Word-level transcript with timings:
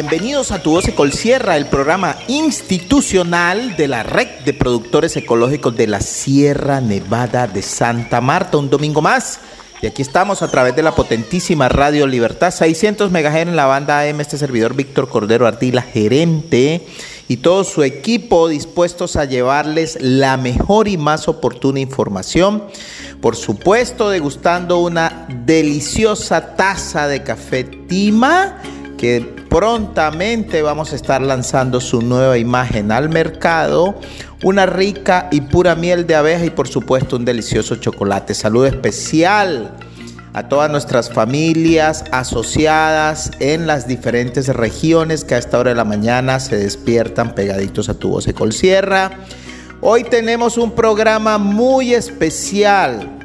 Bienvenidos 0.00 0.52
a 0.52 0.62
Tu 0.62 0.70
Voz 0.70 0.86
Ecolsierra, 0.86 1.56
el 1.56 1.66
programa 1.66 2.14
institucional 2.28 3.74
de 3.76 3.88
la 3.88 4.04
Red 4.04 4.28
de 4.44 4.54
Productores 4.54 5.16
Ecológicos 5.16 5.76
de 5.76 5.88
la 5.88 6.00
Sierra 6.00 6.80
Nevada 6.80 7.48
de 7.48 7.62
Santa 7.62 8.20
Marta. 8.20 8.58
Un 8.58 8.70
domingo 8.70 9.02
más. 9.02 9.40
Y 9.82 9.88
aquí 9.88 10.02
estamos 10.02 10.40
a 10.42 10.52
través 10.52 10.76
de 10.76 10.84
la 10.84 10.94
potentísima 10.94 11.68
Radio 11.68 12.06
Libertad, 12.06 12.52
600 12.52 13.10
MHz 13.10 13.34
en 13.38 13.56
la 13.56 13.66
banda 13.66 14.02
AM, 14.02 14.20
este 14.20 14.38
servidor 14.38 14.76
Víctor 14.76 15.08
Cordero 15.08 15.48
Ardila, 15.48 15.82
gerente, 15.82 16.86
y 17.26 17.38
todo 17.38 17.64
su 17.64 17.82
equipo 17.82 18.46
dispuestos 18.46 19.16
a 19.16 19.24
llevarles 19.24 19.98
la 20.00 20.36
mejor 20.36 20.86
y 20.86 20.96
más 20.96 21.26
oportuna 21.26 21.80
información. 21.80 22.62
Por 23.20 23.34
supuesto, 23.34 24.10
degustando 24.10 24.78
una 24.78 25.26
deliciosa 25.44 26.54
taza 26.54 27.08
de 27.08 27.24
café 27.24 27.64
Tima 27.64 28.62
que 28.98 29.22
prontamente 29.48 30.60
vamos 30.60 30.92
a 30.92 30.96
estar 30.96 31.22
lanzando 31.22 31.80
su 31.80 32.02
nueva 32.02 32.36
imagen 32.36 32.92
al 32.92 33.08
mercado, 33.08 33.98
una 34.42 34.66
rica 34.66 35.28
y 35.30 35.40
pura 35.40 35.74
miel 35.74 36.06
de 36.06 36.16
abeja 36.16 36.44
y 36.44 36.50
por 36.50 36.68
supuesto 36.68 37.16
un 37.16 37.24
delicioso 37.24 37.76
chocolate. 37.76 38.34
Salud 38.34 38.66
especial 38.66 39.74
a 40.34 40.48
todas 40.48 40.70
nuestras 40.70 41.10
familias 41.10 42.04
asociadas 42.12 43.30
en 43.40 43.66
las 43.66 43.88
diferentes 43.88 44.48
regiones 44.48 45.24
que 45.24 45.34
a 45.34 45.38
esta 45.38 45.58
hora 45.58 45.70
de 45.70 45.76
la 45.76 45.84
mañana 45.84 46.38
se 46.40 46.56
despiertan 46.56 47.34
pegaditos 47.34 47.88
a 47.88 47.94
tu 47.94 48.10
voz 48.10 48.28
Ecol 48.28 48.52
Sierra. 48.52 49.12
Hoy 49.80 50.04
tenemos 50.04 50.58
un 50.58 50.72
programa 50.72 51.38
muy 51.38 51.94
especial 51.94 53.17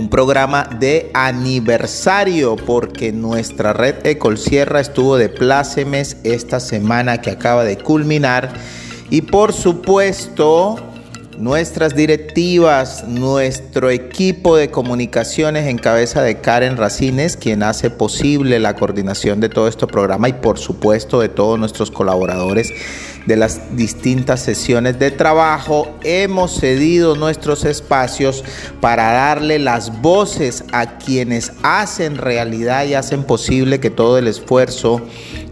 un 0.00 0.08
programa 0.08 0.64
de 0.80 1.10
aniversario 1.12 2.56
porque 2.56 3.12
nuestra 3.12 3.74
red 3.74 3.96
Ecol 4.06 4.38
Sierra 4.38 4.80
estuvo 4.80 5.18
de 5.18 5.28
plácemes 5.28 6.16
esta 6.24 6.58
semana 6.58 7.20
que 7.20 7.30
acaba 7.30 7.64
de 7.64 7.76
culminar. 7.76 8.50
Y 9.10 9.20
por 9.20 9.52
supuesto 9.52 10.76
nuestras 11.38 11.94
directivas, 11.94 13.04
nuestro 13.06 13.90
equipo 13.90 14.56
de 14.56 14.70
comunicaciones 14.70 15.66
en 15.66 15.76
cabeza 15.76 16.22
de 16.22 16.40
Karen 16.40 16.78
Racines, 16.78 17.36
quien 17.36 17.62
hace 17.62 17.90
posible 17.90 18.58
la 18.58 18.76
coordinación 18.76 19.40
de 19.40 19.50
todo 19.50 19.68
este 19.68 19.86
programa 19.86 20.30
y 20.30 20.32
por 20.34 20.58
supuesto 20.58 21.20
de 21.20 21.28
todos 21.28 21.58
nuestros 21.58 21.90
colaboradores 21.90 22.72
de 23.26 23.36
las 23.36 23.76
distintas 23.76 24.40
sesiones 24.40 24.98
de 24.98 25.10
trabajo, 25.10 25.88
hemos 26.02 26.58
cedido 26.58 27.16
nuestros 27.16 27.64
espacios 27.64 28.44
para 28.80 29.12
darle 29.12 29.58
las 29.58 30.00
voces 30.00 30.64
a 30.72 30.98
quienes 30.98 31.52
hacen 31.62 32.16
realidad 32.16 32.84
y 32.86 32.94
hacen 32.94 33.24
posible 33.24 33.80
que 33.80 33.90
todo 33.90 34.18
el 34.18 34.26
esfuerzo 34.26 35.00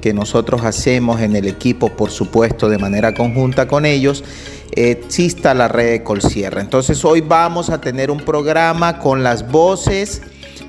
que 0.00 0.14
nosotros 0.14 0.64
hacemos 0.64 1.20
en 1.20 1.36
el 1.36 1.46
equipo, 1.46 1.90
por 1.90 2.10
supuesto, 2.10 2.68
de 2.68 2.78
manera 2.78 3.14
conjunta 3.14 3.68
con 3.68 3.84
ellos, 3.84 4.24
exista 4.72 5.54
la 5.54 5.68
red 5.68 5.90
de 5.90 6.02
Colsierra. 6.02 6.60
Entonces 6.60 7.04
hoy 7.04 7.20
vamos 7.20 7.70
a 7.70 7.80
tener 7.80 8.10
un 8.10 8.20
programa 8.20 8.98
con 8.98 9.22
las 9.22 9.50
voces 9.50 10.22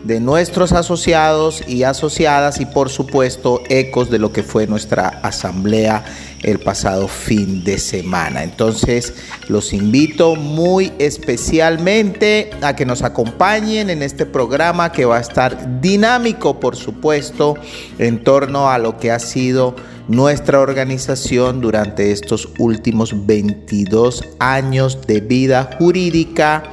de 0.03 0.19
nuestros 0.19 0.71
asociados 0.71 1.63
y 1.67 1.83
asociadas 1.83 2.59
y 2.61 2.65
por 2.65 2.89
supuesto 2.89 3.61
ecos 3.69 4.09
de 4.09 4.19
lo 4.19 4.31
que 4.31 4.43
fue 4.43 4.67
nuestra 4.67 5.07
asamblea 5.07 6.05
el 6.43 6.59
pasado 6.59 7.07
fin 7.07 7.63
de 7.63 7.77
semana. 7.77 8.43
Entonces 8.43 9.13
los 9.49 9.73
invito 9.73 10.35
muy 10.35 10.93
especialmente 10.99 12.49
a 12.61 12.75
que 12.75 12.85
nos 12.85 13.01
acompañen 13.01 13.89
en 13.89 14.01
este 14.01 14.25
programa 14.25 14.91
que 14.91 15.05
va 15.05 15.17
a 15.17 15.21
estar 15.21 15.81
dinámico 15.81 16.59
por 16.59 16.75
supuesto 16.75 17.55
en 17.97 18.23
torno 18.23 18.69
a 18.69 18.77
lo 18.77 18.97
que 18.97 19.11
ha 19.11 19.19
sido 19.19 19.75
nuestra 20.07 20.59
organización 20.59 21.61
durante 21.61 22.11
estos 22.11 22.49
últimos 22.57 23.27
22 23.27 24.23
años 24.39 25.05
de 25.05 25.19
vida 25.21 25.69
jurídica 25.77 26.63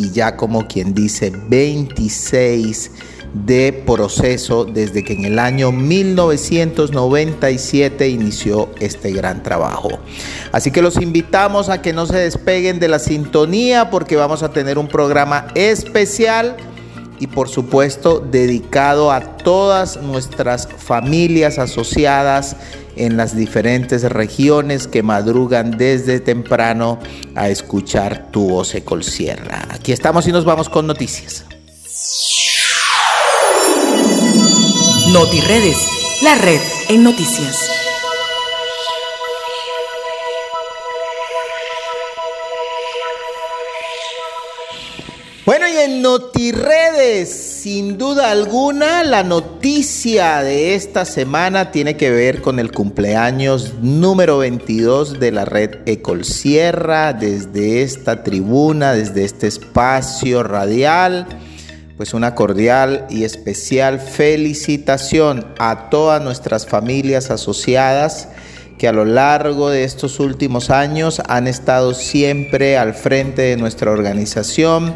y 0.00 0.10
ya 0.10 0.36
como 0.36 0.66
quien 0.66 0.94
dice 0.94 1.30
26 1.48 2.90
de 3.34 3.84
proceso 3.86 4.64
desde 4.64 5.04
que 5.04 5.12
en 5.12 5.26
el 5.26 5.38
año 5.38 5.72
1997 5.72 8.08
inició 8.08 8.70
este 8.80 9.12
gran 9.12 9.42
trabajo. 9.42 9.90
Así 10.52 10.70
que 10.70 10.80
los 10.80 10.96
invitamos 10.96 11.68
a 11.68 11.82
que 11.82 11.92
no 11.92 12.06
se 12.06 12.16
despeguen 12.16 12.80
de 12.80 12.88
la 12.88 12.98
sintonía 12.98 13.90
porque 13.90 14.16
vamos 14.16 14.42
a 14.42 14.52
tener 14.52 14.78
un 14.78 14.88
programa 14.88 15.48
especial 15.54 16.56
y 17.20 17.26
por 17.26 17.48
supuesto 17.48 18.18
dedicado 18.18 19.12
a 19.12 19.36
todas 19.36 19.98
nuestras 19.98 20.66
familias 20.66 21.58
asociadas 21.58 22.56
en 22.96 23.16
las 23.16 23.36
diferentes 23.36 24.02
regiones 24.02 24.88
que 24.88 25.02
madrugan 25.02 25.76
desde 25.76 26.18
temprano 26.18 26.98
a 27.36 27.48
escuchar 27.48 28.28
tu 28.32 28.48
voz 28.48 28.74
Ecol 28.74 29.04
Sierra. 29.04 29.68
Aquí 29.70 29.92
estamos 29.92 30.26
y 30.26 30.32
nos 30.32 30.44
vamos 30.44 30.68
con 30.68 30.86
noticias. 30.86 31.44
NotiRedes, 35.12 35.88
la 36.22 36.34
red 36.36 36.60
en 36.88 37.04
noticias. 37.04 37.79
Bueno, 45.50 45.66
y 45.66 45.78
en 45.78 46.00
NotiRedes, 46.00 47.28
sin 47.28 47.98
duda 47.98 48.30
alguna, 48.30 49.02
la 49.02 49.24
noticia 49.24 50.44
de 50.44 50.76
esta 50.76 51.04
semana 51.04 51.72
tiene 51.72 51.96
que 51.96 52.12
ver 52.12 52.40
con 52.40 52.60
el 52.60 52.70
cumpleaños 52.70 53.74
número 53.82 54.38
22 54.38 55.18
de 55.18 55.32
la 55.32 55.44
red 55.44 55.78
Ecol 55.86 56.24
Sierra, 56.24 57.14
desde 57.14 57.82
esta 57.82 58.22
tribuna, 58.22 58.92
desde 58.92 59.24
este 59.24 59.48
espacio 59.48 60.44
radial. 60.44 61.26
Pues 61.96 62.14
una 62.14 62.36
cordial 62.36 63.08
y 63.10 63.24
especial 63.24 63.98
felicitación 63.98 65.48
a 65.58 65.90
todas 65.90 66.22
nuestras 66.22 66.64
familias 66.64 67.32
asociadas 67.32 68.28
que 68.80 68.88
a 68.88 68.92
lo 68.92 69.04
largo 69.04 69.68
de 69.68 69.84
estos 69.84 70.20
últimos 70.20 70.70
años 70.70 71.20
han 71.28 71.46
estado 71.48 71.92
siempre 71.92 72.78
al 72.78 72.94
frente 72.94 73.42
de 73.42 73.58
nuestra 73.58 73.90
organización, 73.90 74.94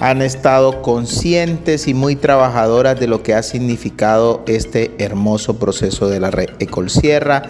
han 0.00 0.22
estado 0.22 0.82
conscientes 0.82 1.86
y 1.86 1.94
muy 1.94 2.16
trabajadoras 2.16 2.98
de 2.98 3.06
lo 3.06 3.22
que 3.22 3.34
ha 3.34 3.42
significado 3.42 4.42
este 4.46 4.92
hermoso 4.98 5.58
proceso 5.58 6.08
de 6.08 6.20
la 6.20 6.30
red 6.30 6.50
Ecol 6.58 6.90
Sierra. 6.90 7.42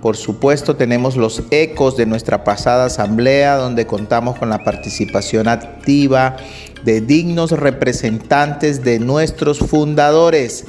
Por 0.00 0.16
supuesto, 0.16 0.74
tenemos 0.74 1.16
los 1.16 1.44
ecos 1.52 1.96
de 1.96 2.06
nuestra 2.06 2.42
pasada 2.42 2.86
asamblea, 2.86 3.56
donde 3.56 3.86
contamos 3.86 4.36
con 4.36 4.48
la 4.48 4.64
participación 4.64 5.46
activa 5.46 6.36
de 6.84 7.00
dignos 7.00 7.52
representantes 7.52 8.82
de 8.82 8.98
nuestros 8.98 9.60
fundadores. 9.60 10.64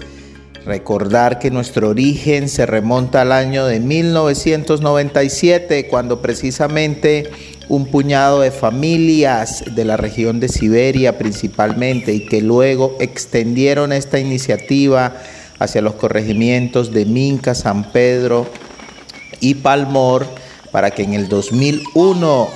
Recordar 0.65 1.39
que 1.39 1.49
nuestro 1.49 1.89
origen 1.89 2.47
se 2.47 2.67
remonta 2.67 3.21
al 3.21 3.31
año 3.31 3.65
de 3.65 3.79
1997, 3.79 5.87
cuando 5.87 6.21
precisamente 6.21 7.31
un 7.73 7.87
puñado 7.87 8.41
de 8.41 8.51
familias 8.51 9.63
de 9.73 9.83
la 9.83 9.97
región 9.97 10.39
de 10.39 10.47
Siberia 10.47 11.17
principalmente 11.17 12.13
y 12.13 12.19
que 12.19 12.39
luego 12.39 12.95
extendieron 12.99 13.91
esta 13.91 14.19
iniciativa 14.19 15.15
hacia 15.57 15.81
los 15.81 15.95
corregimientos 15.95 16.91
de 16.91 17.05
Minca, 17.05 17.55
San 17.55 17.91
Pedro 17.91 18.45
y 19.39 19.55
Palmor 19.55 20.27
para 20.71 20.91
que 20.91 21.01
en 21.01 21.15
el 21.15 21.27
2001 21.29 22.47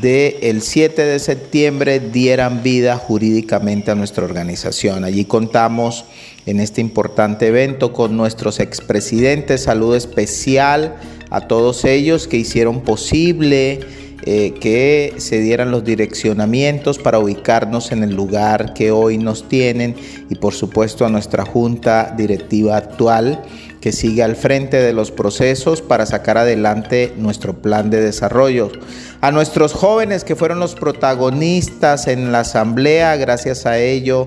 del 0.00 0.62
7 0.62 1.02
de 1.02 1.18
septiembre 1.18 1.98
dieran 1.98 2.62
vida 2.62 2.96
jurídicamente 2.98 3.90
a 3.90 3.96
nuestra 3.96 4.24
organización. 4.24 5.02
Allí 5.02 5.24
contamos 5.24 6.04
en 6.44 6.60
este 6.60 6.80
importante 6.80 7.48
evento 7.48 7.92
con 7.92 8.16
nuestros 8.16 8.60
expresidentes. 8.60 9.64
Saludo 9.64 9.96
especial 9.96 10.94
a 11.30 11.48
todos 11.48 11.84
ellos 11.84 12.28
que 12.28 12.36
hicieron 12.36 12.82
posible 12.82 14.05
eh, 14.28 14.54
que 14.60 15.14
se 15.18 15.38
dieran 15.38 15.70
los 15.70 15.84
direccionamientos 15.84 16.98
para 16.98 17.20
ubicarnos 17.20 17.92
en 17.92 18.02
el 18.02 18.16
lugar 18.16 18.74
que 18.74 18.90
hoy 18.90 19.18
nos 19.18 19.48
tienen 19.48 19.94
y 20.28 20.34
por 20.34 20.52
supuesto 20.52 21.06
a 21.06 21.08
nuestra 21.08 21.44
junta 21.44 22.12
directiva 22.16 22.76
actual 22.76 23.40
que 23.80 23.92
sigue 23.92 24.24
al 24.24 24.34
frente 24.34 24.78
de 24.78 24.92
los 24.92 25.12
procesos 25.12 25.80
para 25.80 26.06
sacar 26.06 26.38
adelante 26.38 27.12
nuestro 27.16 27.62
plan 27.62 27.88
de 27.88 28.00
desarrollo. 28.00 28.72
A 29.20 29.30
nuestros 29.30 29.72
jóvenes 29.72 30.24
que 30.24 30.34
fueron 30.34 30.58
los 30.58 30.74
protagonistas 30.74 32.08
en 32.08 32.32
la 32.32 32.40
asamblea, 32.40 33.14
gracias 33.14 33.64
a 33.64 33.78
ello, 33.78 34.26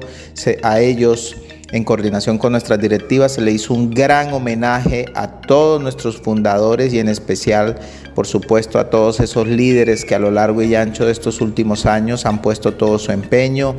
a 0.63 0.80
ellos 0.80 1.36
en 1.71 1.83
coordinación 1.83 2.38
con 2.38 2.51
nuestras 2.51 2.80
directivas, 2.80 3.33
se 3.33 3.42
le 3.42 3.51
hizo 3.51 3.74
un 3.74 3.92
gran 3.92 4.33
homenaje 4.33 5.06
a 5.13 5.27
todos 5.27 5.81
nuestros 5.81 6.18
fundadores 6.18 6.94
y 6.94 7.00
en 7.00 7.10
especial, 7.10 7.77
por 8.16 8.25
supuesto, 8.25 8.80
a 8.80 8.89
todos 8.89 9.19
esos 9.19 9.48
líderes 9.48 10.06
que 10.06 10.16
a 10.16 10.19
lo 10.19 10.31
largo 10.31 10.62
y 10.63 10.75
ancho 10.75 11.06
de 11.06 11.12
estos 11.12 11.42
últimos 11.42 11.86
años 11.86 12.25
han 12.25 12.42
puesto 12.42 12.74
todo 12.74 12.98
su 12.98 13.12
empeño. 13.12 13.75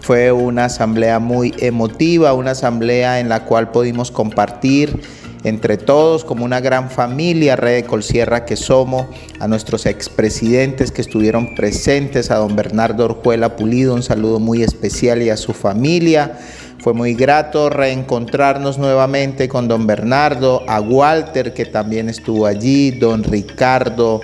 Fue 0.00 0.32
una 0.32 0.66
asamblea 0.66 1.18
muy 1.18 1.52
emotiva, 1.58 2.32
una 2.32 2.52
asamblea 2.52 3.20
en 3.20 3.28
la 3.28 3.44
cual 3.44 3.70
pudimos 3.70 4.10
compartir 4.10 5.00
entre 5.44 5.76
todos 5.76 6.24
como 6.24 6.44
una 6.44 6.60
gran 6.60 6.90
familia, 6.90 7.54
Red 7.54 7.74
de 7.74 7.84
Colsierra 7.84 8.44
que 8.44 8.56
somos, 8.56 9.06
a 9.38 9.46
nuestros 9.46 9.86
expresidentes 9.86 10.90
que 10.90 11.00
estuvieron 11.00 11.54
presentes, 11.54 12.32
a 12.32 12.36
don 12.36 12.56
Bernardo 12.56 13.04
Orjuela 13.04 13.54
Pulido, 13.54 13.94
un 13.94 14.02
saludo 14.02 14.40
muy 14.40 14.64
especial 14.64 15.22
y 15.22 15.30
a 15.30 15.36
su 15.36 15.52
familia. 15.52 16.38
Fue 16.86 16.94
muy 16.94 17.14
grato 17.14 17.68
reencontrarnos 17.68 18.78
nuevamente 18.78 19.48
con 19.48 19.66
don 19.66 19.88
Bernardo, 19.88 20.62
a 20.68 20.80
Walter 20.80 21.52
que 21.52 21.64
también 21.64 22.08
estuvo 22.08 22.46
allí, 22.46 22.92
don 22.92 23.24
Ricardo, 23.24 24.20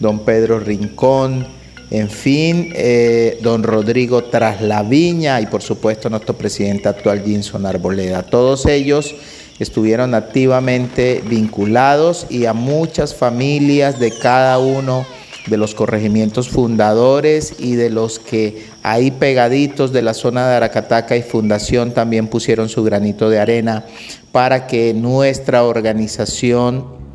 don 0.00 0.20
Pedro 0.20 0.58
Rincón, 0.58 1.46
en 1.90 2.08
fin, 2.08 2.72
eh, 2.74 3.38
don 3.42 3.62
Rodrigo 3.62 4.24
Traslaviña 4.24 5.42
y 5.42 5.46
por 5.46 5.60
supuesto 5.60 6.08
nuestro 6.08 6.34
presidente 6.34 6.88
actual, 6.88 7.22
Jinson 7.22 7.66
Arboleda. 7.66 8.22
Todos 8.22 8.64
ellos 8.64 9.14
estuvieron 9.58 10.14
activamente 10.14 11.22
vinculados 11.22 12.28
y 12.30 12.46
a 12.46 12.54
muchas 12.54 13.14
familias 13.14 14.00
de 14.00 14.10
cada 14.10 14.58
uno 14.58 15.04
de 15.46 15.56
los 15.56 15.74
corregimientos 15.74 16.48
fundadores 16.48 17.54
y 17.58 17.76
de 17.76 17.90
los 17.90 18.18
que 18.18 18.66
ahí 18.82 19.10
pegaditos 19.10 19.92
de 19.92 20.02
la 20.02 20.14
zona 20.14 20.48
de 20.48 20.56
Aracataca 20.56 21.16
y 21.16 21.22
Fundación 21.22 21.92
también 21.92 22.28
pusieron 22.28 22.68
su 22.68 22.82
granito 22.82 23.30
de 23.30 23.38
arena 23.38 23.84
para 24.32 24.66
que 24.66 24.92
nuestra 24.94 25.62
organización 25.62 27.05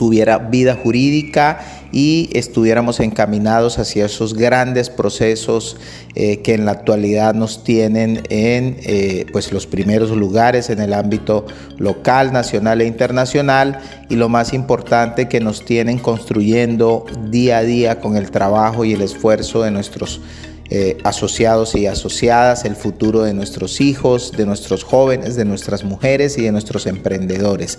tuviera 0.00 0.38
vida 0.38 0.78
jurídica 0.82 1.60
y 1.92 2.30
estuviéramos 2.32 3.00
encaminados 3.00 3.78
hacia 3.78 4.06
esos 4.06 4.32
grandes 4.32 4.88
procesos 4.88 5.76
eh, 6.14 6.38
que 6.38 6.54
en 6.54 6.64
la 6.64 6.70
actualidad 6.70 7.34
nos 7.34 7.64
tienen 7.64 8.22
en 8.30 8.78
eh, 8.80 9.26
pues 9.30 9.52
los 9.52 9.66
primeros 9.66 10.10
lugares 10.12 10.70
en 10.70 10.80
el 10.80 10.94
ámbito 10.94 11.44
local, 11.76 12.32
nacional 12.32 12.80
e 12.80 12.86
internacional. 12.86 13.78
Y 14.08 14.14
lo 14.16 14.30
más 14.30 14.54
importante 14.54 15.28
que 15.28 15.40
nos 15.40 15.66
tienen 15.66 15.98
construyendo 15.98 17.04
día 17.28 17.58
a 17.58 17.62
día 17.62 18.00
con 18.00 18.16
el 18.16 18.30
trabajo 18.30 18.86
y 18.86 18.94
el 18.94 19.02
esfuerzo 19.02 19.64
de 19.64 19.70
nuestros 19.70 20.22
eh, 20.70 20.98
asociados 21.02 21.74
y 21.74 21.86
asociadas, 21.86 22.64
el 22.64 22.76
futuro 22.76 23.22
de 23.22 23.34
nuestros 23.34 23.80
hijos, 23.80 24.32
de 24.32 24.46
nuestros 24.46 24.84
jóvenes, 24.84 25.34
de 25.34 25.44
nuestras 25.44 25.82
mujeres 25.82 26.38
y 26.38 26.42
de 26.42 26.52
nuestros 26.52 26.86
emprendedores. 26.86 27.78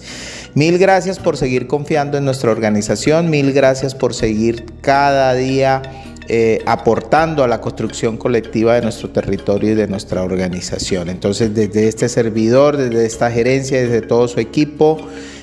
Mil 0.55 0.77
gracias 0.77 1.17
por 1.17 1.37
seguir 1.37 1.67
confiando 1.67 2.17
en 2.17 2.25
nuestra 2.25 2.51
organización, 2.51 3.29
mil 3.29 3.53
gracias 3.53 3.95
por 3.95 4.13
seguir 4.13 4.65
cada 4.81 5.33
día 5.35 5.81
eh, 6.27 6.61
aportando 6.65 7.43
a 7.43 7.47
la 7.47 7.59
construcción 7.59 8.15
colectiva 8.15 8.75
de 8.75 8.81
nuestro 8.81 9.09
territorio 9.09 9.71
y 9.71 9.75
de 9.75 9.87
nuestra 9.87 10.23
organización. 10.23 11.09
Entonces, 11.09 11.53
desde 11.53 11.87
este 11.87 12.07
servidor, 12.09 12.77
desde 12.77 13.05
esta 13.05 13.31
gerencia, 13.31 13.81
desde 13.81 14.01
todo 14.01 14.27
su 14.27 14.39
equipo, 14.39 14.97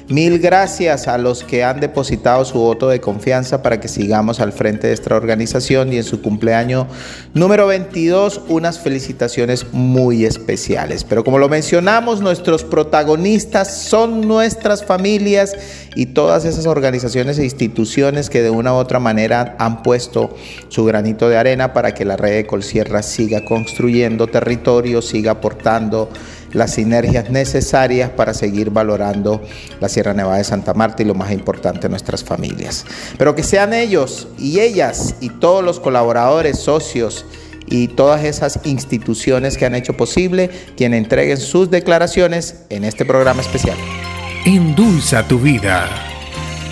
Mil 0.08 0.38
gracias 0.38 1.06
a 1.06 1.19
los 1.19 1.44
que 1.44 1.62
han 1.62 1.81
depositado 1.81 2.43
su 2.46 2.58
voto 2.58 2.88
de 2.88 2.99
confianza 2.99 3.62
para 3.62 3.78
que 3.78 3.88
sigamos 3.88 4.40
al 4.40 4.55
frente 4.55 4.87
de 4.87 4.94
esta 4.94 5.14
organización 5.14 5.93
y 5.93 5.99
en 5.99 6.05
su 6.05 6.22
cumpleaños 6.22 6.87
número 7.34 7.66
22 7.66 8.40
unas 8.49 8.78
felicitaciones 8.78 9.66
muy 9.72 10.25
especiales. 10.25 11.05
Pero 11.05 11.25
como 11.25 11.38
lo 11.38 11.50
mencionamos, 11.50 12.22
nuestros 12.22 12.64
protagonistas 12.64 13.82
son 13.82 14.26
nuestras 14.26 14.82
familias 14.82 15.55
y 15.94 16.06
todas 16.06 16.46
esas 16.46 16.64
organizaciones 16.64 17.38
e 17.38 17.44
instituciones 17.44 18.30
que 18.30 18.40
de 18.40 18.49
una 18.49 18.73
u 18.73 18.76
otra 18.76 19.00
manera 19.00 19.56
han 19.59 19.82
puesto 19.82 20.35
su 20.68 20.87
granito 20.87 21.28
de 21.28 21.37
arena 21.37 21.75
para 21.75 21.92
que 21.92 22.06
la 22.06 22.16
red 22.16 22.35
de 22.35 22.47
Colsierra 22.47 23.02
siga 23.02 23.44
construyendo 23.44 24.26
territorio, 24.26 25.02
siga 25.02 25.32
aportando 25.32 26.09
las 26.52 26.75
sinergias 26.75 27.31
necesarias 27.31 28.11
para 28.11 28.35
seguir 28.35 28.71
valorando 28.71 29.43
la 29.81 29.88
Sierra 29.88 30.14
Nevada 30.14 30.38
de 30.38 30.45
Santa 30.45 30.75
Marta 30.75 31.02
y 31.02 31.07
lo 31.07 31.14
más 31.14 31.33
importante, 31.33 31.88
nuestras 31.88 32.25
familias. 32.25 32.85
Pero 33.17 33.35
que 33.35 33.43
sean 33.43 33.75
ellos 33.75 34.28
y 34.38 34.61
ellas 34.61 35.17
y 35.21 35.31
todos 35.31 35.64
los 35.64 35.81
colaboradores, 35.81 36.59
socios, 36.59 37.25
y 37.71 37.88
todas 37.88 38.25
esas 38.25 38.61
instituciones 38.64 39.57
que 39.57 39.67
han 39.67 39.75
hecho 39.75 39.95
posible 39.95 40.50
quien 40.76 40.95
entreguen 40.95 41.37
sus 41.37 41.71
declaraciones 41.71 42.62
en 42.71 42.85
este 42.85 43.05
programa 43.05 43.43
especial. 43.43 43.76
Endulza 44.45 45.26
tu 45.26 45.38
vida. 45.38 45.88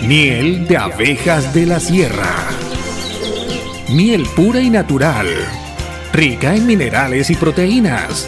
Miel 0.01 0.67
de 0.67 0.77
abejas 0.77 1.53
de 1.53 1.65
la 1.65 1.79
sierra. 1.79 2.49
Miel 3.89 4.25
pura 4.35 4.59
y 4.59 4.69
natural. 4.69 5.27
Rica 6.13 6.55
en 6.55 6.65
minerales 6.65 7.29
y 7.29 7.35
proteínas 7.35 8.27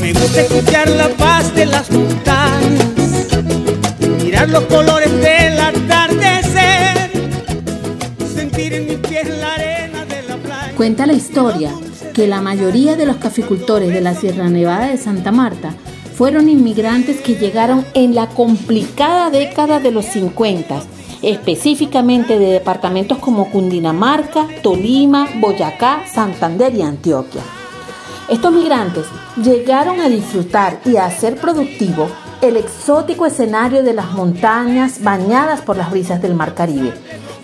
Me 0.00 0.14
gusta 0.14 0.40
escuchar 0.40 0.88
la 0.88 1.10
paz 1.10 1.54
de 1.54 1.66
las 1.66 1.90
mirar 4.22 4.48
los 4.48 4.64
colores 4.64 5.12
del 5.12 5.58
atardecer, 5.60 7.10
sentir 8.34 8.72
en 8.72 8.86
mi 8.86 8.96
piel 8.96 9.38
la 9.38 9.52
arena 9.52 10.06
de 10.06 10.22
la 10.22 10.36
playa. 10.38 10.72
Cuenta 10.74 11.04
la 11.04 11.12
historia 11.12 11.74
que 12.14 12.26
la 12.26 12.40
mayoría 12.40 12.96
de 12.96 13.04
los 13.04 13.18
caficultores 13.18 13.92
de 13.92 14.00
la 14.00 14.14
Sierra 14.14 14.48
Nevada 14.48 14.86
de 14.86 14.96
Santa 14.96 15.30
Marta 15.30 15.74
fueron 16.14 16.48
inmigrantes 16.48 17.20
que 17.20 17.34
llegaron 17.34 17.84
en 17.92 18.14
la 18.14 18.30
complicada 18.30 19.28
década 19.28 19.78
de 19.78 19.90
los 19.90 20.06
50, 20.06 20.82
específicamente 21.20 22.38
de 22.38 22.46
departamentos 22.46 23.18
como 23.18 23.50
Cundinamarca, 23.50 24.48
Tolima, 24.62 25.28
Boyacá, 25.38 26.04
Santander 26.10 26.74
y 26.74 26.80
Antioquia. 26.80 27.42
Estos 28.28 28.52
migrantes 28.52 29.04
llegaron 29.36 30.00
a 30.00 30.08
disfrutar 30.08 30.80
y 30.86 30.96
a 30.96 31.04
hacer 31.04 31.36
productivo 31.36 32.08
el 32.40 32.56
exótico 32.56 33.26
escenario 33.26 33.82
de 33.82 33.92
las 33.92 34.12
montañas 34.12 35.02
bañadas 35.02 35.60
por 35.60 35.76
las 35.76 35.90
brisas 35.90 36.22
del 36.22 36.34
Mar 36.34 36.54
Caribe 36.54 36.94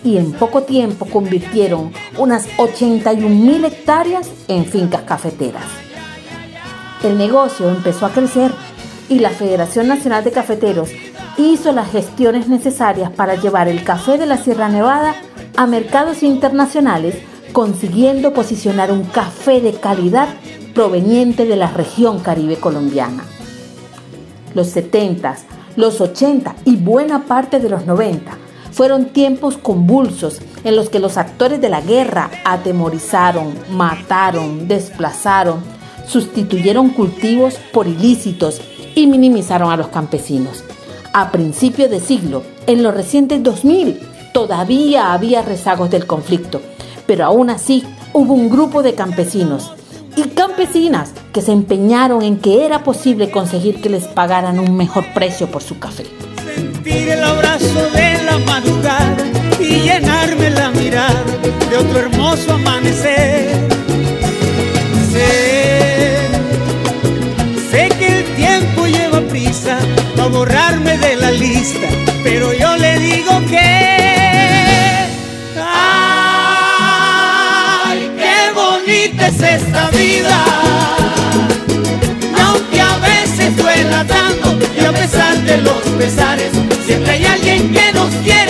y 0.03 0.17
en 0.17 0.33
poco 0.33 0.63
tiempo 0.63 1.05
convirtieron 1.05 1.93
unas 2.17 2.49
81 2.57 3.29
mil 3.29 3.65
hectáreas 3.65 4.31
en 4.49 4.65
fincas 4.65 5.03
cafeteras. 5.03 5.65
El 7.03 7.19
negocio 7.19 7.69
empezó 7.69 8.07
a 8.07 8.11
crecer 8.11 8.51
y 9.11 9.19
la 9.19 9.31
Federación 9.31 9.87
Nacional 9.87 10.25
de 10.25 10.33
Cafeteros 10.33 10.91
hizo 11.37 11.73
las 11.73 11.91
gestiones 11.91 12.49
necesarias 12.49 13.11
para 13.11 13.35
llevar 13.35 13.69
el 13.69 13.85
café 13.85 14.17
de 14.17 14.27
la 14.27 14.39
Sierra 14.39 14.69
Nevada 14.69 15.15
a 15.57 15.67
mercados 15.67 16.23
internacionales, 16.23 17.17
consiguiendo 17.53 18.33
posicionar 18.33 18.93
un 18.93 19.05
café 19.05 19.61
de 19.61 19.73
calidad 19.73 20.29
proveniente 20.75 21.47
de 21.47 21.57
la 21.57 21.69
región 21.71 22.21
caribe 22.21 22.57
colombiana. 22.57 23.25
Los 24.55 24.69
70, 24.69 25.37
los 25.77 26.00
80 26.00 26.57
y 26.65 26.77
buena 26.77 27.25
parte 27.25 27.61
de 27.61 27.69
los 27.69 27.87
90 27.87 28.37
fueron 28.73 29.07
tiempos 29.07 29.57
convulsos 29.57 30.41
en 30.65 30.77
los 30.77 30.89
que 30.89 31.00
los 31.00 31.17
actores 31.17 31.61
de 31.61 31.69
la 31.69 31.81
guerra 31.81 32.31
atemorizaron, 32.45 33.55
mataron, 33.71 34.69
desplazaron, 34.69 35.61
sustituyeron 36.07 36.91
cultivos 36.91 37.55
por 37.73 37.87
ilícitos 37.87 38.61
y 38.95 39.07
minimizaron 39.07 39.71
a 39.71 39.77
los 39.77 39.89
campesinos. 39.89 40.65
A 41.12 41.33
principios 41.33 41.91
de 41.91 42.00
siglo, 42.00 42.43
en 42.67 42.83
los 42.83 42.95
recientes 42.95 43.43
2000, 43.43 44.00
todavía 44.33 45.12
había 45.12 45.43
rezagos 45.43 45.91
del 45.91 46.07
conflicto, 46.07 46.61
pero 47.07 47.25
aún 47.25 47.50
así 47.50 47.85
hubo 48.12 48.35
un 48.35 48.49
grupo 48.49 48.83
de 48.83 48.95
campesinos 48.95 49.73
y 50.17 50.23
campesinas 50.31 51.12
que 51.33 51.43
se 51.43 51.52
empeñaron 51.52 52.23
en 52.23 52.38
que 52.38 52.64
era 52.64 52.83
posible 52.83 53.31
conseguir 53.31 53.81
que 53.81 53.88
les 53.88 54.05
pagaran 54.05 54.59
un 54.59 54.76
mejor 54.76 55.05
precio 55.14 55.50
por 55.50 55.62
su 55.62 55.79
café. 55.79 56.05
Sentir 56.55 57.09
el 57.09 57.23
abrazo 57.23 57.90
de 57.95 58.23
la 58.25 58.38
madrugada 58.38 59.17
y 59.61 59.81
llenarme 59.81 60.50
la 60.50 60.71
mirada 60.71 61.25
de 61.71 61.76
otro 61.76 61.99
hermoso 61.99 62.55
amanecer. 62.55 63.69
Sé, 65.12 66.17
sé 67.71 67.88
que 67.99 68.19
el 68.19 68.25
tiempo 68.37 68.87
lleva 68.87 69.21
prisa 69.29 69.79
a 70.19 70.26
borrarme 70.26 70.99
de 70.99 71.17
la 71.17 71.31
lista, 71.31 71.88
pero 72.23 72.52
yo 72.52 72.76
le 72.76 72.99
digo 72.99 73.40
que 73.49 74.00
es 79.31 79.43
esta 79.43 79.91
vida. 79.91 80.45
Aunque 82.45 82.81
a 82.81 82.97
veces 82.99 83.57
duela 83.57 84.05
tanto 84.05 84.59
y 84.77 84.85
a 84.85 84.93
pesar 84.93 85.37
de 85.43 85.59
los 85.59 85.81
pesares, 85.99 86.51
siempre 86.87 87.13
hay 87.13 87.25
alguien 87.27 87.73
que 87.73 87.93
nos 87.93 88.13
quiere, 88.25 88.50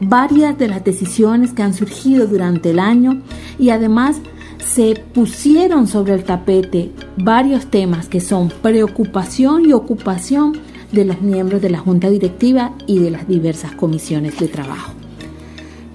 varias 0.00 0.58
de 0.58 0.68
las 0.68 0.84
decisiones 0.84 1.54
que 1.54 1.62
han 1.62 1.72
surgido 1.72 2.26
durante 2.26 2.70
el 2.70 2.78
año 2.78 3.22
y 3.58 3.70
además 3.70 4.20
se 4.58 5.02
pusieron 5.14 5.86
sobre 5.86 6.12
el 6.12 6.24
tapete 6.24 6.92
varios 7.16 7.70
temas 7.70 8.10
que 8.10 8.20
son 8.20 8.52
preocupación 8.60 9.64
y 9.64 9.72
ocupación 9.72 10.58
de 10.92 11.06
los 11.06 11.22
miembros 11.22 11.62
de 11.62 11.70
la 11.70 11.78
Junta 11.78 12.10
Directiva 12.10 12.74
y 12.86 12.98
de 12.98 13.12
las 13.12 13.26
diversas 13.26 13.72
comisiones 13.72 14.38
de 14.38 14.48
trabajo. 14.48 15.01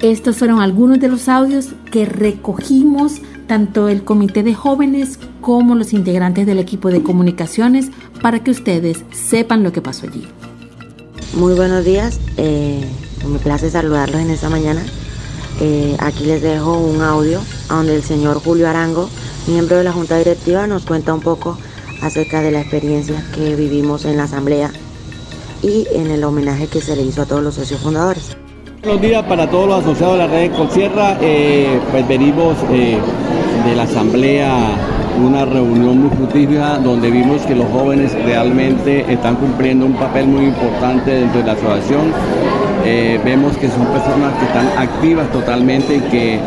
Estos 0.02 0.38
fueron 0.38 0.62
algunos 0.62 1.00
de 1.00 1.08
los 1.08 1.28
audios 1.28 1.70
que 1.92 2.06
recogimos 2.06 3.14
tanto 3.48 3.90
el 3.90 4.04
comité 4.04 4.44
de 4.44 4.54
jóvenes 4.54 5.18
como 5.42 5.74
los 5.74 5.92
integrantes 5.92 6.46
del 6.46 6.60
equipo 6.60 6.90
de 6.90 7.02
comunicaciones 7.02 7.90
para 8.22 8.44
que 8.44 8.52
ustedes 8.52 9.04
sepan 9.12 9.64
lo 9.64 9.72
que 9.72 9.82
pasó 9.82 10.06
allí. 10.06 10.28
Muy 11.34 11.56
buenos 11.56 11.84
días, 11.84 12.20
eh, 12.38 12.86
me 13.28 13.40
place 13.40 13.72
saludarlos 13.72 14.22
en 14.22 14.30
esta 14.30 14.50
mañana. 14.50 14.84
Eh, 15.60 15.98
aquí 16.00 16.26
les 16.26 16.44
dejo 16.44 16.78
un 16.78 17.02
audio 17.02 17.42
donde 17.68 17.96
el 17.96 18.04
señor 18.04 18.40
Julio 18.40 18.70
Arango, 18.70 19.10
miembro 19.48 19.78
de 19.78 19.84
la 19.84 19.94
Junta 19.94 20.20
Directiva, 20.20 20.68
nos 20.68 20.86
cuenta 20.86 21.12
un 21.12 21.22
poco 21.22 21.58
acerca 22.04 22.42
de 22.42 22.52
la 22.52 22.62
experiencia 22.62 23.26
que 23.34 23.56
vivimos 23.56 24.06
en 24.06 24.18
la 24.18 24.26
Asamblea 24.26 24.72
y 25.64 25.88
en 25.92 26.12
el 26.12 26.24
homenaje 26.24 26.68
que 26.68 26.82
se 26.82 26.96
le 26.96 27.02
hizo 27.02 27.24
a 27.24 27.26
todos 27.26 27.42
los 27.42 27.56
socios 27.56 27.82
fundadores. 27.82 28.38
Buenos 28.84 29.02
días 29.02 29.24
para 29.24 29.50
todos 29.50 29.68
los 29.68 29.80
asociados 29.82 30.20
de 30.20 30.28
la 30.28 30.32
red 30.32 30.52
Consierra. 30.52 31.18
Eh, 31.20 31.80
pues 31.90 32.08
venimos 32.08 32.56
eh, 32.72 33.00
de 33.66 33.76
la 33.76 33.84
asamblea, 33.84 34.56
una 35.20 35.46
reunión 35.46 36.04
muy 36.04 36.16
fructífera 36.16 36.78
donde 36.78 37.10
vimos 37.10 37.42
que 37.42 37.56
los 37.56 37.66
jóvenes 37.72 38.14
realmente 38.24 39.12
están 39.12 39.36
cumpliendo 39.38 39.88
un 39.88 39.94
papel 39.94 40.28
muy 40.28 40.46
importante 40.46 41.10
dentro 41.10 41.40
de 41.40 41.48
la 41.48 41.54
asociación. 41.54 42.14
Eh, 42.86 43.20
vemos 43.26 43.58
que 43.58 43.68
son 43.68 43.88
personas 43.88 44.34
que 44.36 44.46
están 44.46 44.68
activas 44.78 45.32
totalmente 45.32 45.96
y 45.96 46.02
que 46.12 46.40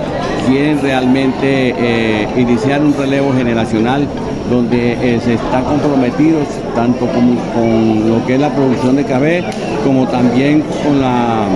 quieren 0.47 0.81
realmente 0.81 2.29
iniciar 2.37 2.81
un 2.81 2.97
relevo 2.97 3.33
generacional 3.33 4.07
donde 4.49 5.21
se 5.23 5.35
están 5.35 5.65
comprometidos 5.65 6.47
tanto 6.75 7.07
con, 7.07 7.37
con 7.55 8.09
lo 8.09 8.27
que 8.27 8.35
es 8.35 8.41
la 8.41 8.49
producción 8.51 8.97
de 8.97 9.05
café 9.05 9.45
como 9.85 10.07
también 10.09 10.63
con 10.85 11.01
la 11.01 11.47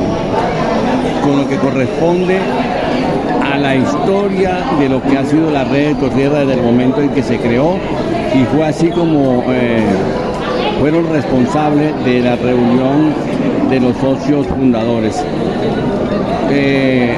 con 1.24 1.38
lo 1.38 1.48
que 1.48 1.56
corresponde 1.56 2.38
a 3.50 3.56
la 3.56 3.74
historia 3.74 4.58
de 4.78 4.88
lo 4.90 5.02
que 5.02 5.16
ha 5.16 5.24
sido 5.24 5.50
la 5.50 5.64
red 5.64 5.88
de 5.88 5.94
Tortierra 5.94 6.40
desde 6.40 6.54
el 6.54 6.62
momento 6.62 7.00
en 7.00 7.08
que 7.10 7.22
se 7.22 7.38
creó 7.38 7.78
y 8.34 8.44
fue 8.54 8.66
así 8.66 8.88
como 8.88 9.42
eh, 9.48 9.82
fueron 10.80 11.08
responsables 11.08 11.92
de 12.04 12.20
la 12.20 12.36
reunión 12.36 13.14
de 13.70 13.80
los 13.80 13.96
socios 13.96 14.46
fundadores. 14.48 15.24
Eh, 16.50 17.14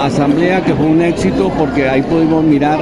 asamblea 0.00 0.64
que 0.64 0.74
fue 0.74 0.86
un 0.86 1.02
éxito 1.02 1.50
porque 1.58 1.88
ahí 1.88 2.02
pudimos 2.02 2.42
mirar 2.42 2.78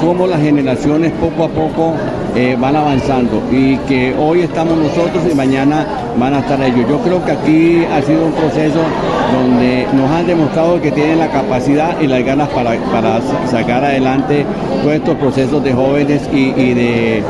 cómo 0.00 0.26
las 0.26 0.40
generaciones 0.40 1.12
poco 1.12 1.44
a 1.44 1.48
poco 1.48 1.94
eh, 2.36 2.56
van 2.60 2.76
avanzando 2.76 3.42
y 3.50 3.76
que 3.78 4.14
hoy 4.16 4.42
estamos 4.42 4.78
nosotros 4.78 5.24
y 5.30 5.34
mañana 5.34 5.86
van 6.18 6.34
a 6.34 6.40
estar 6.40 6.60
ellos. 6.62 6.88
Yo 6.88 6.98
creo 7.00 7.24
que 7.24 7.32
aquí 7.32 7.84
ha 7.84 8.02
sido 8.02 8.26
un 8.26 8.32
proceso 8.32 8.80
donde 9.32 9.86
nos 9.92 10.10
han 10.10 10.26
demostrado 10.26 10.80
que 10.80 10.90
tienen 10.90 11.18
la 11.18 11.28
capacidad 11.28 12.00
y 12.00 12.06
las 12.06 12.24
ganas 12.24 12.48
para, 12.48 12.76
sacar 13.50 13.84
adelante 13.84 14.44
todos 14.82 14.94
estos 14.94 15.16
procesos 15.16 15.62
de 15.62 15.72
jóvenes 15.72 16.28
y, 16.32 16.74
de, 16.74 17.22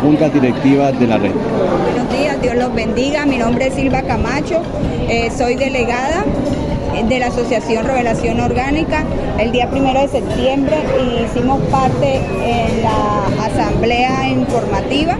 juntas 0.00 0.32
directivas 0.32 0.98
de 0.98 1.06
la 1.06 1.18
red. 1.18 1.32
Buenos 1.32 2.18
días, 2.18 2.40
Dios 2.42 2.54
los 2.56 2.74
bendiga. 2.74 3.26
Mi 3.26 3.38
nombre 3.38 3.68
es 3.68 3.74
Silva 3.74 4.02
Camacho, 4.02 4.62
eh, 5.08 5.30
soy 5.36 5.54
delegada 5.54 6.24
de 7.08 7.18
la 7.18 7.26
Asociación 7.26 7.84
Revelación 7.84 8.40
Orgánica. 8.40 9.04
El 9.38 9.52
día 9.52 9.70
primero 9.70 10.00
de 10.00 10.08
septiembre 10.08 10.76
hicimos 11.24 11.60
parte 11.70 12.16
en 12.16 12.82
la 12.82 13.44
asamblea 13.44 14.28
informativa. 14.28 15.16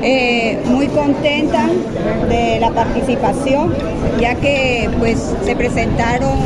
Eh, 0.00 0.60
muy 0.66 0.86
contenta 0.88 1.66
de 2.28 2.60
la 2.60 2.70
participación, 2.70 3.74
ya 4.20 4.36
que 4.36 4.88
pues 4.98 5.34
se 5.44 5.56
presentaron 5.56 6.38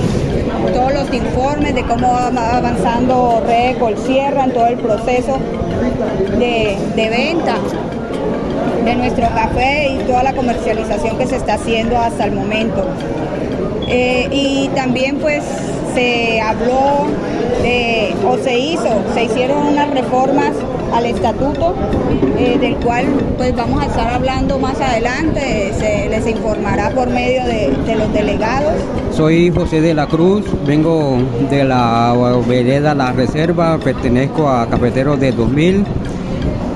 todos 0.72 0.92
los 0.94 1.12
informes 1.12 1.74
de 1.74 1.82
cómo 1.82 2.12
va 2.12 2.56
avanzando 2.56 3.42
Red 3.46 3.76
Sierra 4.06 4.44
en 4.44 4.52
todo 4.52 4.66
el 4.66 4.78
proceso 4.78 5.38
de, 6.38 6.78
de 6.96 7.10
venta 7.10 7.56
de 8.84 8.94
nuestro 8.94 9.28
café 9.28 9.90
y 9.90 9.98
toda 10.04 10.22
la 10.22 10.32
comercialización 10.32 11.18
que 11.18 11.26
se 11.26 11.36
está 11.36 11.54
haciendo 11.54 11.98
hasta 11.98 12.24
el 12.24 12.32
momento. 12.32 12.86
Eh, 13.88 14.28
y 14.32 14.68
también 14.74 15.18
pues 15.18 15.44
se 15.94 16.40
habló 16.40 17.06
o 18.26 18.38
se 18.38 18.58
hizo, 18.58 18.88
se 19.14 19.24
hicieron 19.24 19.66
unas 19.66 19.90
reformas 19.90 20.52
al 20.92 21.06
estatuto, 21.06 21.74
eh, 22.38 22.58
del 22.60 22.76
cual 22.76 23.06
pues 23.36 23.54
vamos 23.56 23.82
a 23.82 23.86
estar 23.86 24.12
hablando 24.12 24.58
más 24.58 24.80
adelante, 24.80 25.72
se 25.78 26.08
les 26.08 26.26
informará 26.26 26.90
por 26.90 27.08
medio 27.08 27.44
de, 27.44 27.72
de, 27.86 27.96
los 27.96 28.12
delegados. 28.12 28.74
Soy 29.12 29.50
José 29.50 29.80
de 29.80 29.94
la 29.94 30.06
Cruz, 30.06 30.44
vengo 30.66 31.18
de 31.50 31.64
la 31.64 32.14
vereda 32.46 32.94
La 32.94 33.12
Reserva, 33.12 33.78
pertenezco 33.78 34.48
a 34.48 34.66
Cafeteros 34.66 35.18
de 35.18 35.32
2000 35.32 35.84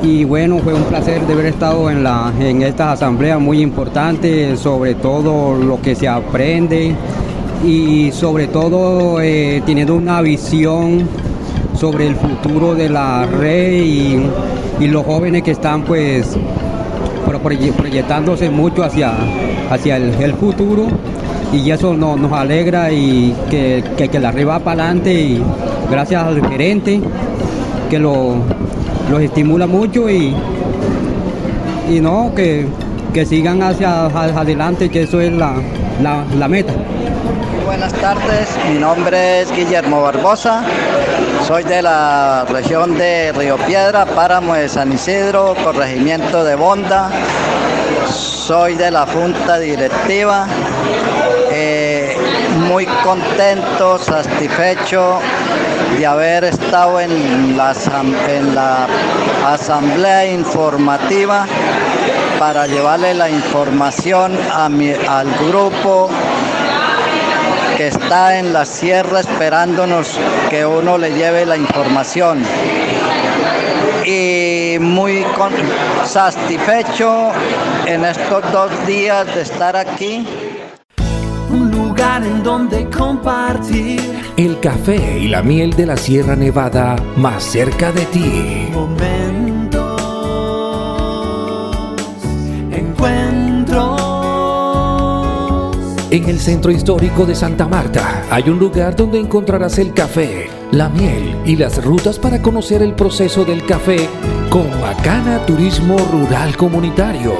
y 0.02 0.24
bueno, 0.24 0.58
fue 0.58 0.74
un 0.74 0.84
placer 0.84 1.26
de 1.26 1.32
haber 1.32 1.46
estado 1.46 1.90
en, 1.90 2.04
la, 2.04 2.32
en 2.38 2.62
esta 2.62 2.92
asamblea 2.92 3.38
muy 3.38 3.60
importante 3.60 4.56
sobre 4.56 4.94
todo 4.94 5.56
lo 5.56 5.80
que 5.80 5.94
se 5.94 6.08
aprende 6.08 6.94
y 7.64 8.12
sobre 8.12 8.46
todo 8.46 9.20
eh, 9.20 9.62
teniendo 9.64 9.94
una 9.94 10.20
visión 10.22 11.08
sobre 11.76 12.06
el 12.06 12.16
futuro 12.16 12.74
de 12.74 12.88
la 12.88 13.26
red 13.26 13.82
y, 13.82 14.30
los 14.80 15.04
jóvenes 15.04 15.42
que 15.42 15.52
están 15.52 15.82
pues 15.82 16.36
proyectándose 17.42 18.50
mucho 18.50 18.84
hacia, 18.84 19.12
hacia 19.70 19.96
el, 19.96 20.34
futuro 20.34 20.86
y 21.52 21.70
eso 21.70 21.94
nos, 21.94 22.32
alegra 22.32 22.92
y 22.92 23.34
que, 23.50 23.82
que, 23.96 24.18
la 24.18 24.32
red 24.32 24.46
va 24.46 24.58
para 24.58 24.84
adelante 24.84 25.12
y 25.12 25.42
gracias 25.90 26.24
al 26.24 26.46
gerente 26.46 27.00
que 27.88 27.98
lo 27.98 28.36
los 29.10 29.20
estimula 29.20 29.66
mucho 29.66 30.10
y, 30.10 30.34
y 31.90 32.00
no, 32.00 32.32
que, 32.34 32.66
sigan 33.24 33.62
hacia, 33.62 34.06
adelante, 34.06 34.90
que 34.90 35.02
eso 35.02 35.20
es 35.20 35.32
la, 35.32 36.48
meta. 36.48 36.74
Buenas 37.66 37.92
tardes, 37.94 38.48
mi 38.68 38.78
nombre 38.78 39.40
es 39.40 39.50
Guillermo 39.50 40.00
Barbosa, 40.00 40.62
soy 41.44 41.64
de 41.64 41.82
la 41.82 42.46
región 42.48 42.96
de 42.96 43.32
Río 43.32 43.56
Piedra, 43.58 44.06
Páramo 44.06 44.54
de 44.54 44.68
San 44.68 44.92
Isidro, 44.92 45.56
corregimiento 45.64 46.44
de 46.44 46.54
Bonda, 46.54 47.10
soy 48.08 48.76
de 48.76 48.92
la 48.92 49.04
junta 49.06 49.58
directiva, 49.58 50.46
eh, 51.50 52.16
muy 52.68 52.86
contento, 53.02 53.98
satisfecho 53.98 55.18
de 55.98 56.06
haber 56.06 56.44
estado 56.44 57.00
en 57.00 57.56
la, 57.56 57.74
en 58.28 58.54
la 58.54 58.86
asamblea 59.44 60.24
informativa 60.32 61.46
para 62.38 62.68
llevarle 62.68 63.14
la 63.14 63.28
información 63.28 64.38
al 64.52 65.26
grupo 65.48 66.08
que 67.76 67.88
está 67.88 68.38
en 68.38 68.52
la 68.52 68.64
sierra 68.64 69.20
esperándonos 69.20 70.18
que 70.50 70.64
uno 70.64 70.98
le 70.98 71.10
lleve 71.12 71.46
la 71.46 71.56
información. 71.56 72.42
Y 74.04 74.78
muy 74.80 75.24
satisfecho 76.04 77.32
en 77.86 78.04
estos 78.04 78.52
dos 78.52 78.86
días 78.86 79.26
de 79.34 79.42
estar 79.42 79.76
aquí 79.76 80.26
en 82.24 82.42
donde 82.42 82.88
compartir 82.88 84.00
el 84.36 84.58
café 84.60 85.18
y 85.18 85.28
la 85.28 85.42
miel 85.42 85.72
de 85.74 85.86
la 85.86 85.96
Sierra 85.96 86.34
Nevada 86.34 86.96
más 87.16 87.42
cerca 87.42 87.92
de 87.92 88.06
ti. 88.06 88.68
En 96.16 96.30
el 96.30 96.40
centro 96.40 96.72
histórico 96.72 97.26
de 97.26 97.34
Santa 97.34 97.68
Marta 97.68 98.24
hay 98.30 98.48
un 98.48 98.58
lugar 98.58 98.96
donde 98.96 99.20
encontrarás 99.20 99.76
el 99.76 99.92
café, 99.92 100.48
la 100.72 100.88
miel 100.88 101.36
y 101.44 101.56
las 101.56 101.84
rutas 101.84 102.18
para 102.18 102.40
conocer 102.40 102.80
el 102.80 102.94
proceso 102.94 103.44
del 103.44 103.66
café 103.66 104.08
con 104.48 104.66
Macana 104.80 105.44
Turismo 105.44 105.98
Rural 106.10 106.56
Comunitario 106.56 107.34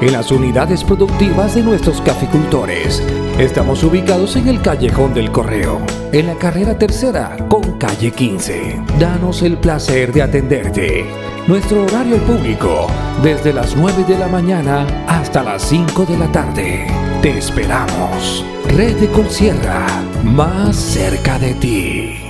en 0.00 0.12
las 0.12 0.32
unidades 0.32 0.82
productivas 0.82 1.54
de 1.54 1.62
nuestros 1.62 2.00
caficultores 2.00 3.00
Estamos 3.38 3.84
ubicados 3.84 4.34
en 4.36 4.48
el 4.48 4.62
Callejón 4.62 5.12
del 5.12 5.30
Correo, 5.30 5.82
en 6.10 6.26
la 6.26 6.36
carrera 6.36 6.78
tercera 6.78 7.36
con 7.50 7.78
calle 7.78 8.10
15. 8.10 8.80
Danos 8.98 9.42
el 9.42 9.58
placer 9.58 10.10
de 10.10 10.22
atenderte. 10.22 11.04
Nuestro 11.46 11.82
horario 11.82 12.16
público, 12.20 12.86
desde 13.22 13.52
las 13.52 13.76
9 13.76 14.04
de 14.04 14.18
la 14.18 14.28
mañana 14.28 14.86
hasta 15.06 15.42
las 15.42 15.60
5 15.64 16.06
de 16.06 16.16
la 16.16 16.32
tarde. 16.32 16.86
Te 17.20 17.36
esperamos. 17.36 18.42
Red 18.74 18.96
de 19.00 19.08
Concierra, 19.08 19.86
más 20.24 20.74
cerca 20.74 21.38
de 21.38 21.54
ti. 21.56 22.25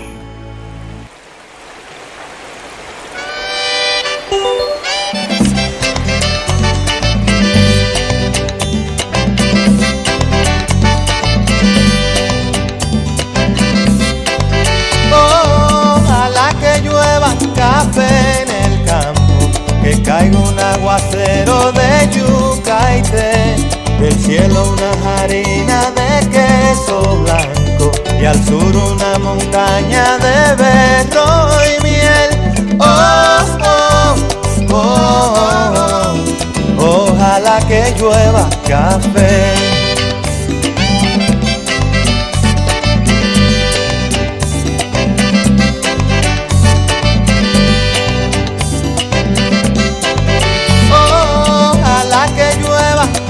Que 38.27 38.33
llueva 38.33 38.49
café. 38.67 39.55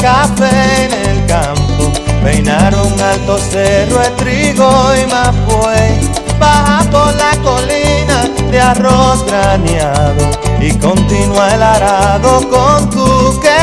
café 0.00 0.84
en 0.84 0.92
el 0.92 1.26
campo, 1.26 1.92
peinaron 2.22 3.00
alto 3.00 3.38
cerro 3.38 3.98
de 3.98 4.10
trigo 4.10 4.70
y 4.94 5.06
mapuey, 5.06 6.10
baja 6.38 6.84
por 6.90 7.14
la 7.14 7.32
colina 7.42 8.28
de 8.50 8.60
arroz 8.60 9.24
graneado 9.26 10.30
y 10.60 10.72
continúa 10.78 11.54
el 11.54 11.62
arado 11.62 12.48
con 12.48 12.90
tu 12.90 13.40
querer. 13.40 13.55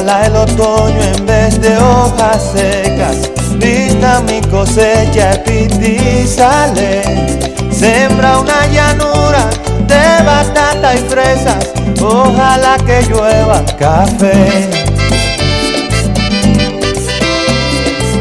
Ojalá 0.00 0.24
el 0.24 0.34
otoño 0.34 1.02
en 1.02 1.26
vez 1.26 1.60
de 1.60 1.76
hojas 1.76 2.52
secas 2.54 3.16
vista 3.58 4.22
mi 4.22 4.40
cosecha 4.40 5.42
y 5.44 6.26
sale, 6.26 7.02
sembra 7.70 8.38
una 8.38 8.66
llanura 8.68 9.50
de 9.86 10.24
batata 10.24 10.94
y 10.94 10.98
fresas, 11.00 11.68
ojalá 12.00 12.78
que 12.78 13.02
llueva 13.10 13.62
café. 13.78 14.70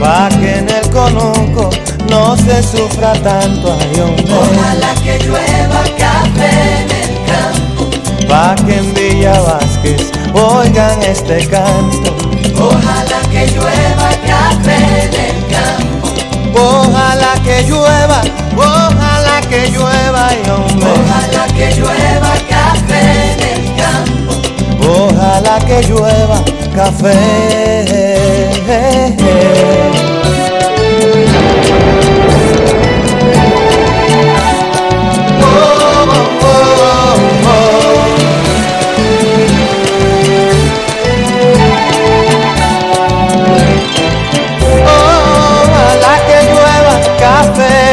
Pa' 0.02 0.28
que 0.38 0.58
en 0.58 0.70
el 0.70 0.90
conuco 0.90 1.70
no 2.10 2.36
se 2.36 2.62
sufra 2.62 3.14
tanto, 3.24 3.78
ay 3.80 4.02
hombre. 4.02 4.34
Ojalá 4.34 4.94
que 4.96 5.18
llueva 5.20 5.84
café 5.98 6.82
en 6.82 6.92
el 6.92 7.16
campo. 7.26 8.28
Pa' 8.28 8.56
que 8.66 8.76
en 8.76 8.94
Villa 8.94 9.40
Vázquez 9.40 10.19
oigan 10.34 11.02
este 11.04 11.48
canto. 11.48 12.16
Ojalá 12.58 13.22
que 13.32 13.48
llueva 13.48 14.10
café 14.28 14.78
en 15.06 15.14
el 15.14 15.40
campo. 15.54 16.08
Ojalá 16.54 17.34
que 17.44 17.64
llueva, 17.64 18.22
ojalá 18.58 19.42
que 19.50 19.70
llueva, 19.70 20.28
ay 20.28 20.42
hombre. 20.50 20.90
Ojalá 20.92 21.48
que 21.48 21.72
llueva 21.76 22.34
café 22.50 23.02
en 23.34 23.40
el 23.54 23.62
campo. 23.76 24.32
Ojalá 24.88 25.60
que 25.60 25.82
llueva 25.84 26.38
café. 26.76 27.90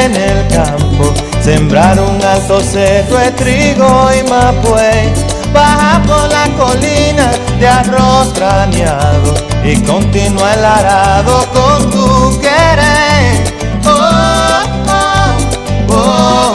En 0.07 0.15
el 0.15 0.47
campo, 0.49 1.13
sembrar 1.43 1.99
un 1.99 2.23
alto 2.23 2.61
cerro 2.61 3.19
de 3.19 3.31
trigo 3.33 4.09
y 4.15 4.23
mapuey, 4.31 5.13
baja 5.53 6.01
por 6.07 6.29
la 6.29 6.47
colina 6.57 7.33
de 7.59 7.67
arroz 7.67 8.33
craneado 8.35 9.35
y 9.65 9.77
continúa 9.83 10.55
el 10.55 10.65
arado 10.65 11.45
con 11.53 11.91
tu 11.91 12.41
querer. 12.41 13.53
Oh, 13.85 14.63
oh, 14.89 15.93
oh, 15.93 16.55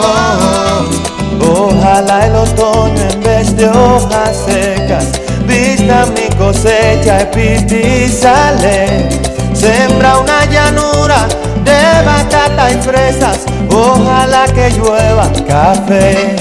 oh. 1.40 1.68
Ojalá 1.68 2.26
el 2.26 2.36
otoño 2.36 3.02
en 3.02 3.20
vez 3.20 3.54
de 3.54 3.68
hojas 3.68 4.44
secas 4.46 5.21
vista 5.52 6.06
mi 6.14 6.28
cosecha 6.36 7.28
y 7.36 8.08
sale. 8.08 9.08
Sembra 9.52 10.18
una 10.18 10.44
llanura 10.46 11.28
de 11.64 12.04
batata 12.04 12.70
y 12.70 12.76
fresas, 12.80 13.40
ojalá 13.70 14.44
que 14.54 14.70
llueva 14.70 15.30
café. 15.46 16.36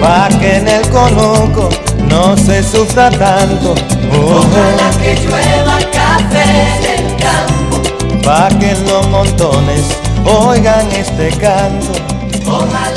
Pa' 0.00 0.28
que 0.40 0.56
en 0.56 0.68
el 0.68 0.88
conuco 0.90 1.68
no 2.08 2.36
se 2.36 2.62
sufra 2.62 3.10
tanto. 3.10 3.74
Ojalá 4.12 4.90
que 5.02 5.14
llueva 5.24 5.78
café 5.92 6.44
en 6.76 6.84
el 6.96 7.16
campo. 7.16 7.76
Pa' 8.22 8.48
que 8.58 8.70
en 8.70 8.86
los 8.86 9.08
montones 9.08 9.82
oigan 10.24 10.86
este 10.92 11.30
canto. 11.38 11.92
Ojalá 12.46 12.93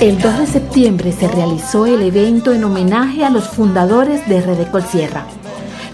el 0.00 0.08
El 0.08 0.18
2 0.20 0.38
de 0.38 0.46
septiembre 0.46 1.12
se 1.12 1.28
realizó 1.28 1.86
el 1.86 2.02
evento 2.02 2.52
en 2.52 2.64
homenaje 2.64 3.24
a 3.24 3.30
los 3.30 3.48
fundadores 3.48 4.26
de 4.28 4.40
Redecol 4.40 4.82
Sierra. 4.84 5.26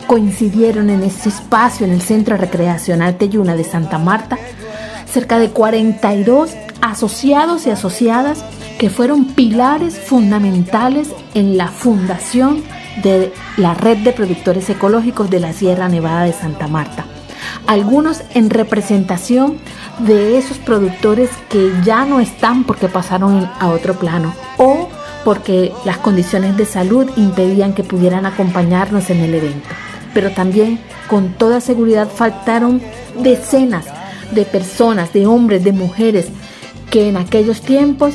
Coincidieron 0.07 0.90
en 0.90 1.03
este 1.03 1.31
espacio 1.31 1.87
en 1.87 1.93
el 1.93 2.03
Centro 2.03 2.37
Recreacional 2.37 3.17
Teyuna 3.17 3.57
de 3.57 3.64
Santa 3.64 3.99
Marta 3.99 4.38
cerca 5.07 5.38
de 5.38 5.51
42 5.51 6.51
asociados 6.81 7.67
y 7.67 7.71
asociadas 7.71 8.45
que 8.79 8.90
fueron 8.90 9.27
pilares 9.27 9.99
fundamentales 9.99 11.09
en 11.35 11.57
la 11.57 11.69
fundación 11.69 12.62
de 13.03 13.33
la 13.57 13.75
red 13.75 13.99
de 13.99 14.12
productores 14.12 14.69
ecológicos 14.69 15.31
de 15.31 15.40
la 15.40 15.53
Sierra 15.53 15.88
Nevada 15.88 16.25
de 16.25 16.33
Santa 16.33 16.69
Marta. 16.69 17.07
Algunos 17.66 18.22
en 18.35 18.50
representación 18.50 19.59
de 20.00 20.37
esos 20.38 20.59
productores 20.59 21.31
que 21.48 21.72
ya 21.85 22.05
no 22.05 22.20
están 22.20 22.64
porque 22.64 22.88
pasaron 22.88 23.48
a 23.59 23.68
otro 23.70 23.94
plano 23.94 24.35
o 24.59 24.88
porque 25.24 25.72
las 25.85 25.98
condiciones 25.98 26.57
de 26.57 26.66
salud 26.66 27.11
impedían 27.16 27.72
que 27.72 27.83
pudieran 27.83 28.27
acompañarnos 28.27 29.09
en 29.09 29.20
el 29.20 29.35
evento. 29.35 29.68
Pero 30.12 30.31
también 30.31 30.79
con 31.09 31.33
toda 31.33 31.61
seguridad 31.61 32.09
faltaron 32.09 32.83
decenas 33.22 33.87
de 34.33 34.44
personas, 34.44 35.12
de 35.12 35.27
hombres, 35.27 35.64
de 35.64 35.72
mujeres 35.72 36.29
que 36.90 37.09
en 37.09 37.16
aquellos 37.16 37.62
tiempos 37.62 38.14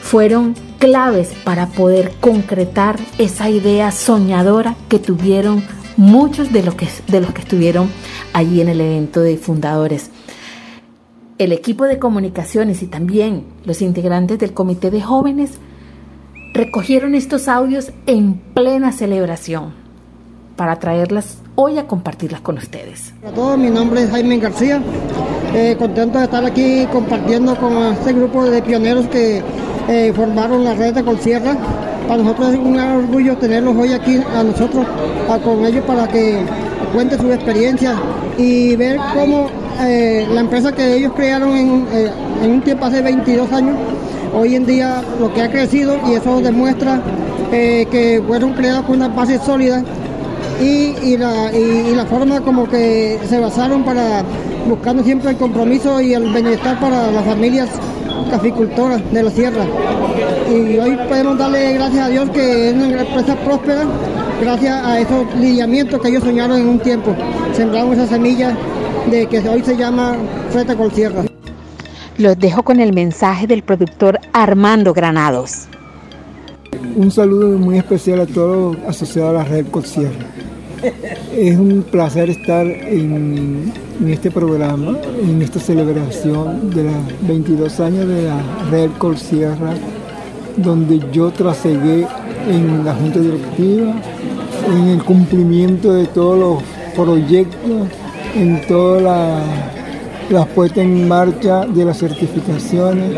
fueron 0.00 0.54
claves 0.78 1.32
para 1.44 1.66
poder 1.66 2.12
concretar 2.20 2.98
esa 3.18 3.50
idea 3.50 3.92
soñadora 3.92 4.76
que 4.88 4.98
tuvieron 4.98 5.62
muchos 5.98 6.52
de 6.52 6.62
los 6.62 6.76
que, 6.76 6.88
de 7.08 7.20
los 7.20 7.34
que 7.34 7.42
estuvieron 7.42 7.90
allí 8.32 8.62
en 8.62 8.68
el 8.68 8.80
evento 8.80 9.20
de 9.20 9.36
fundadores. 9.36 10.10
El 11.38 11.52
equipo 11.52 11.84
de 11.84 11.98
comunicaciones 11.98 12.82
y 12.82 12.86
también 12.86 13.44
los 13.64 13.82
integrantes 13.82 14.38
del 14.38 14.54
comité 14.54 14.90
de 14.90 15.02
jóvenes 15.02 15.58
recogieron 16.54 17.14
estos 17.14 17.48
audios 17.48 17.92
en 18.06 18.34
plena 18.34 18.92
celebración 18.92 19.87
para 20.58 20.76
traerlas 20.76 21.38
hoy 21.54 21.78
a 21.78 21.86
compartirlas 21.86 22.40
con 22.40 22.58
ustedes. 22.58 23.14
Hola 23.22 23.30
a 23.30 23.34
todos, 23.34 23.58
mi 23.58 23.70
nombre 23.70 24.02
es 24.02 24.10
Jaime 24.10 24.38
García. 24.38 24.82
Eh, 25.54 25.76
contento 25.78 26.18
de 26.18 26.24
estar 26.24 26.44
aquí 26.44 26.84
compartiendo 26.92 27.56
con 27.56 27.76
este 27.92 28.12
grupo 28.12 28.44
de 28.44 28.60
pioneros 28.60 29.06
que 29.06 29.40
eh, 29.88 30.12
formaron 30.14 30.64
la 30.64 30.74
red 30.74 30.94
de 30.94 31.04
Colsierra. 31.04 31.56
Para 32.08 32.22
nosotros 32.22 32.54
es 32.54 32.58
un 32.58 32.74
gran 32.74 32.96
orgullo 32.96 33.36
tenerlos 33.36 33.76
hoy 33.76 33.92
aquí 33.92 34.20
a 34.36 34.42
nosotros, 34.42 34.84
con 35.44 35.64
ellos 35.64 35.84
para 35.84 36.08
que 36.08 36.44
cuenten 36.92 37.20
sus 37.20 37.32
experiencias 37.32 37.94
y 38.36 38.74
ver 38.74 38.98
cómo 39.14 39.46
eh, 39.80 40.26
la 40.32 40.40
empresa 40.40 40.72
que 40.72 40.96
ellos 40.96 41.12
crearon 41.14 41.56
en, 41.56 41.86
un 42.50 42.60
tiempo 42.62 42.86
hace 42.86 43.00
22 43.00 43.52
años, 43.52 43.76
hoy 44.34 44.56
en 44.56 44.66
día 44.66 45.02
lo 45.20 45.32
que 45.32 45.42
ha 45.42 45.50
crecido 45.50 45.98
y 46.08 46.14
eso 46.14 46.40
demuestra 46.40 47.00
que 47.50 48.22
fueron 48.26 48.52
creados 48.52 48.84
con 48.84 48.96
una 48.96 49.08
base 49.08 49.38
sólida 49.38 49.82
y, 50.60 50.94
y 51.02 51.16
la, 51.16 51.52
y- 51.52 51.94
la 51.94 52.06
forma 52.06 52.40
como 52.40 52.68
que 52.68 53.18
se 53.28 53.38
basaron 53.38 53.84
para 53.84 54.22
buscando 54.68 55.02
siempre 55.02 55.30
el 55.30 55.36
compromiso 55.36 56.00
y 56.00 56.14
el 56.14 56.32
bienestar 56.32 56.78
para 56.80 57.10
las 57.10 57.24
familias 57.24 57.68
caficultoras 58.30 59.00
de 59.12 59.22
la 59.22 59.30
sierra. 59.30 59.64
Y 60.50 60.78
hoy 60.78 60.96
podemos 61.08 61.38
darle 61.38 61.72
gracias 61.74 62.06
a 62.06 62.08
Dios 62.08 62.30
que 62.30 62.68
es 62.70 62.74
una 62.74 63.00
empresa 63.02 63.34
próspera 63.44 63.82
gracias 64.40 64.84
a 64.86 65.00
esos 65.00 65.26
lineamientos 65.36 66.00
que 66.00 66.08
ellos 66.08 66.22
soñaron 66.22 66.58
en 66.60 66.68
un 66.68 66.78
tiempo. 66.78 67.14
Sembraron 67.54 67.92
esa 67.94 68.06
semilla 68.06 68.56
de 69.10 69.26
que 69.26 69.38
hoy 69.48 69.62
se 69.62 69.76
llama 69.76 70.16
Freta 70.50 70.76
Colsierra. 70.76 71.22
Los 72.18 72.38
dejo 72.38 72.62
con 72.62 72.80
el 72.80 72.92
mensaje 72.92 73.46
del 73.46 73.62
productor 73.62 74.18
Armando 74.32 74.92
Granados. 74.92 75.68
Un 76.96 77.10
saludo 77.10 77.58
muy 77.58 77.78
especial 77.78 78.20
a 78.20 78.26
todos 78.26 78.76
asociados 78.86 79.30
a 79.30 79.42
la 79.42 79.44
red 79.44 79.66
Colsierra. 79.68 80.26
Es 81.36 81.56
un 81.56 81.84
placer 81.90 82.30
estar 82.30 82.66
en, 82.66 83.72
este 84.06 84.30
programa, 84.30 84.96
en 85.22 85.42
esta 85.42 85.60
celebración 85.60 86.70
de 86.70 86.84
los 86.84 86.94
22 87.22 87.80
años 87.80 88.08
de 88.08 88.22
la 88.24 88.40
red 88.70 88.90
Colsierra, 88.98 89.74
donde 90.56 91.00
yo 91.12 91.30
trasegué 91.30 92.06
en 92.48 92.84
la 92.84 92.94
junta 92.94 93.20
directiva, 93.20 93.94
en 94.68 94.88
el 94.88 95.02
cumplimiento 95.04 95.92
de 95.92 96.06
todos 96.06 96.38
los 96.38 96.62
proyectos, 96.94 97.88
en 98.34 98.60
todas 98.66 99.42
las 100.30 100.46
puestas 100.48 100.78
en 100.78 101.08
marcha 101.08 101.64
de 101.64 101.84
las 101.84 101.98
certificaciones 101.98 103.16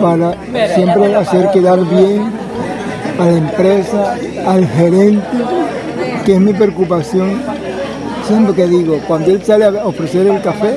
para 0.00 0.34
siempre 0.74 1.14
hacer 1.14 1.50
quedar 1.52 1.80
bien 1.88 2.45
a 3.18 3.26
la 3.26 3.38
empresa, 3.38 4.16
al 4.46 4.66
gerente, 4.66 5.26
que 6.24 6.34
es 6.34 6.40
mi 6.40 6.52
preocupación. 6.52 7.40
Siempre 8.26 8.54
que 8.54 8.66
digo, 8.66 8.98
cuando 9.06 9.30
él 9.30 9.42
sale 9.44 9.64
a 9.66 9.86
ofrecer 9.86 10.26
el 10.26 10.42
café, 10.42 10.76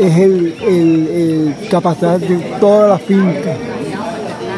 es 0.00 0.16
el, 0.16 0.54
el, 0.62 1.08
el 1.08 2.20
de 2.20 2.36
toda 2.60 2.88
la 2.88 2.98
finca. 2.98 3.56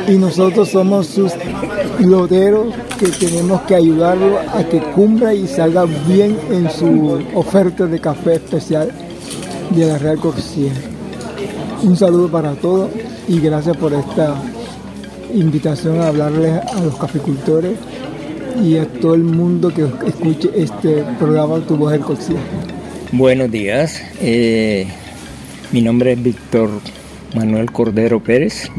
Y 0.07 0.12
nosotros 0.12 0.68
somos 0.68 1.07
sus 1.07 1.33
loteros 1.98 2.74
que 2.98 3.07
tenemos 3.07 3.62
que 3.62 3.74
ayudarlo 3.74 4.38
a 4.52 4.62
que 4.64 4.80
cumpla 4.80 5.33
y 5.33 5.46
salga 5.46 5.85
bien 6.07 6.38
en 6.50 6.70
su 6.70 7.20
oferta 7.35 7.87
de 7.87 7.98
café 7.98 8.35
especial 8.35 8.90
de 9.70 9.87
la 9.87 9.98
Real 9.98 10.18
Corsia. 10.18 10.72
Un 11.83 11.96
saludo 11.96 12.28
para 12.28 12.52
todos 12.52 12.90
y 13.28 13.40
gracias 13.40 13.76
por 13.78 13.94
esta 13.94 14.35
invitación 15.34 16.00
a 16.00 16.08
hablarles 16.08 16.62
a 16.64 16.80
los 16.80 16.96
caficultores 16.96 17.72
y 18.62 18.76
a 18.76 18.86
todo 18.86 19.14
el 19.14 19.24
mundo 19.24 19.72
que 19.74 19.86
escuche 20.06 20.50
este 20.54 21.02
programa 21.18 21.58
Tu 21.66 21.76
Voz 21.76 21.92
del 21.92 22.02
Corsia. 22.02 22.36
Buenos 23.12 23.50
días, 23.50 24.00
eh, 24.20 24.86
mi 25.72 25.82
nombre 25.82 26.12
es 26.12 26.22
Víctor 26.22 26.70
Manuel 27.34 27.70
Cordero 27.72 28.20
Pérez. 28.20 28.70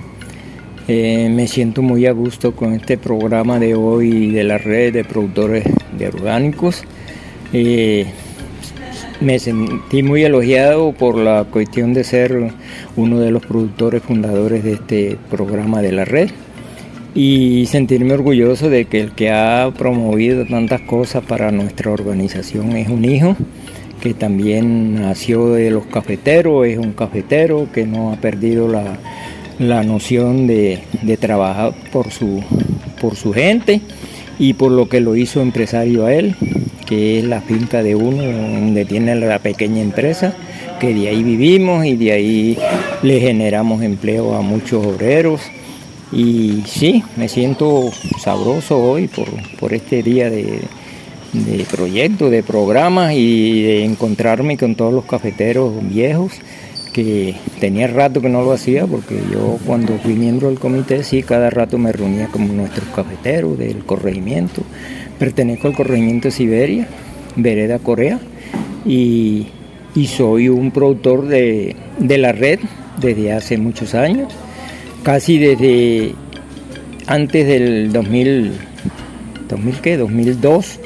Eh, 0.88 1.30
me 1.30 1.48
siento 1.48 1.82
muy 1.82 2.06
a 2.06 2.12
gusto 2.12 2.56
con 2.56 2.74
este 2.74 2.98
programa 2.98 3.60
de 3.60 3.76
hoy 3.76 4.30
de 4.30 4.44
la 4.44 4.58
red 4.58 4.94
de 4.94 5.04
productores 5.04 5.66
de 5.98 6.08
orgánicos. 6.08 6.84
Eh, 7.52 8.06
me 9.20 9.40
sentí 9.40 10.04
muy 10.04 10.24
elogiado 10.24 10.92
por 10.94 11.18
la 11.18 11.46
cuestión 11.46 11.94
de 11.94 12.04
ser 12.04 12.54
uno 12.96 13.20
de 13.20 13.32
los 13.32 13.46
productores 13.46 14.04
fundadores 14.04 14.64
de 14.64 14.74
este 14.74 15.18
programa 15.30 15.82
de 15.82 15.92
la 15.92 16.06
red 16.06 16.30
y 17.16 17.66
sentirme 17.68 18.14
orgulloso 18.14 18.70
de 18.70 18.86
que 18.86 19.00
el 19.00 19.12
que 19.14 19.32
ha 19.32 19.72
promovido 19.76 20.46
tantas 20.46 20.82
cosas 20.82 21.24
para 21.24 21.50
nuestra 21.50 21.92
organización 21.92 22.76
es 22.76 22.90
un 22.90 23.06
hijo 23.06 23.38
que 24.02 24.14
también 24.14 25.02
nació 25.02 25.54
de 25.54 25.72
los 25.72 25.86
cafeteros, 25.86 26.68
es 26.68 26.78
un 26.78 26.92
cafetero 26.92 27.70
que 27.74 27.88
no 27.88 28.12
ha 28.12 28.18
perdido 28.18 28.68
la, 28.68 29.84
noción 29.84 30.46
de, 30.46 30.82
trabajar 31.18 31.74
por 31.94 32.12
su, 32.12 32.44
por 33.00 33.16
su 33.16 33.32
gente 33.32 33.80
y 34.38 34.54
por 34.54 34.74
lo 34.74 34.90
que 34.90 35.00
lo 35.00 35.16
hizo 35.16 35.42
empresario 35.42 36.06
a 36.06 36.14
él, 36.14 36.36
que 36.86 37.20
es 37.20 37.24
la 37.24 37.40
finca 37.40 37.82
de 37.82 37.96
uno 37.96 38.24
donde 38.24 38.84
tiene 38.84 39.16
la 39.16 39.40
pequeña 39.40 39.82
empresa, 39.82 40.36
que 40.82 40.94
de 40.94 41.08
ahí 41.08 41.24
vivimos 41.24 41.86
y 41.86 41.96
de 41.96 42.12
ahí 42.12 42.58
le 43.02 43.22
generamos 43.22 43.82
empleo 43.82 44.36
a 44.36 44.42
muchos 44.42 44.86
obreros 44.86 45.42
y 46.12 46.64
sí, 46.68 47.04
me 47.16 47.28
siento 47.28 47.92
sabroso 48.20 48.78
hoy 48.78 49.10
por, 49.60 49.74
este 49.74 50.04
día 50.04 50.30
de, 50.30 50.62
proyectos, 51.70 52.32
de 52.32 52.44
programas 52.44 53.14
y 53.14 53.64
de 53.64 53.86
encontrarme 53.86 54.58
con 54.58 54.76
todos 54.76 54.94
los 54.94 55.06
cafeteros 55.06 55.74
viejos 55.90 56.34
que 56.94 57.36
tenía 57.60 57.88
rato 57.88 58.22
que 58.22 58.30
no 58.30 58.42
lo 58.44 58.54
hacía 58.54 58.88
porque 58.88 59.20
yo 59.30 59.58
cuando 59.66 59.98
fui 59.98 60.14
miembro 60.14 60.48
del 60.48 60.60
comité 60.60 61.04
sí 61.04 61.24
cada 61.24 61.50
rato 61.50 61.78
me 61.78 61.92
reunía 61.92 62.28
con 62.28 62.56
nuestros 62.56 62.88
cafeteros 62.96 63.58
del 63.58 63.84
corregimiento. 63.84 64.62
Pertenezco 65.20 65.68
al 65.68 65.76
corregimiento 65.76 66.32
Siberia, 66.32 66.88
Vereda 67.36 67.80
Corea 67.80 68.20
y, 68.86 69.48
soy 70.08 70.50
un 70.50 70.72
productor 70.72 71.26
de, 71.28 71.76
de 71.98 72.18
la 72.18 72.32
red 72.32 72.60
desde 73.02 73.34
hace 73.34 73.58
muchos 73.58 73.96
años 73.96 74.34
casi 75.06 75.38
desde 75.38 76.16
antes 77.06 77.48
del 77.48 77.94
2000, 77.94 78.54
2000 79.48 79.76
¿qué? 79.82 79.98
2002. 79.98 80.80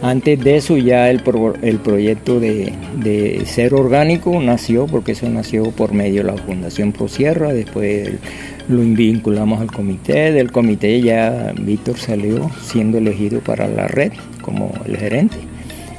Antes 0.00 0.40
de 0.40 0.56
eso 0.56 0.78
ya 0.78 1.10
el, 1.10 1.22
el 1.60 1.78
proyecto 1.78 2.40
de, 2.40 3.42
ser 3.44 3.74
orgánico 3.74 4.40
nació, 4.40 4.86
porque 4.86 5.12
eso 5.12 5.28
nació 5.28 5.70
por 5.70 5.92
medio 5.92 6.24
de 6.24 6.32
la 6.32 6.38
Fundación 6.38 6.92
ProSierra, 6.92 7.52
después 7.52 8.10
lo 8.68 8.80
vinculamos 8.80 9.60
al 9.60 9.70
comité, 9.70 10.32
del 10.32 10.50
comité 10.50 11.00
ya 11.00 11.52
Víctor 11.56 11.98
salió 11.98 12.50
siendo 12.62 12.98
elegido 12.98 13.40
para 13.40 13.68
la 13.68 13.86
red 13.86 14.12
como 14.40 14.72
el 14.86 14.96
gerente. 14.96 15.36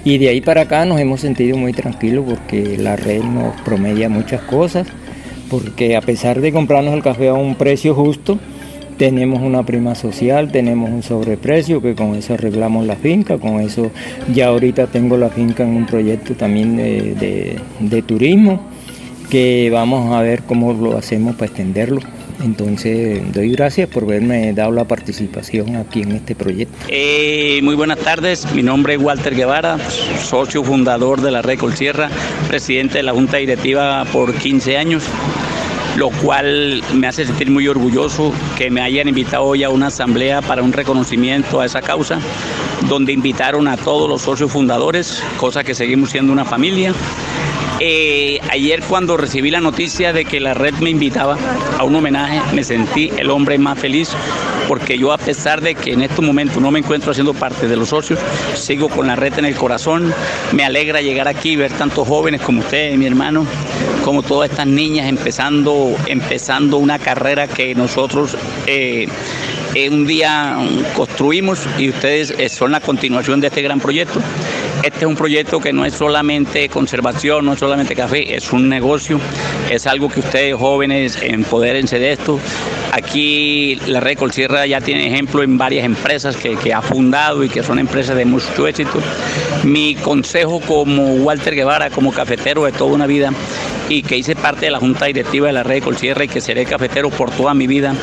Y 0.03 0.17
de 0.17 0.29
ahí 0.29 0.41
para 0.41 0.61
acá 0.61 0.83
nos 0.85 0.99
hemos 0.99 1.21
sentido 1.21 1.55
muy 1.55 1.71
tranquilos 1.71 2.25
porque 2.27 2.77
la 2.77 2.97
red 2.97 3.21
nos 3.23 3.61
promedia 3.61 4.09
muchas 4.09 4.41
cosas 4.41 4.87
porque 5.53 5.95
a 5.95 6.01
pesar 6.01 6.41
de 6.41 6.51
comprarnos 6.51 6.95
el 6.95 7.03
café 7.03 7.27
a 7.27 7.33
un 7.33 7.53
precio 7.53 7.93
justo, 7.93 8.39
tenemos 8.97 9.39
una 9.39 9.63
prima 9.63 9.93
social, 9.93 10.51
tenemos 10.51 10.89
un 10.89 11.03
sobreprecio 11.03 11.79
que 11.79 11.93
con 11.93 12.15
eso 12.15 12.33
arreglamos 12.33 12.87
la 12.87 12.95
finca, 12.95 13.37
con 13.37 13.59
eso 13.59 13.91
ya 14.33 14.47
ahorita 14.47 14.87
tengo 14.87 15.15
la 15.15 15.29
finca 15.29 15.61
en 15.61 15.75
un 15.75 15.85
proyecto 15.85 16.33
también 16.33 16.75
de, 16.75 18.01
turismo 18.01 18.63
que 19.29 19.69
vamos 19.71 20.11
a 20.15 20.23
ver 20.23 20.41
cómo 20.41 20.73
lo 20.73 20.97
hacemos 20.97 21.35
para 21.35 21.45
extenderlo. 21.45 22.01
Entonces, 22.43 23.21
doy 23.31 23.51
gracias 23.51 23.87
por 23.87 24.03
haberme 24.03 24.53
dado 24.53 24.71
la 24.71 24.85
participación 24.85 25.75
aquí 25.75 26.01
en 26.01 26.13
este 26.13 26.33
proyecto. 26.33 26.75
Eh, 26.89 27.59
muy 27.61 27.75
buenas 27.75 27.99
tardes, 27.99 28.51
mi 28.53 28.63
nombre 28.63 28.95
es 28.95 29.01
Walter 29.01 29.35
Guevara, 29.35 29.77
socio 30.19 30.63
fundador 30.63 31.21
de 31.21 31.29
la 31.29 31.43
Red 31.43 31.59
Sierra, 31.75 32.09
presidente 32.47 32.97
de 32.97 33.03
la 33.03 33.13
Junta 33.13 33.37
Directiva 33.37 34.03
por 34.11 34.33
15 34.33 34.77
años 34.77 35.03
lo 35.97 36.09
cual 36.09 36.83
me 36.93 37.07
hace 37.07 37.25
sentir 37.25 37.51
muy 37.51 37.67
orgulloso 37.67 38.33
que 38.57 38.69
me 38.69 38.81
hayan 38.81 39.07
invitado 39.07 39.43
hoy 39.43 39.63
a 39.63 39.69
una 39.69 39.87
asamblea 39.87 40.41
para 40.41 40.63
un 40.63 40.73
reconocimiento 40.73 41.61
a 41.61 41.65
esa 41.65 41.81
causa, 41.81 42.19
donde 42.89 43.13
invitaron 43.13 43.67
a 43.67 43.77
todos 43.77 44.09
los 44.09 44.21
socios 44.21 44.51
fundadores, 44.51 45.23
cosa 45.37 45.63
que 45.63 45.75
seguimos 45.75 46.09
siendo 46.09 46.33
una 46.33 46.45
familia. 46.45 46.93
Eh, 47.79 48.39
ayer 48.49 48.81
cuando 48.87 49.17
recibí 49.17 49.51
la 49.51 49.59
noticia 49.59 50.13
de 50.13 50.25
que 50.25 50.39
la 50.39 50.53
red 50.53 50.73
me 50.75 50.89
invitaba 50.89 51.37
a 51.77 51.83
un 51.83 51.95
homenaje, 51.95 52.39
me 52.53 52.63
sentí 52.63 53.11
el 53.17 53.29
hombre 53.29 53.57
más 53.57 53.77
feliz 53.79 54.15
porque 54.67 54.97
yo 54.97 55.11
a 55.11 55.17
pesar 55.17 55.61
de 55.61 55.75
que 55.75 55.91
en 55.91 56.01
estos 56.01 56.23
momentos 56.23 56.61
no 56.61 56.71
me 56.71 56.79
encuentro 56.79 57.11
haciendo 57.11 57.33
parte 57.33 57.67
de 57.67 57.75
los 57.75 57.89
socios, 57.89 58.19
sigo 58.55 58.89
con 58.89 59.07
la 59.07 59.15
red 59.15 59.37
en 59.37 59.45
el 59.45 59.55
corazón. 59.55 60.13
Me 60.53 60.63
alegra 60.63 61.01
llegar 61.01 61.27
aquí 61.27 61.51
y 61.51 61.55
ver 61.55 61.71
tantos 61.73 62.07
jóvenes 62.07 62.41
como 62.41 62.59
usted, 62.59 62.95
mi 62.95 63.05
hermano, 63.05 63.45
como 64.03 64.21
todas 64.21 64.49
estas 64.49 64.67
niñas 64.67 65.07
empezando, 65.07 65.95
empezando 66.07 66.77
una 66.77 66.99
carrera 66.99 67.47
que 67.47 67.73
nosotros 67.73 68.37
eh, 68.67 69.07
un 69.89 70.05
día 70.05 70.57
construimos 70.95 71.59
y 71.79 71.89
ustedes 71.89 72.31
eh, 72.37 72.49
son 72.49 72.71
la 72.71 72.79
continuación 72.79 73.41
de 73.41 73.47
este 73.47 73.61
gran 73.61 73.79
proyecto. 73.79 74.19
Este 74.83 74.99
es 74.99 75.05
un 75.05 75.15
proyecto 75.15 75.59
que 75.59 75.71
no 75.71 75.85
es 75.85 75.93
solamente 75.93 76.67
conservación, 76.67 77.45
no 77.45 77.53
es 77.53 77.59
solamente 77.59 77.95
café, 77.95 78.35
es 78.35 78.51
un 78.51 78.67
negocio, 78.67 79.19
es 79.71 79.87
algo 79.87 80.09
que 80.09 80.19
ustedes 80.19 80.55
jóvenes 80.55 81.17
empodérense 81.21 81.97
de 81.97 82.11
esto. 82.11 82.39
Aquí 82.91 83.79
la 83.87 84.01
Red 84.01 84.17
Colsierra 84.17 84.67
ya 84.67 84.81
tiene 84.81 85.07
ejemplo 85.07 85.41
en 85.41 85.57
varias 85.57 85.85
empresas 85.85 86.35
que, 86.35 86.55
que, 86.57 86.73
ha 86.73 86.81
fundado 86.81 87.43
y 87.43 87.49
que 87.49 87.63
son 87.63 87.79
empresas 87.79 88.15
de 88.15 88.25
mucho 88.25 88.67
éxito. 88.67 88.99
Mi 89.63 89.95
consejo 89.95 90.59
como 90.59 91.15
Walter 91.15 91.55
Guevara, 91.55 91.89
como 91.89 92.11
cafetero 92.11 92.65
de 92.65 92.73
toda 92.73 92.93
una 92.93 93.07
vida, 93.07 93.31
y 93.93 94.01
que 94.01 94.17
hice 94.17 94.35
parte 94.35 94.65
de 94.65 94.71
la 94.71 94.79
junta 94.79 95.05
directiva 95.05 95.47
de 95.47 95.53
la 95.53 95.63
red 95.63 95.75
de 95.75 95.81
Colsierra 95.81 96.23
y 96.23 96.27
que 96.27 96.41
seré 96.41 96.65
cafetero 96.65 97.09
por 97.09 97.29
toda 97.29 97.53
mi 97.53 97.67
vida, 97.67 97.93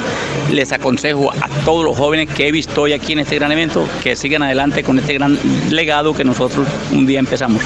les 0.50 0.70
aconsejo 0.72 1.32
a 1.32 1.48
todos 1.64 1.84
los 1.84 1.96
jóvenes 1.96 2.28
que 2.28 2.46
he 2.46 2.52
visto 2.52 2.82
hoy 2.82 2.92
aquí 2.92 3.12
en 3.12 3.20
este 3.20 3.36
gran 3.36 3.50
evento 3.50 3.86
que 4.02 4.14
sigan 4.14 4.42
adelante 4.42 4.84
con 4.84 4.98
este 4.98 5.14
gran 5.14 5.36
legado 5.68 6.14
que 6.14 6.24
nosotros 6.24 6.68
un 6.92 7.06
día 7.06 7.18
empezamos. 7.18 7.62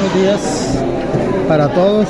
Buenos 0.00 0.22
días 0.22 0.82
para 1.46 1.68
todos. 1.68 2.08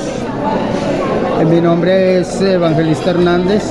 Eh, 1.41 1.45
mi 1.45 1.59
nombre 1.59 2.19
es 2.19 2.41
Evangelista 2.41 3.11
Hernández, 3.11 3.63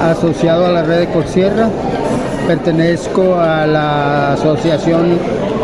asociado 0.00 0.66
a 0.66 0.70
la 0.70 0.82
red 0.82 1.00
de 1.00 1.06
Colsierra. 1.08 1.68
Pertenezco 2.46 3.36
a 3.36 3.66
la 3.66 4.32
asociación 4.34 5.18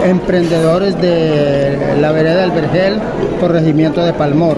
Emprendedores 0.04 1.00
de 1.00 1.96
la 2.00 2.12
Vereda 2.12 2.42
del 2.42 2.50
Vergel, 2.52 2.98
corregimiento 3.40 4.04
de 4.04 4.12
Palmor. 4.12 4.56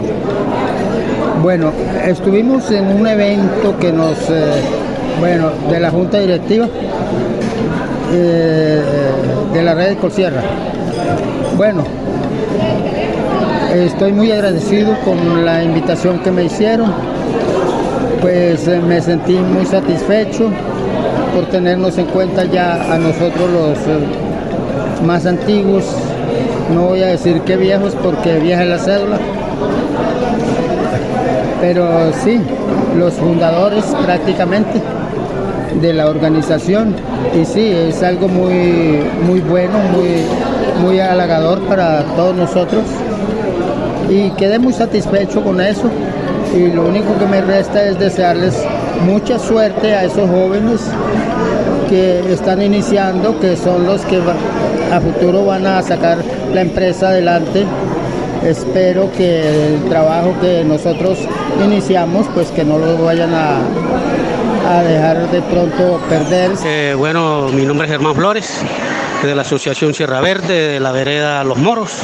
Bueno, 1.43 1.73
estuvimos 2.05 2.71
en 2.71 2.87
un 2.87 3.07
evento 3.07 3.79
que 3.79 3.93
nos, 3.93 4.19
eh, 4.29 4.61
bueno, 5.19 5.51
de 5.71 5.81
la 5.81 5.91
Junta 5.91 6.19
Directiva 6.19 6.69
eh, 8.13 8.83
de 9.53 9.63
la 9.63 9.75
red 9.75 9.91
de 9.91 9.97
Colsierra. 9.97 10.43
Bueno, 11.57 11.85
estoy 13.75 14.13
muy 14.13 14.31
agradecido 14.33 14.95
con 15.05 15.45
la 15.45 15.65
invitación 15.65 16.19
que 16.19 16.31
me 16.31 16.45
hicieron, 16.45 16.93
pues 18.21 18.69
eh, 18.69 18.81
me 18.81 19.01
sentí 19.01 19.35
muy 19.35 19.65
satisfecho 19.65 20.51
por 21.35 21.47
tenernos 21.47 21.97
en 21.97 22.07
cuenta 22.07 22.45
ya 22.45 22.93
a 22.93 22.99
nosotros 22.99 23.51
los 23.51 23.79
más 25.05 25.27
antiguos, 25.27 25.85
no 26.75 26.87
voy 26.87 27.03
a 27.03 27.07
decir 27.07 27.41
que 27.43 27.57
viejos 27.57 27.95
porque 28.03 28.39
vieja 28.39 28.65
la 28.65 28.79
cédula, 28.79 29.19
pero 31.61 32.13
sí, 32.25 32.41
los 32.99 33.15
fundadores 33.15 33.85
prácticamente 34.05 34.81
de 35.81 35.93
la 35.93 36.09
organización. 36.09 36.95
Y 37.39 37.45
sí, 37.45 37.67
es 37.67 38.03
algo 38.03 38.29
muy, 38.29 39.03
muy 39.27 39.41
bueno, 39.41 39.79
muy, 39.93 40.25
muy 40.83 41.01
halagador 41.01 41.61
para 41.67 42.03
todos 42.17 42.35
nosotros. 42.35 42.85
Y 44.09 44.31
quedé 44.31 44.59
muy 44.59 44.73
satisfecho 44.73 45.43
con 45.43 45.61
eso. 45.61 45.91
Y 46.55 46.69
lo 46.69 46.87
único 46.87 47.17
que 47.19 47.27
me 47.27 47.41
resta 47.41 47.85
es 47.85 47.99
desearles 47.99 48.55
mucha 49.07 49.39
suerte 49.39 49.95
a 49.95 50.05
esos 50.05 50.29
jóvenes 50.29 50.81
que 51.91 52.33
están 52.33 52.63
iniciando, 52.63 53.39
que 53.39 53.57
son 53.57 53.85
los 53.85 54.01
que 54.07 54.23
a 54.93 55.01
futuro 55.01 55.45
van 55.45 55.67
a 55.67 55.83
sacar 55.83 56.19
la 56.55 56.63
empresa 56.63 57.09
adelante 57.09 57.67
espero 58.45 59.11
que 59.13 59.75
el 59.75 59.89
trabajo 59.89 60.35
que 60.41 60.65
nosotros 60.65 61.19
iniciamos, 61.63 62.27
pues 62.35 62.51
que 62.51 62.65
no 62.65 62.79
lo 62.79 62.97
vayan 63.05 63.35
a, 63.35 63.61
dejar 64.83 65.29
de 65.31 65.43
pronto 65.43 66.01
perder. 66.09 66.53
Eh, 66.65 66.95
bueno, 66.97 67.49
mi 67.49 67.65
nombre 67.65 67.87
es 67.87 67.93
Germán 67.93 68.15
Flores, 68.15 68.63
de 69.23 69.35
la 69.35 69.43
Asociación 69.43 69.95
Sierra 69.95 70.21
Verde, 70.21 70.69
de 70.69 70.81
la 70.81 70.93
vereda 70.93 71.43
Los 71.43 71.59
Moros. 71.59 71.99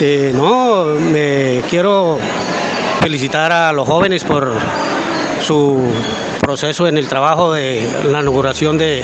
Eh, 0.00 0.32
no, 0.34 0.84
me 0.84 1.62
quiero 1.70 2.18
felicitar 3.00 3.50
a 3.50 3.72
los 3.72 3.88
jóvenes 3.88 4.24
por 4.24 4.52
su 5.40 5.80
proceso 6.46 6.86
en 6.86 6.96
el 6.96 7.08
trabajo 7.08 7.54
de 7.54 7.84
la 8.08 8.20
inauguración 8.20 8.78
de 8.78 9.02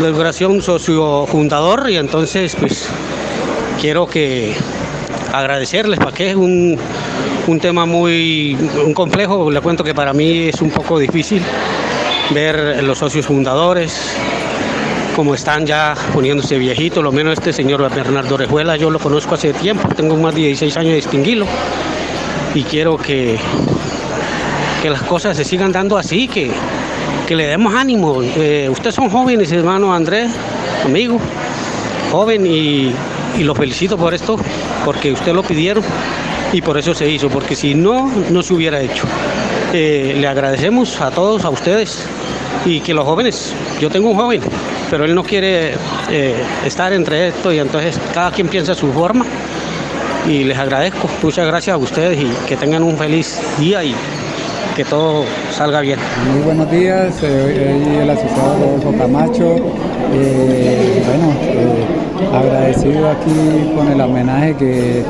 la 0.00 0.06
inauguración 0.06 0.62
socio 0.62 1.26
fundador 1.26 1.90
y 1.90 1.96
entonces 1.96 2.54
pues 2.54 2.88
quiero 3.80 4.06
que 4.06 4.54
agradecerles 5.32 5.98
para 5.98 6.12
que 6.12 6.30
es 6.30 6.36
un, 6.36 6.78
un 7.48 7.58
tema 7.58 7.84
muy 7.84 8.56
complejo, 8.94 9.50
le 9.50 9.60
cuento 9.60 9.82
que 9.82 9.92
para 9.92 10.12
mí 10.12 10.50
es 10.50 10.62
un 10.62 10.70
poco 10.70 11.00
difícil 11.00 11.42
ver 12.30 12.80
los 12.84 12.98
socios 12.98 13.26
fundadores, 13.26 14.14
como 15.16 15.34
están 15.34 15.66
ya 15.66 15.96
poniéndose 16.14 16.58
viejitos, 16.58 17.02
lo 17.02 17.10
menos 17.10 17.32
este 17.32 17.52
señor 17.52 17.92
Bernardo 17.92 18.36
Orejuela, 18.36 18.76
yo 18.76 18.88
lo 18.88 19.00
conozco 19.00 19.34
hace 19.34 19.52
tiempo, 19.52 19.88
tengo 19.96 20.16
más 20.16 20.32
de 20.32 20.42
16 20.42 20.76
años 20.76 20.90
de 20.90 20.96
distinguirlo 20.96 21.46
y 22.54 22.62
quiero 22.62 22.96
que, 22.96 23.36
que 24.82 24.90
las 24.90 25.02
cosas 25.02 25.36
se 25.36 25.44
sigan 25.44 25.70
dando 25.70 25.96
así, 25.96 26.26
que, 26.26 26.50
que 27.28 27.36
le 27.36 27.46
demos 27.46 27.72
ánimo. 27.72 28.20
Eh, 28.20 28.68
ustedes 28.68 28.96
son 28.96 29.08
jóvenes, 29.08 29.52
hermano 29.52 29.94
Andrés, 29.94 30.32
amigo, 30.84 31.20
joven 32.10 32.44
y, 32.44 32.92
y 33.38 33.44
lo 33.44 33.54
felicito 33.54 33.96
por 33.96 34.12
esto, 34.12 34.36
porque 34.84 35.12
usted 35.12 35.32
lo 35.32 35.44
pidieron 35.44 35.84
y 36.52 36.60
por 36.60 36.76
eso 36.76 36.94
se 36.94 37.08
hizo, 37.08 37.28
porque 37.28 37.54
si 37.54 37.74
no, 37.74 38.10
no 38.30 38.42
se 38.42 38.54
hubiera 38.54 38.80
hecho. 38.80 39.04
Eh, 39.72 40.16
le 40.18 40.26
agradecemos 40.26 41.00
a 41.00 41.10
todos, 41.10 41.44
a 41.44 41.50
ustedes 41.50 42.04
y 42.66 42.80
que 42.80 42.92
los 42.92 43.04
jóvenes, 43.04 43.54
yo 43.80 43.88
tengo 43.88 44.10
un 44.10 44.16
joven, 44.16 44.40
pero 44.90 45.04
él 45.04 45.14
no 45.14 45.22
quiere 45.22 45.74
eh, 46.10 46.34
estar 46.66 46.92
entre 46.92 47.28
esto 47.28 47.52
y 47.52 47.58
entonces 47.58 47.98
cada 48.12 48.30
quien 48.32 48.48
piensa 48.48 48.74
su 48.74 48.92
forma 48.92 49.24
y 50.28 50.44
les 50.44 50.58
agradezco, 50.58 51.08
muchas 51.22 51.46
gracias 51.46 51.74
a 51.74 51.78
ustedes 51.78 52.20
y 52.20 52.26
que 52.46 52.56
tengan 52.56 52.82
un 52.82 52.96
feliz 52.96 53.40
día 53.58 53.82
y 53.82 53.94
que 54.74 54.84
todo 54.84 55.24
salga 55.50 55.80
bien. 55.80 55.98
Muy 56.32 56.42
buenos 56.42 56.70
días, 56.70 57.14
eh, 57.22 57.80
soy 57.84 57.96
el 57.96 58.10
asociado 58.10 58.56
Rodolfo 58.58 58.98
Camacho. 58.98 59.56
Eh, 60.14 61.02
bueno, 61.06 61.32
eh, 61.42 62.34
agradecido 62.34 63.10
aquí 63.10 63.72
con 63.76 63.88
el 63.88 64.00
homenaje 64.00 64.54
que 64.56 65.02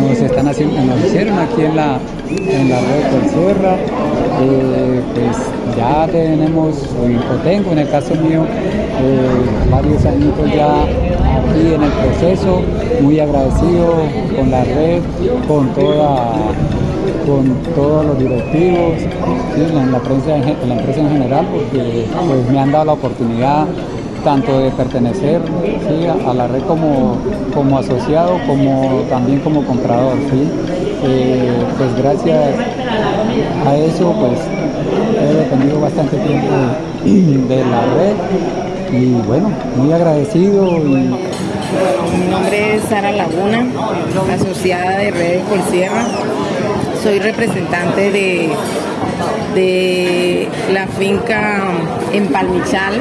nos 0.00 0.18
están 0.18 0.48
haciendo, 0.48 0.80
nos 0.82 1.04
hicieron 1.04 1.38
aquí 1.38 1.62
en 1.62 1.76
la 1.76 1.98
en 2.30 2.70
la 2.70 2.80
red 2.80 3.02
por 3.10 3.28
Sierra. 3.30 3.76
Eh, 4.42 5.00
pues 5.14 5.76
ya 5.76 6.06
tenemos, 6.10 6.76
o 6.76 7.36
tengo 7.44 7.72
en 7.72 7.78
el 7.78 7.90
caso 7.90 8.14
mío, 8.16 8.44
eh, 8.44 9.70
varios 9.70 10.04
añitos 10.04 10.52
ya 10.52 10.82
aquí 10.82 11.74
en 11.74 11.82
el 11.82 11.90
proceso, 11.90 12.62
muy 13.00 13.20
agradecido 13.20 13.94
con 14.36 14.50
la 14.50 14.64
red, 14.64 15.02
con 15.46 15.68
toda 15.74 16.32
con 17.26 17.54
todos 17.74 18.04
los 18.06 18.18
directivos, 18.18 19.00
sí, 19.54 19.60
en, 19.60 19.92
la 19.92 19.98
prensa, 19.98 20.36
en 20.36 20.68
la 20.68 20.74
empresa 20.76 21.00
en 21.00 21.10
general, 21.10 21.46
porque 21.52 22.06
pues, 22.26 22.50
me 22.50 22.58
han 22.58 22.72
dado 22.72 22.84
la 22.84 22.92
oportunidad 22.92 23.66
tanto 24.24 24.58
de 24.58 24.70
pertenecer 24.70 25.40
a, 26.26 26.32
la 26.32 26.48
red 26.48 26.62
como, 26.62 27.18
como 27.52 27.78
asociado, 27.78 28.38
como 28.46 29.02
también 29.10 29.40
como 29.40 29.64
comprador. 29.64 30.16
¿sí? 30.30 30.48
Eh, 31.06 31.52
pues 31.76 31.94
gracias 31.96 32.54
a 33.66 33.76
eso 33.76 34.14
pues 34.18 34.40
he 35.20 35.34
dependido 35.34 35.80
bastante 35.80 36.16
tiempo 36.16 36.54
de, 37.04 37.64
la 37.64 37.84
red 37.94 38.14
y 38.92 39.12
bueno, 39.26 39.50
muy 39.76 39.92
agradecido 39.92 40.78
y 40.78 41.12
Mi 42.18 42.26
nombre 42.30 42.76
es 42.76 42.84
Sara 42.84 43.12
Laguna, 43.12 43.66
asociada 44.32 44.98
de 44.98 45.10
Redes 45.10 45.42
por 45.42 45.60
Sierra. 45.70 46.06
Soy 47.04 47.18
representante 47.18 48.10
de, 48.10 48.48
de 49.54 50.48
la 50.72 50.86
finca 50.86 51.64
en 52.14 52.28
Palmichal. 52.28 52.94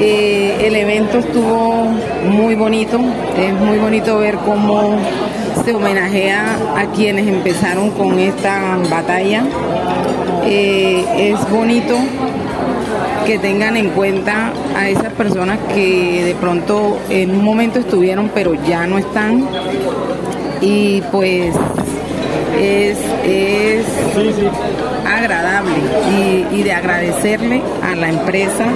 Eh, 0.00 0.66
el 0.66 0.74
evento 0.74 1.18
estuvo 1.18 1.94
muy 2.28 2.56
bonito, 2.56 2.98
es 3.38 3.52
muy 3.52 3.78
bonito 3.78 4.18
ver 4.18 4.34
cómo 4.38 4.98
se 5.64 5.72
homenajea 5.72 6.56
a 6.76 6.86
quienes 6.86 7.28
empezaron 7.28 7.92
con 7.92 8.18
esta 8.18 8.76
batalla. 8.90 9.44
Eh, 10.44 11.04
es 11.16 11.48
bonito 11.48 11.98
que 13.26 13.38
tengan 13.38 13.76
en 13.76 13.90
cuenta 13.90 14.52
a 14.74 14.88
esas 14.88 15.12
personas 15.12 15.60
que 15.72 16.24
de 16.24 16.34
pronto 16.34 16.98
en 17.10 17.30
un 17.30 17.44
momento 17.44 17.78
estuvieron 17.78 18.28
pero 18.34 18.54
ya 18.54 18.88
no 18.88 18.98
están 18.98 19.46
y 20.60 21.02
pues 21.12 21.54
es, 22.58 22.98
es 23.24 23.86
agradable 25.06 25.76
y, 26.10 26.46
y 26.56 26.62
de 26.62 26.72
agradecerle 26.72 27.62
a 27.82 27.94
la 27.94 28.08
empresa 28.08 28.66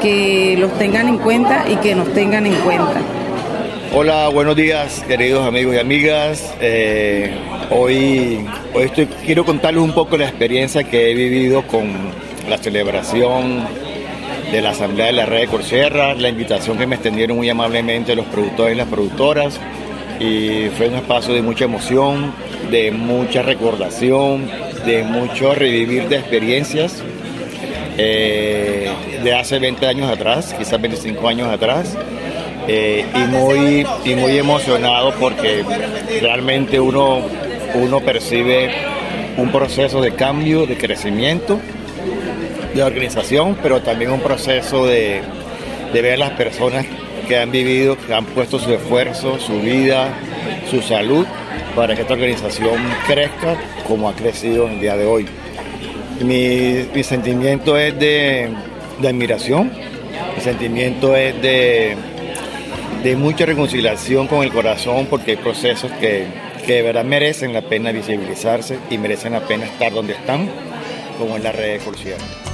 que 0.00 0.56
los 0.58 0.76
tengan 0.78 1.08
en 1.08 1.18
cuenta 1.18 1.64
y 1.68 1.76
que 1.76 1.94
nos 1.94 2.12
tengan 2.12 2.46
en 2.46 2.54
cuenta. 2.56 3.00
Hola, 3.94 4.28
buenos 4.28 4.56
días, 4.56 5.02
queridos 5.08 5.46
amigos 5.46 5.74
y 5.74 5.78
amigas. 5.78 6.54
Eh, 6.60 7.30
hoy 7.70 8.44
hoy 8.74 8.84
estoy, 8.84 9.06
quiero 9.24 9.44
contarles 9.44 9.82
un 9.82 9.92
poco 9.92 10.16
la 10.18 10.26
experiencia 10.26 10.84
que 10.84 11.10
he 11.10 11.14
vivido 11.14 11.66
con 11.66 11.90
la 12.48 12.58
celebración 12.58 13.64
de 14.52 14.60
la 14.60 14.70
Asamblea 14.70 15.06
de 15.06 15.12
la 15.12 15.26
Red 15.26 15.40
de 15.40 15.46
Corsierra, 15.46 16.14
la 16.14 16.28
invitación 16.28 16.76
que 16.76 16.86
me 16.86 16.96
extendieron 16.96 17.38
muy 17.38 17.48
amablemente 17.48 18.14
los 18.14 18.26
productores 18.26 18.74
y 18.74 18.76
las 18.76 18.86
productoras. 18.88 19.58
Y 20.20 20.68
fue 20.76 20.88
un 20.88 20.94
espacio 20.96 21.34
de 21.34 21.42
mucha 21.42 21.64
emoción, 21.64 22.32
de 22.70 22.90
mucha 22.90 23.42
recordación, 23.42 24.50
de 24.84 25.02
mucho 25.04 25.54
revivir 25.54 26.08
de 26.08 26.16
experiencias 26.16 27.02
eh, 27.98 28.90
de 29.22 29.34
hace 29.34 29.58
20 29.58 29.86
años 29.86 30.10
atrás, 30.10 30.54
quizás 30.58 30.80
25 30.80 31.28
años 31.28 31.48
atrás. 31.48 31.96
Eh, 32.68 33.06
y, 33.14 33.18
muy, 33.18 33.86
y 34.04 34.16
muy 34.16 34.36
emocionado 34.36 35.14
porque 35.20 35.64
realmente 36.20 36.80
uno, 36.80 37.20
uno 37.74 38.00
percibe 38.00 38.72
un 39.36 39.52
proceso 39.52 40.00
de 40.00 40.14
cambio, 40.14 40.66
de 40.66 40.76
crecimiento, 40.76 41.60
de 42.74 42.82
organización, 42.82 43.56
pero 43.62 43.82
también 43.82 44.10
un 44.10 44.20
proceso 44.20 44.84
de, 44.84 45.22
de 45.92 46.02
ver 46.02 46.18
las 46.18 46.30
personas 46.32 46.86
que 47.28 47.38
han 47.38 47.52
vivido, 47.52 47.96
que 47.96 48.12
han 48.12 48.24
puesto 48.24 48.58
su 48.58 48.72
esfuerzo, 48.72 49.38
su 49.38 49.60
vida, 49.60 50.08
su 50.68 50.82
salud, 50.82 51.24
para 51.76 51.94
que 51.94 52.00
esta 52.00 52.14
organización 52.14 52.82
crezca 53.06 53.54
como 53.86 54.08
ha 54.08 54.14
crecido 54.14 54.66
en 54.66 54.74
el 54.74 54.80
día 54.80 54.96
de 54.96 55.04
hoy. 55.04 55.26
Mi, 56.20 56.86
mi 56.94 57.02
sentimiento 57.04 57.76
es 57.76 57.96
de, 57.98 58.48
admiración, 59.06 59.70
mi 60.34 60.40
sentimiento 60.42 61.14
es 61.14 61.40
de, 61.42 61.94
de 63.04 63.16
mucha 63.16 63.44
reconciliación 63.44 64.26
con 64.26 64.42
el 64.42 64.50
corazón 64.50 65.06
porque 65.10 65.32
hay 65.32 65.36
procesos 65.36 65.92
que, 66.00 66.26
que 66.64 66.72
de 66.76 66.82
verdad 66.82 67.04
merecen 67.04 67.52
la 67.52 67.60
pena 67.60 67.92
visibilizarse 67.92 68.78
y 68.90 68.96
merecen 68.96 69.34
la 69.34 69.40
pena 69.46 69.66
estar 69.66 69.92
donde 69.92 70.14
están, 70.14 70.48
como 71.18 71.36
en 71.36 71.44
la 71.44 71.52
red 71.52 71.74
de. 71.74 72.45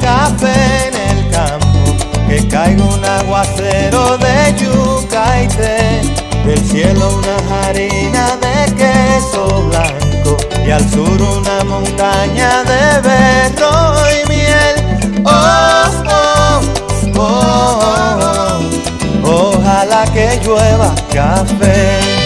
Café 0.00 0.88
en 0.88 1.18
el 1.18 1.30
campo, 1.30 1.96
que 2.28 2.46
caiga 2.48 2.84
un 2.84 3.04
aguacero 3.04 4.18
de 4.18 4.54
yuca 4.56 5.42
y 5.42 5.48
té, 5.48 6.02
del 6.44 6.60
cielo 6.64 7.18
una 7.18 7.66
harina 7.66 8.36
de 8.36 8.74
queso 8.74 9.68
blanco 9.68 10.36
y 10.66 10.70
al 10.70 10.90
sur 10.90 11.20
una 11.20 11.64
montaña 11.64 12.64
de 12.64 13.00
berro 13.00 13.94
y 14.10 14.28
miel. 14.28 15.22
Oh, 15.24 15.90
oh, 16.06 16.60
oh, 17.18 18.60
oh, 19.24 19.56
ojalá 19.56 20.04
que 20.12 20.40
llueva 20.44 20.94
café. 21.12 22.23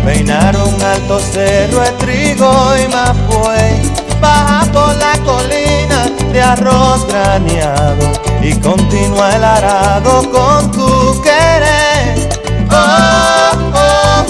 Campo. 0.00 0.06
Peinar 0.06 0.56
un 0.56 0.82
alto 0.82 1.18
cerro 1.20 1.80
de 1.80 1.92
trigo 1.92 2.52
y 2.76 2.88
mapuey. 2.88 3.92
Baja 4.20 4.66
por 4.72 4.94
la 4.96 5.12
colina 5.24 6.10
de 6.32 6.42
arroz 6.42 7.06
graneado 7.06 8.10
y 8.42 8.54
continúa 8.54 9.36
el 9.36 9.44
arado 9.44 10.30
con 10.30 10.70
tu 10.72 11.22
querer. 11.22 12.28
Oh, 12.70 13.56
oh, 13.74 14.24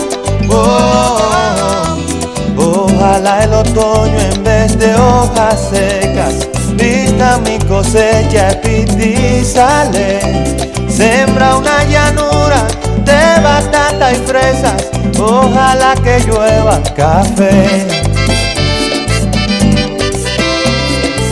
oh, 0.51 1.19
oh. 2.57 2.87
Ojalá 2.87 3.45
el 3.45 3.53
otoño 3.53 4.19
en 4.19 4.45
vez 4.45 4.79
de 4.79 4.95
hojas 4.95 5.71
secas 5.71 6.51
vista 6.75 7.39
mi 7.39 7.59
cosecha 7.59 8.61
y 8.65 9.45
sale. 9.45 10.21
Sembra 10.89 11.57
una 11.57 11.85
llanura 11.85 12.67
de 13.05 13.43
batata 13.43 14.13
y 14.13 14.17
fresas, 14.17 14.87
ojalá 15.21 15.95
que 15.95 16.21
llueva 16.27 16.81
café. 16.97 17.87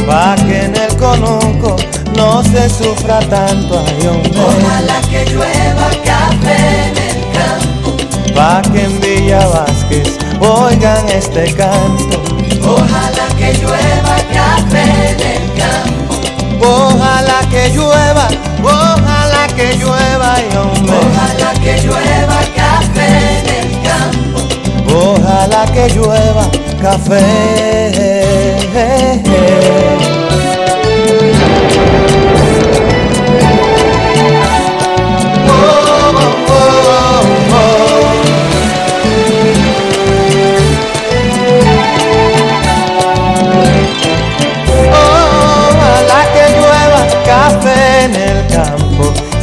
Pa' 0.07 0.37
que 0.37 0.65
en 0.65 0.77
el 0.77 0.97
conuco 0.97 1.77
no 2.17 2.43
se 2.43 2.69
sufra 2.69 3.21
tanto, 3.21 3.85
ay 3.87 4.07
hombre. 4.07 4.41
Ojalá 4.41 5.01
que 5.11 5.25
llueva 5.27 5.89
café 6.05 6.59
en 6.87 6.97
el 7.09 7.21
campo. 7.37 7.97
Pa' 8.35 8.63
que 8.73 8.85
en 8.85 9.01
Villa 9.01 9.47
Vázquez 9.49 10.19
oigan 10.41 11.09
este 11.09 11.53
canto. 11.55 12.23
Ojalá 12.65 13.29
que 13.37 13.53
llueva 13.55 14.17
café 14.33 14.83
en 15.11 15.21
el 15.21 15.53
campo. 15.61 16.15
Ojalá 16.61 17.41
que 17.51 17.71
llueva, 17.71 18.29
ojalá 18.63 19.47
que 19.57 19.77
llueva, 19.77 20.35
ay 20.35 20.49
hombre. 20.57 20.97
Ojalá 20.97 21.53
que 21.63 21.81
llueva 21.83 22.38
que 25.73 25.89
llueva 25.95 26.51
café. 26.81 27.25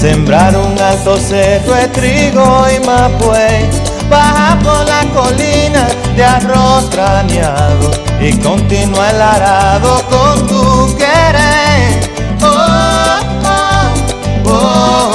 Sembrar 0.05 0.55
un 0.55 0.79
alto 0.79 1.17
cerro 1.17 1.73
de 1.73 1.87
trigo 1.87 2.67
y 2.69 2.79
mapuey, 2.85 3.67
baja 4.07 4.55
por 4.63 4.85
la 4.85 5.01
colina 5.15 5.87
de 6.15 6.23
arroz 6.23 6.87
traneado 6.91 7.89
y 8.21 8.37
continúa 8.37 9.09
el 9.09 9.19
arado 9.19 10.03
con 10.07 10.45
tu 10.45 10.95
querer. 10.95 12.07
Oh, 12.39 13.19
oh, 13.45 14.51
oh, 14.51 15.11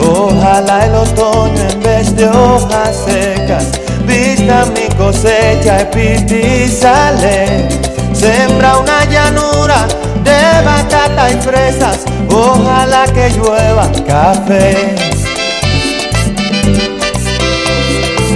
oh. 0.00 0.32
Ojalá 0.32 0.86
el 0.86 0.94
otoño 0.96 1.62
en 1.70 1.80
vez 1.80 2.16
de 2.16 2.28
hojas 2.28 3.04
secas 3.06 3.66
vista 4.04 4.64
mi 4.74 4.92
cosecha 4.96 5.88
y 5.94 6.68
sale. 6.68 7.68
Sembra 8.12 8.78
una 8.78 9.04
llanura 9.04 9.86
de 10.24 10.64
batata 10.64 11.30
y 11.30 11.34
fresas, 11.40 12.04
ojalá 12.28 13.04
que 13.06 13.30
llueva 13.30 13.90
café. 14.06 14.94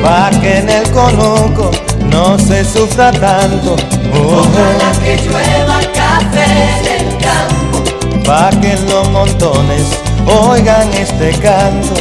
Pa' 0.02 0.30
que 0.40 0.58
en 0.58 0.68
el 0.68 0.90
conuco 0.90 1.70
no 2.10 2.38
se 2.38 2.64
sufra 2.64 3.10
tanto. 3.12 3.76
Ojalá 4.14 4.90
que 5.02 5.16
llueva 5.24 5.80
café 5.92 6.46
en 6.78 6.86
el 6.96 7.06
campo. 7.18 7.78
Pa' 8.24 8.50
que 8.60 8.72
en 8.72 8.86
los 8.90 9.08
montones 9.10 9.82
oigan 10.26 10.88
este 10.94 11.30
canto. 11.38 11.94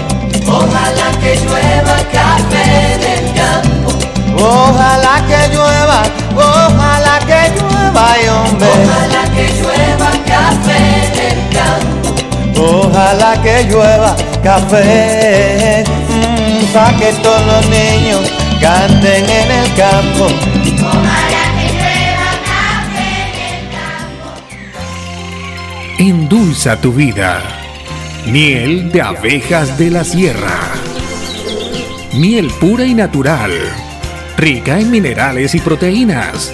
Ojalá 0.48 1.10
que 1.22 1.36
llueva 1.36 1.98
café 2.12 2.94
en 2.94 3.02
el 3.16 3.26
campo. 3.34 3.90
Ojalá 4.40 5.16
que 5.28 5.40
llueva, 5.54 5.67
Ojalá 7.98 9.24
que 9.34 9.46
llueva 9.60 10.12
café 10.28 10.80
en 11.04 11.14
el 11.28 11.40
campo. 11.58 12.10
Ojalá 12.62 13.32
que 13.42 13.64
llueva 13.64 14.16
café, 14.44 15.84
mm, 15.84 16.66
pa' 16.74 16.94
que 16.98 17.12
todos 17.24 17.46
los 17.48 17.66
niños 17.70 18.32
canten 18.62 19.24
en 19.28 19.52
el 19.52 19.74
campo. 19.76 20.26
Ojalá 20.26 21.44
que 21.58 21.68
llueva 21.74 22.30
café 22.52 23.10
en 23.24 23.36
el 23.50 23.62
campo. 23.78 24.30
Endulza 25.98 26.80
tu 26.80 26.92
vida. 26.94 27.42
Miel 28.28 28.92
de 28.92 29.02
abejas 29.02 29.76
de 29.78 29.90
la 29.90 30.04
sierra. 30.04 30.60
Miel 32.14 32.52
pura 32.60 32.86
y 32.86 32.94
natural. 32.94 33.54
Rica 34.38 34.80
en 34.80 34.92
minerales 34.92 35.56
y 35.56 35.60
proteínas. 35.60 36.54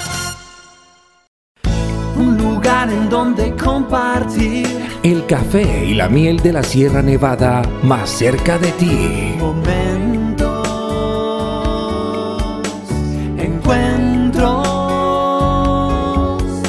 Compartir 3.91 4.65
El 5.03 5.25
café 5.25 5.83
y 5.85 5.93
la 5.93 6.07
miel 6.07 6.37
de 6.37 6.53
la 6.53 6.63
Sierra 6.63 7.01
Nevada 7.01 7.61
más 7.83 8.09
cerca 8.09 8.57
de 8.57 8.71
ti. 8.71 9.35
momentos, 9.37 10.47
encuentros. 13.37 14.67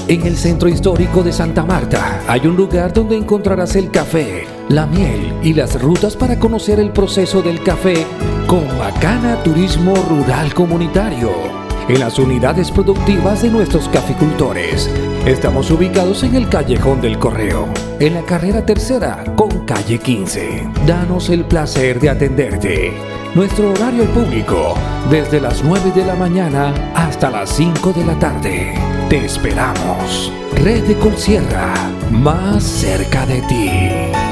En 0.09 0.27
el 0.27 0.37
centro 0.37 0.69
histórico 0.69 1.23
de 1.23 1.33
Santa 1.33 1.65
Marta 1.65 2.23
hay 2.27 2.45
un 2.45 2.57
lugar 2.57 2.93
donde 2.93 3.17
encontrarás 3.17 3.77
el 3.77 3.93
café, 3.93 4.45
la 4.69 4.87
miel 4.87 5.33
y 5.45 5.55
las 5.55 5.81
rutas 5.81 6.17
para 6.17 6.41
conocer 6.41 6.81
el 6.81 6.91
proceso 6.91 7.41
del 7.41 7.63
café 7.63 8.05
con 8.49 8.67
Macana 8.79 9.41
Turismo 9.45 9.95
Rural 9.95 10.53
Comunitario. 10.55 11.62
En 11.93 12.01
las 12.01 12.19
unidades 12.19 12.71
productivas 12.71 13.43
de 13.43 13.51
nuestros 13.51 13.87
caficultores. 13.91 14.89
Estamos 15.27 15.71
ubicados 15.71 16.23
en 16.23 16.35
el 16.37 16.49
Callejón 16.49 17.03
del 17.03 17.19
Correo, 17.19 17.69
en 18.01 18.15
la 18.15 18.23
carrera 18.23 18.65
tercera 18.65 19.23
con 19.37 19.67
calle 19.67 19.99
15. 19.99 20.71
Danos 20.87 21.29
el 21.29 21.45
placer 21.45 22.01
de 22.01 22.09
atenderte. 22.09 22.95
Nuestro 23.35 23.73
horario 23.73 24.05
público, 24.07 24.73
desde 25.11 25.39
las 25.39 25.63
9 25.63 25.93
de 25.95 26.07
la 26.07 26.15
mañana 26.15 26.73
hasta 26.95 27.31
las 27.31 27.51
5 27.51 27.93
de 27.93 28.07
la 28.07 28.19
tarde. 28.19 28.73
Te 29.11 29.27
esperamos. 29.27 30.33
Red 30.65 30.85
de 30.85 30.95
Colsierra, 30.95 31.75
más 32.11 32.63
cerca 32.63 33.27
de 33.27 33.43
ti. 33.43 34.32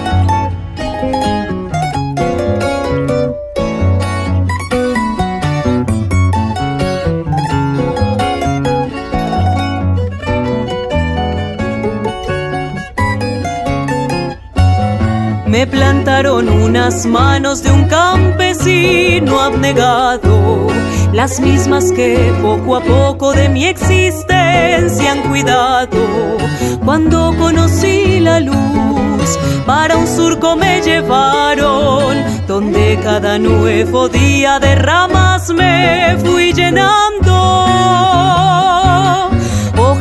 Me 15.50 15.66
plantaron 15.66 16.48
unas 16.48 17.04
manos 17.06 17.64
de 17.64 17.72
un 17.72 17.86
campesino 17.86 19.40
abnegado, 19.40 20.68
las 21.12 21.40
mismas 21.40 21.90
que 21.90 22.32
poco 22.40 22.76
a 22.76 22.80
poco 22.80 23.32
de 23.32 23.48
mi 23.48 23.64
existencia 23.64 25.10
han 25.10 25.22
cuidado. 25.22 26.38
Cuando 26.84 27.34
conocí 27.36 28.20
la 28.20 28.38
luz, 28.38 29.38
para 29.66 29.96
un 29.96 30.06
surco 30.06 30.54
me 30.54 30.82
llevaron, 30.82 32.46
donde 32.46 33.00
cada 33.02 33.36
nuevo 33.36 34.08
día 34.08 34.60
de 34.60 34.76
ramas 34.76 35.50
me 35.50 36.16
fui 36.22 36.52
llenando. 36.52 38.39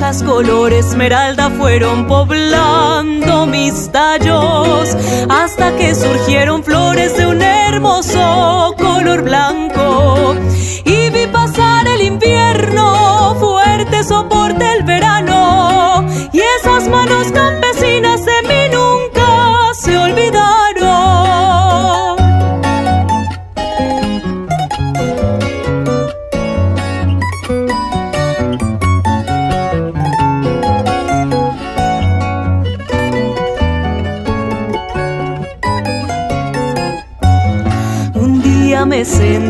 Hojas 0.09 0.23
color 0.23 0.73
esmeralda 0.73 1.51
fueron 1.51 2.07
poblando 2.07 3.45
mis 3.45 3.91
tallos 3.91 4.97
hasta 5.29 5.77
que 5.77 5.93
surgieron 5.93 6.63
flores 6.63 7.15
de 7.15 7.27
un 7.27 7.39
hermoso 7.43 8.73
color 8.79 9.21
blanco. 9.21 10.35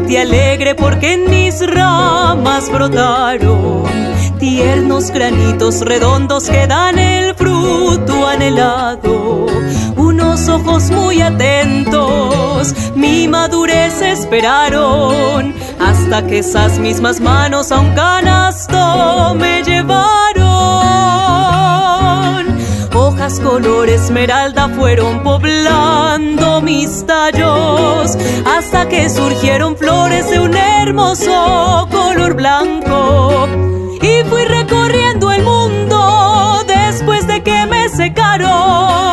Sentí 0.10 0.18
alegre 0.18 0.74
porque 0.76 1.14
en 1.14 1.30
mis 1.30 1.62
ramas 1.66 2.70
brotaron 2.72 3.84
tiernos 4.39 5.12
granitos 5.12 5.82
redondos 5.82 6.49
que 6.49 6.66
dan 6.66 6.97
el 6.97 7.36
fruto 7.36 8.28
anhelado. 8.28 9.45
Unos 9.95 10.47
ojos 10.49 10.89
muy 10.89 11.22
atentos 11.22 12.74
mi 12.95 13.28
madurez 13.28 14.01
esperaron 14.01 15.53
hasta 15.80 16.26
que 16.26 16.39
esas 16.39 16.80
mismas 16.80 17.20
manos 17.20 17.72
a 17.72 17.80
un 17.80 17.93
canasto 17.93 19.36
me 19.36 19.62
llevaron. 19.64 20.28
Color 23.38 23.89
esmeralda 23.89 24.67
fueron 24.69 25.21
poblando 25.21 26.61
mis 26.61 27.05
tallos 27.05 28.17
hasta 28.43 28.89
que 28.89 29.07
surgieron 29.07 29.77
flores 29.77 30.27
de 30.32 30.39
un 30.39 30.55
hermoso 30.57 31.88
color 31.91 32.34
blanco. 32.34 33.47
Y 34.01 34.23
fui 34.27 34.45
recorriendo 34.45 35.32
el 35.32 35.43
mundo 35.43 36.63
después 36.65 37.27
de 37.27 37.43
que 37.43 37.67
me 37.67 37.88
secaron 37.89 39.09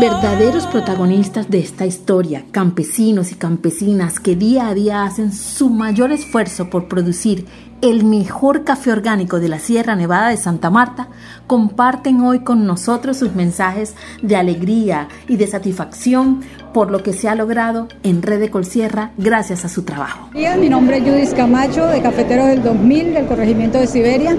verdaderos 0.00 0.66
protagonistas 0.66 1.50
de 1.50 1.58
esta 1.58 1.84
historia, 1.84 2.44
campesinos 2.52 3.32
y 3.32 3.34
campesinas 3.34 4.18
que 4.18 4.34
día 4.34 4.68
a 4.68 4.74
día 4.74 5.04
hacen 5.04 5.30
su 5.30 5.68
mayor 5.68 6.10
esfuerzo 6.10 6.70
por 6.70 6.88
producir 6.88 7.44
el 7.82 8.04
mejor 8.04 8.64
café 8.64 8.92
orgánico 8.92 9.40
de 9.40 9.48
la 9.48 9.58
Sierra 9.58 9.96
Nevada 9.96 10.30
de 10.30 10.38
Santa 10.38 10.70
Marta, 10.70 11.08
comparten 11.46 12.22
hoy 12.22 12.40
con 12.40 12.66
nosotros 12.66 13.18
sus 13.18 13.34
mensajes 13.34 13.94
de 14.22 14.36
alegría 14.36 15.08
y 15.28 15.36
de 15.36 15.46
satisfacción 15.46 16.40
por 16.72 16.90
lo 16.90 17.02
que 17.02 17.12
se 17.12 17.28
ha 17.28 17.34
logrado 17.34 17.86
en 18.02 18.22
Red 18.22 18.40
de 18.40 18.50
Colsierra 18.50 19.10
gracias 19.18 19.66
a 19.66 19.68
su 19.68 19.82
trabajo. 19.82 20.30
Mi 20.32 20.68
nombre 20.70 20.96
es 20.96 21.04
Judith 21.04 21.36
Camacho, 21.36 21.86
de 21.86 22.00
Cafeteros 22.00 22.46
del 22.46 22.62
2000, 22.62 23.12
del 23.12 23.26
corregimiento 23.26 23.78
de 23.78 23.86
Siberia. 23.86 24.34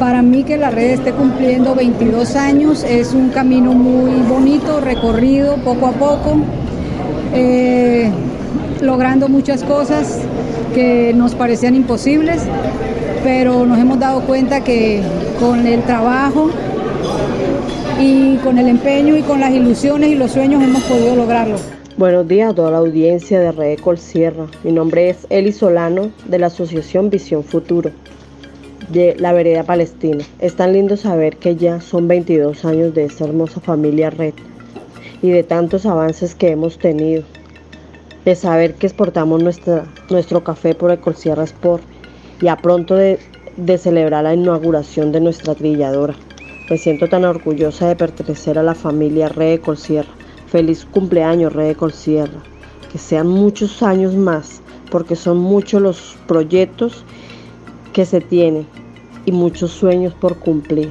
Para 0.00 0.22
mí 0.22 0.44
que 0.44 0.56
la 0.56 0.70
red 0.70 0.92
esté 0.92 1.12
cumpliendo 1.12 1.74
22 1.74 2.34
años 2.34 2.84
es 2.84 3.12
un 3.12 3.28
camino 3.28 3.74
muy 3.74 4.22
bonito, 4.22 4.80
recorrido 4.80 5.56
poco 5.56 5.88
a 5.88 5.92
poco, 5.92 6.38
eh, 7.34 8.10
logrando 8.80 9.28
muchas 9.28 9.62
cosas 9.62 10.20
que 10.74 11.12
nos 11.12 11.34
parecían 11.34 11.74
imposibles, 11.74 12.40
pero 13.22 13.66
nos 13.66 13.78
hemos 13.78 13.98
dado 13.98 14.22
cuenta 14.22 14.64
que 14.64 15.02
con 15.38 15.66
el 15.66 15.82
trabajo 15.82 16.48
y 18.00 18.36
con 18.36 18.56
el 18.56 18.68
empeño 18.68 19.18
y 19.18 19.22
con 19.22 19.38
las 19.38 19.52
ilusiones 19.52 20.08
y 20.08 20.14
los 20.14 20.30
sueños 20.30 20.62
hemos 20.62 20.82
podido 20.84 21.14
lograrlo. 21.14 21.56
Buenos 21.98 22.26
días 22.26 22.52
a 22.52 22.54
toda 22.54 22.70
la 22.70 22.78
audiencia 22.78 23.38
de 23.38 23.52
Red 23.52 23.80
Colsierra. 23.80 24.46
Mi 24.64 24.72
nombre 24.72 25.10
es 25.10 25.26
Eli 25.28 25.52
Solano 25.52 26.10
de 26.24 26.38
la 26.38 26.46
Asociación 26.46 27.10
Visión 27.10 27.44
Futuro 27.44 27.90
de 28.90 29.14
la 29.18 29.32
Vereda 29.32 29.62
Palestina. 29.62 30.24
Es 30.40 30.56
tan 30.56 30.72
lindo 30.72 30.96
saber 30.96 31.36
que 31.36 31.56
ya 31.56 31.80
son 31.80 32.08
22 32.08 32.64
años 32.64 32.94
de 32.94 33.04
esta 33.04 33.24
hermosa 33.24 33.60
familia 33.60 34.10
Red 34.10 34.34
y 35.22 35.30
de 35.30 35.42
tantos 35.44 35.86
avances 35.86 36.34
que 36.34 36.50
hemos 36.50 36.78
tenido. 36.78 37.22
De 38.24 38.34
saber 38.34 38.74
que 38.74 38.86
exportamos 38.86 39.42
nuestra, 39.42 39.86
nuestro 40.10 40.42
café 40.42 40.74
por 40.74 40.90
Ecolsierra 40.90 41.44
Sport 41.44 41.82
y 42.40 42.48
a 42.48 42.56
pronto 42.56 42.96
de, 42.96 43.18
de 43.56 43.78
celebrar 43.78 44.24
la 44.24 44.34
inauguración 44.34 45.12
de 45.12 45.20
nuestra 45.20 45.54
trilladora. 45.54 46.14
Me 46.68 46.76
siento 46.76 47.08
tan 47.08 47.24
orgullosa 47.24 47.88
de 47.88 47.96
pertenecer 47.96 48.58
a 48.58 48.62
la 48.62 48.74
familia 48.74 49.28
Red 49.28 49.54
Ecolsierra. 49.54 50.10
Feliz 50.48 50.84
cumpleaños 50.84 51.52
Red 51.52 51.70
Ecolsierra. 51.70 52.42
Que 52.90 52.98
sean 52.98 53.28
muchos 53.28 53.82
años 53.84 54.14
más, 54.14 54.60
porque 54.90 55.14
son 55.14 55.38
muchos 55.38 55.80
los 55.80 56.16
proyectos 56.26 57.04
que 57.92 58.04
se 58.04 58.20
tienen 58.20 58.66
y 59.26 59.32
muchos 59.32 59.72
sueños 59.72 60.14
por 60.14 60.38
cumplir. 60.38 60.90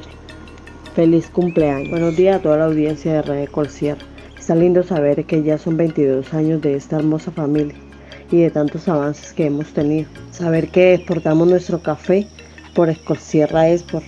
Feliz 0.94 1.28
cumpleaños. 1.30 1.90
Buenos 1.90 2.16
días 2.16 2.36
a 2.36 2.42
toda 2.42 2.58
la 2.58 2.64
audiencia 2.66 3.14
de 3.14 3.22
Red 3.22 3.48
Colsierra. 3.48 4.02
Está 4.38 4.54
lindo 4.54 4.82
saber 4.82 5.24
que 5.24 5.42
ya 5.42 5.56
son 5.56 5.76
22 5.76 6.34
años 6.34 6.60
de 6.60 6.74
esta 6.74 6.96
hermosa 6.96 7.30
familia 7.30 7.74
y 8.30 8.38
de 8.38 8.50
tantos 8.50 8.88
avances 8.88 9.32
que 9.32 9.46
hemos 9.46 9.72
tenido. 9.72 10.08
Saber 10.30 10.68
que 10.68 10.94
exportamos 10.94 11.48
nuestro 11.48 11.80
café 11.80 12.26
por 12.74 12.90
Escolsierra 12.90 13.70
Export 13.70 14.04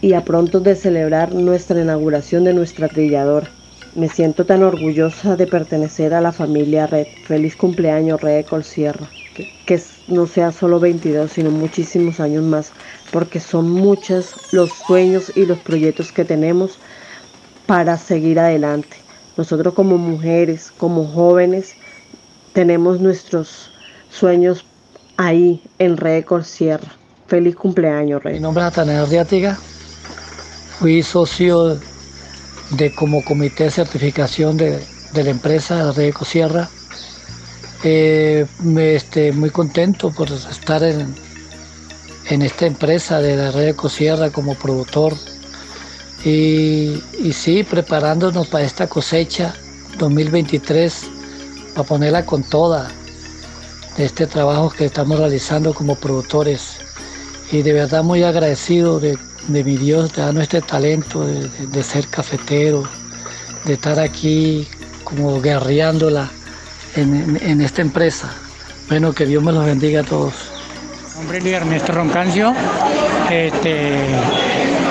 y 0.00 0.12
a 0.12 0.24
pronto 0.24 0.60
de 0.60 0.74
celebrar 0.74 1.34
nuestra 1.34 1.80
inauguración 1.80 2.44
de 2.44 2.54
nuestra 2.54 2.88
trilladora. 2.88 3.50
Me 3.94 4.08
siento 4.08 4.44
tan 4.44 4.62
orgullosa 4.62 5.36
de 5.36 5.46
pertenecer 5.46 6.12
a 6.14 6.20
la 6.20 6.32
familia 6.32 6.86
Red. 6.86 7.06
Feliz 7.26 7.56
cumpleaños 7.56 8.20
Red 8.20 8.46
Colsierra. 8.46 9.08
Que, 9.34 9.48
que 9.66 9.78
no 10.08 10.26
sea 10.26 10.52
solo 10.52 10.80
22, 10.80 11.30
sino 11.30 11.50
muchísimos 11.50 12.20
años 12.20 12.42
más, 12.42 12.72
porque 13.12 13.40
son 13.40 13.70
muchos 13.70 14.34
los 14.52 14.70
sueños 14.72 15.32
y 15.34 15.46
los 15.46 15.58
proyectos 15.58 16.12
que 16.12 16.24
tenemos 16.24 16.78
para 17.66 17.98
seguir 17.98 18.40
adelante. 18.40 18.96
Nosotros 19.36 19.74
como 19.74 19.98
mujeres, 19.98 20.72
como 20.78 21.06
jóvenes, 21.06 21.74
tenemos 22.54 23.00
nuestros 23.00 23.70
sueños 24.10 24.64
ahí 25.16 25.62
en 25.78 25.96
Red 25.96 26.24
Sierra. 26.42 26.88
Feliz 27.26 27.54
cumpleaños, 27.54 28.22
Red. 28.22 28.34
Mi 28.34 28.40
nombre 28.40 28.62
es 28.62 28.68
Atanel 28.68 29.06
Riátiga. 29.06 29.56
Fui 30.78 31.02
socio 31.02 31.78
de 32.70 32.94
como 32.94 33.22
comité 33.24 33.64
de 33.64 33.70
certificación 33.70 34.56
de, 34.56 34.82
de 35.12 35.24
la 35.24 35.30
empresa 35.30 35.92
Red 35.92 36.14
Sierra. 36.24 36.68
Eh, 37.84 38.44
este, 38.76 39.30
muy 39.30 39.50
contento 39.50 40.10
por 40.10 40.30
estar 40.32 40.82
en, 40.82 41.14
en 42.26 42.42
esta 42.42 42.66
empresa 42.66 43.20
de 43.20 43.36
la 43.36 43.52
Red 43.52 43.76
Sierra 43.88 44.30
como 44.30 44.56
productor 44.56 45.14
y, 46.24 47.00
y 47.22 47.32
sí, 47.32 47.62
preparándonos 47.62 48.48
para 48.48 48.64
esta 48.64 48.88
cosecha 48.88 49.54
2023, 49.98 51.04
para 51.74 51.86
ponerla 51.86 52.26
con 52.26 52.42
toda 52.42 52.90
este 53.96 54.26
trabajo 54.26 54.70
que 54.70 54.86
estamos 54.86 55.18
realizando 55.18 55.72
como 55.72 55.94
productores. 55.94 56.78
Y 57.52 57.62
de 57.62 57.72
verdad 57.72 58.02
muy 58.02 58.24
agradecido 58.24 58.98
de, 58.98 59.16
de 59.46 59.64
mi 59.64 59.76
Dios 59.76 60.12
de 60.12 60.22
darnos 60.22 60.42
este 60.42 60.60
talento 60.62 61.24
de, 61.24 61.48
de, 61.48 61.66
de, 61.68 61.82
ser 61.84 62.08
cafetero, 62.08 62.82
de 63.64 63.74
estar 63.74 64.00
aquí 64.00 64.66
como 65.04 65.40
guerreándola 65.40 66.30
en, 67.00 67.60
esta 67.60 67.82
empresa. 67.82 68.32
Bueno, 68.88 69.12
que 69.12 69.26
Dios 69.26 69.42
me 69.42 69.52
los 69.52 69.64
bendiga 69.64 70.00
a 70.00 70.04
todos. 70.04 70.34
Es 71.32 71.42
Luis 71.42 71.54
Ernesto 71.54 71.92
Roncancio. 71.92 72.54
Este, 73.30 73.96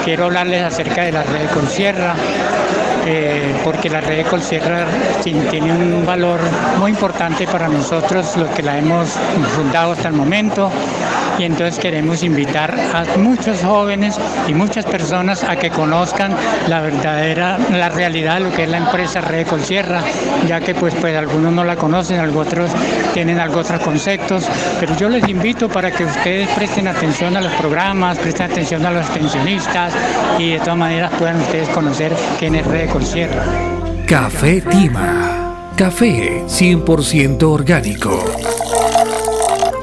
quiero 0.04 0.26
hablarles 0.26 0.64
acerca 0.64 1.04
de 1.04 1.12
la 1.12 1.24
red 1.24 1.42
de 1.42 1.48
Colsierra, 1.48 2.16
eh, 3.06 3.56
porque 3.64 3.90
la 3.90 4.02
red 4.02 4.18
de 4.18 4.24
Colsierra 4.24 4.86
tiene 5.24 5.72
un 5.72 6.06
valor 6.06 6.40
muy 6.78 6.92
importante 6.92 7.48
para 7.48 7.68
nosotros, 7.68 8.38
los 8.38 8.50
que 8.50 8.64
la 8.64 8.78
hemos 8.78 9.10
fundado 9.56 9.94
hasta 9.94 10.10
el 10.10 10.14
momento. 10.14 10.72
Y 11.38 11.44
entonces 11.44 11.80
queremos 11.80 12.24
invitar 12.24 12.74
a 12.94 13.18
muchos 13.18 13.62
jóvenes 13.64 14.20
y 14.48 14.54
muchas 14.54 14.86
personas 14.86 15.44
a 15.44 15.56
que 15.56 15.70
conozcan 15.70 16.34
la 16.68 16.82
verdadera, 16.82 17.58
la 17.72 17.90
realidad 17.90 18.36
de 18.36 18.40
lo 18.42 18.52
que 18.52 18.64
es 18.64 18.70
la 18.70 18.78
empresa 18.78 19.22
Red 19.22 19.40
de 19.40 19.46
Colsierra, 19.46 20.02
ya 20.48 20.60
que 20.60 20.74
pues, 20.74 20.96
pues 20.96 21.16
algunos 21.16 21.54
no 21.54 21.64
la 21.64 21.76
conocen, 21.76 22.20
otros 22.38 22.72
tienen 23.14 23.40
algo 23.40 23.60
otros 23.60 23.82
conceptos, 23.82 24.46
pero 24.80 24.96
yo 24.98 25.10
les 25.10 25.28
invito 25.28 25.70
para 25.70 25.92
que 25.92 26.06
ustedes 26.06 26.48
presten 26.50 26.88
atención 26.88 27.36
a 27.38 27.42
los 27.42 27.54
programas, 27.54 28.18
presten 28.18 28.52
atención 28.52 28.86
a 28.86 28.92
los 28.92 29.06
extensionistas 29.06 29.94
y 30.38 30.52
de 30.52 30.60
todas 30.60 30.78
maneras 30.78 31.12
puedan 31.18 31.40
ustedes 31.42 31.70
conocer 31.70 32.14
quién 32.40 32.56
es 32.56 32.66
Red 32.66 32.88
de 32.88 32.88
Colsierra. 32.88 33.44
Café 34.06 34.62
Tima. 34.62 35.74
Café 35.76 36.44
100% 36.48 37.44
orgánico. 37.44 38.24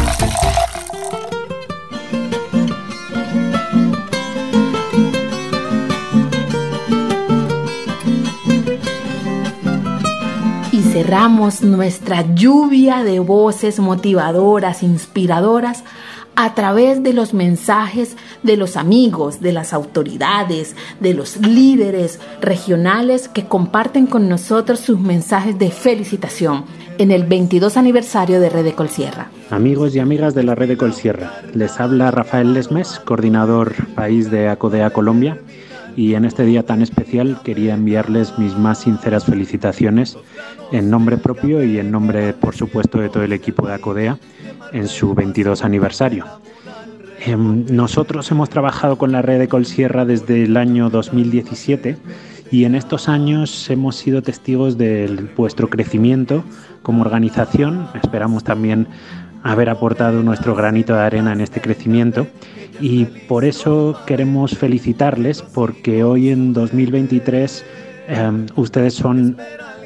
Y 10.72 10.80
cerramos 10.82 11.62
nuestra 11.62 12.34
lluvia 12.34 13.02
de 13.02 13.20
voces 13.20 13.80
motivadoras, 13.80 14.82
inspiradoras, 14.82 15.84
a 16.37 16.55
través 16.55 17.03
de 17.03 17.12
los 17.12 17.35
mensajes 17.35 18.16
de 18.43 18.57
los 18.57 18.76
amigos, 18.76 19.41
de 19.41 19.53
las 19.53 19.72
autoridades, 19.72 20.76
de 21.01 21.14
los 21.14 21.37
líderes 21.39 22.18
regionales 22.41 23.28
que 23.28 23.45
comparten 23.45 24.07
con 24.07 24.28
nosotros 24.28 24.81
sus 24.81 24.99
mensajes 24.99 25.59
de 25.59 25.70
felicitación 25.70 26.64
en 26.99 27.11
el 27.11 27.24
22 27.24 27.76
aniversario 27.76 28.41
de 28.41 28.51
Red 28.51 28.74
Colsierra. 28.74 29.31
Amigos 29.51 29.95
y 29.95 29.99
amigas 29.99 30.35
de 30.35 30.43
la 30.43 30.55
Red 30.55 30.76
Colsierra, 30.76 31.33
les 31.55 31.81
habla 31.81 32.11
Rafael 32.11 32.53
Lesmes, 32.53 33.01
coordinador 33.01 33.74
país 33.95 34.31
de 34.31 34.49
ACODEA 34.49 34.91
Colombia 34.91 35.39
y 36.01 36.14
en 36.14 36.24
este 36.24 36.46
día 36.46 36.64
tan 36.64 36.80
especial 36.80 37.42
quería 37.44 37.74
enviarles 37.74 38.38
mis 38.38 38.57
más 38.57 38.78
sinceras 38.78 39.26
felicitaciones 39.26 40.16
en 40.72 40.88
nombre 40.88 41.18
propio 41.18 41.62
y 41.62 41.78
en 41.78 41.90
nombre, 41.90 42.32
por 42.32 42.57
supuesto, 42.57 43.01
de 43.01 43.11
todo 43.11 43.22
el 43.22 43.34
equipo 43.34 43.66
de 43.66 43.74
ACODEA 43.74 44.18
en 44.72 44.88
su 44.88 45.14
22 45.14 45.62
aniversario. 45.62 46.24
Em, 47.26 47.66
nosotros 47.66 48.30
hemos 48.30 48.48
trabajado 48.48 48.96
con 48.96 49.12
la 49.12 49.20
red 49.20 49.38
de 49.38 49.48
Colsierra 49.48 50.07
desde 50.07 50.44
el 50.44 50.57
año 50.57 50.88
2017 50.88 51.98
y 52.51 52.64
en 52.64 52.76
estos 52.76 53.11
años 53.11 53.68
hemos 53.68 53.96
sido 53.96 54.22
testigos 54.22 54.78
de 54.78 55.28
vuestro 55.36 55.68
crecimiento 55.68 56.44
como 56.82 57.03
organización. 57.03 57.88
Esperamos 58.03 58.42
también 58.42 58.88
haber 59.42 59.68
aportado 59.68 60.22
nuestro 60.22 60.55
granito 60.55 60.94
de 60.94 61.01
arena 61.01 61.34
en 61.34 61.42
este 61.42 61.61
crecimiento 61.61 62.26
y 62.81 63.05
por 63.05 63.45
eso 63.45 63.97
queremos 64.07 64.57
felicitarles 64.57 65.43
porque 65.43 66.03
hoy 66.03 66.31
en 66.31 66.53
2023 66.53 67.64
em, 68.09 68.47
ustedes 68.57 68.95
son 68.95 69.37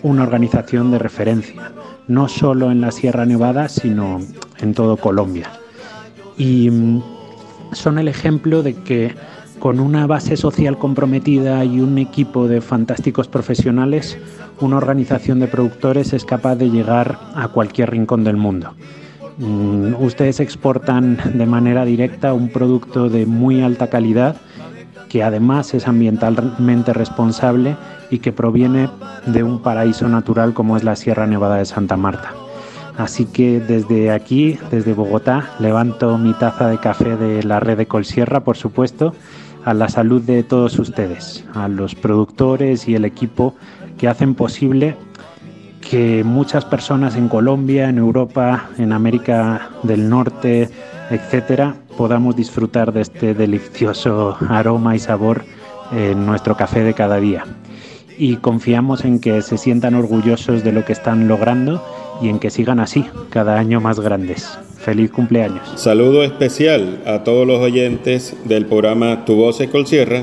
una 0.02 0.22
organización 0.22 0.90
de 0.90 0.98
referencia, 0.98 1.72
no 2.08 2.28
solo 2.28 2.70
en 2.70 2.80
la 2.80 2.90
Sierra 2.90 3.26
Nevada, 3.26 3.68
sino 3.68 4.20
en 4.60 4.74
todo 4.74 4.96
Colombia. 4.96 5.50
Y 6.36 6.70
mm, 6.70 7.02
son 7.72 7.98
el 7.98 8.08
ejemplo 8.08 8.62
de 8.62 8.74
que 8.74 9.14
con 9.58 9.80
una 9.80 10.06
base 10.06 10.36
social 10.36 10.78
comprometida 10.78 11.64
y 11.64 11.80
un 11.80 11.96
equipo 11.98 12.48
de 12.48 12.60
fantásticos 12.60 13.28
profesionales, 13.28 14.18
una 14.60 14.76
organización 14.76 15.40
de 15.40 15.48
productores 15.48 16.12
es 16.12 16.24
capaz 16.24 16.56
de 16.56 16.70
llegar 16.70 17.18
a 17.34 17.48
cualquier 17.48 17.90
rincón 17.90 18.24
del 18.24 18.36
mundo. 18.36 18.74
Mm, 19.38 19.94
ustedes 20.00 20.40
exportan 20.40 21.18
de 21.34 21.46
manera 21.46 21.84
directa 21.84 22.34
un 22.34 22.50
producto 22.50 23.08
de 23.08 23.26
muy 23.26 23.62
alta 23.62 23.88
calidad 23.88 24.36
que 25.08 25.22
además 25.22 25.74
es 25.74 25.86
ambientalmente 25.86 26.92
responsable 26.92 27.76
y 28.10 28.18
que 28.18 28.32
proviene 28.32 28.90
de 29.26 29.42
un 29.42 29.60
paraíso 29.62 30.08
natural 30.08 30.54
como 30.54 30.76
es 30.76 30.84
la 30.84 30.96
Sierra 30.96 31.26
Nevada 31.26 31.56
de 31.56 31.64
Santa 31.64 31.96
Marta. 31.96 32.32
Así 32.96 33.24
que 33.24 33.60
desde 33.60 34.12
aquí, 34.12 34.58
desde 34.70 34.92
Bogotá, 34.92 35.50
levanto 35.58 36.16
mi 36.18 36.32
taza 36.34 36.68
de 36.68 36.78
café 36.78 37.16
de 37.16 37.42
la 37.42 37.58
red 37.58 37.76
de 37.76 37.86
Colsierra, 37.86 38.40
por 38.40 38.56
supuesto, 38.56 39.14
a 39.64 39.74
la 39.74 39.88
salud 39.88 40.22
de 40.22 40.42
todos 40.42 40.78
ustedes, 40.78 41.44
a 41.54 41.68
los 41.68 41.94
productores 41.94 42.86
y 42.88 42.94
el 42.94 43.04
equipo 43.04 43.54
que 43.98 44.08
hacen 44.08 44.34
posible 44.34 44.96
que 45.88 46.24
muchas 46.24 46.64
personas 46.64 47.16
en 47.16 47.28
Colombia, 47.28 47.88
en 47.88 47.98
Europa, 47.98 48.70
en 48.78 48.92
América 48.92 49.70
del 49.82 50.08
Norte, 50.08 50.68
etcétera, 51.10 51.76
podamos 51.96 52.34
disfrutar 52.34 52.92
de 52.92 53.02
este 53.02 53.34
delicioso 53.34 54.36
aroma 54.48 54.96
y 54.96 54.98
sabor 54.98 55.44
en 55.92 56.26
nuestro 56.26 56.56
café 56.56 56.82
de 56.82 56.94
cada 56.94 57.18
día. 57.18 57.44
Y 58.16 58.36
confiamos 58.36 59.04
en 59.04 59.20
que 59.20 59.42
se 59.42 59.58
sientan 59.58 59.94
orgullosos 59.94 60.64
de 60.64 60.72
lo 60.72 60.84
que 60.84 60.92
están 60.92 61.28
logrando 61.28 61.84
y 62.22 62.28
en 62.28 62.38
que 62.38 62.50
sigan 62.50 62.80
así, 62.80 63.06
cada 63.30 63.58
año 63.58 63.80
más 63.80 64.00
grandes. 64.00 64.58
Feliz 64.78 65.10
cumpleaños. 65.10 65.62
Saludo 65.76 66.22
especial 66.22 67.00
a 67.06 67.24
todos 67.24 67.46
los 67.46 67.58
oyentes 67.60 68.36
del 68.44 68.66
programa 68.66 69.24
Tu 69.24 69.34
Voz 69.34 69.58
Colsierra 69.70 70.22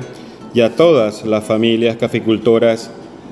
y 0.54 0.62
a 0.62 0.76
todas 0.76 1.26
las 1.26 1.44
familias 1.44 1.98
caficultoras 1.98 2.92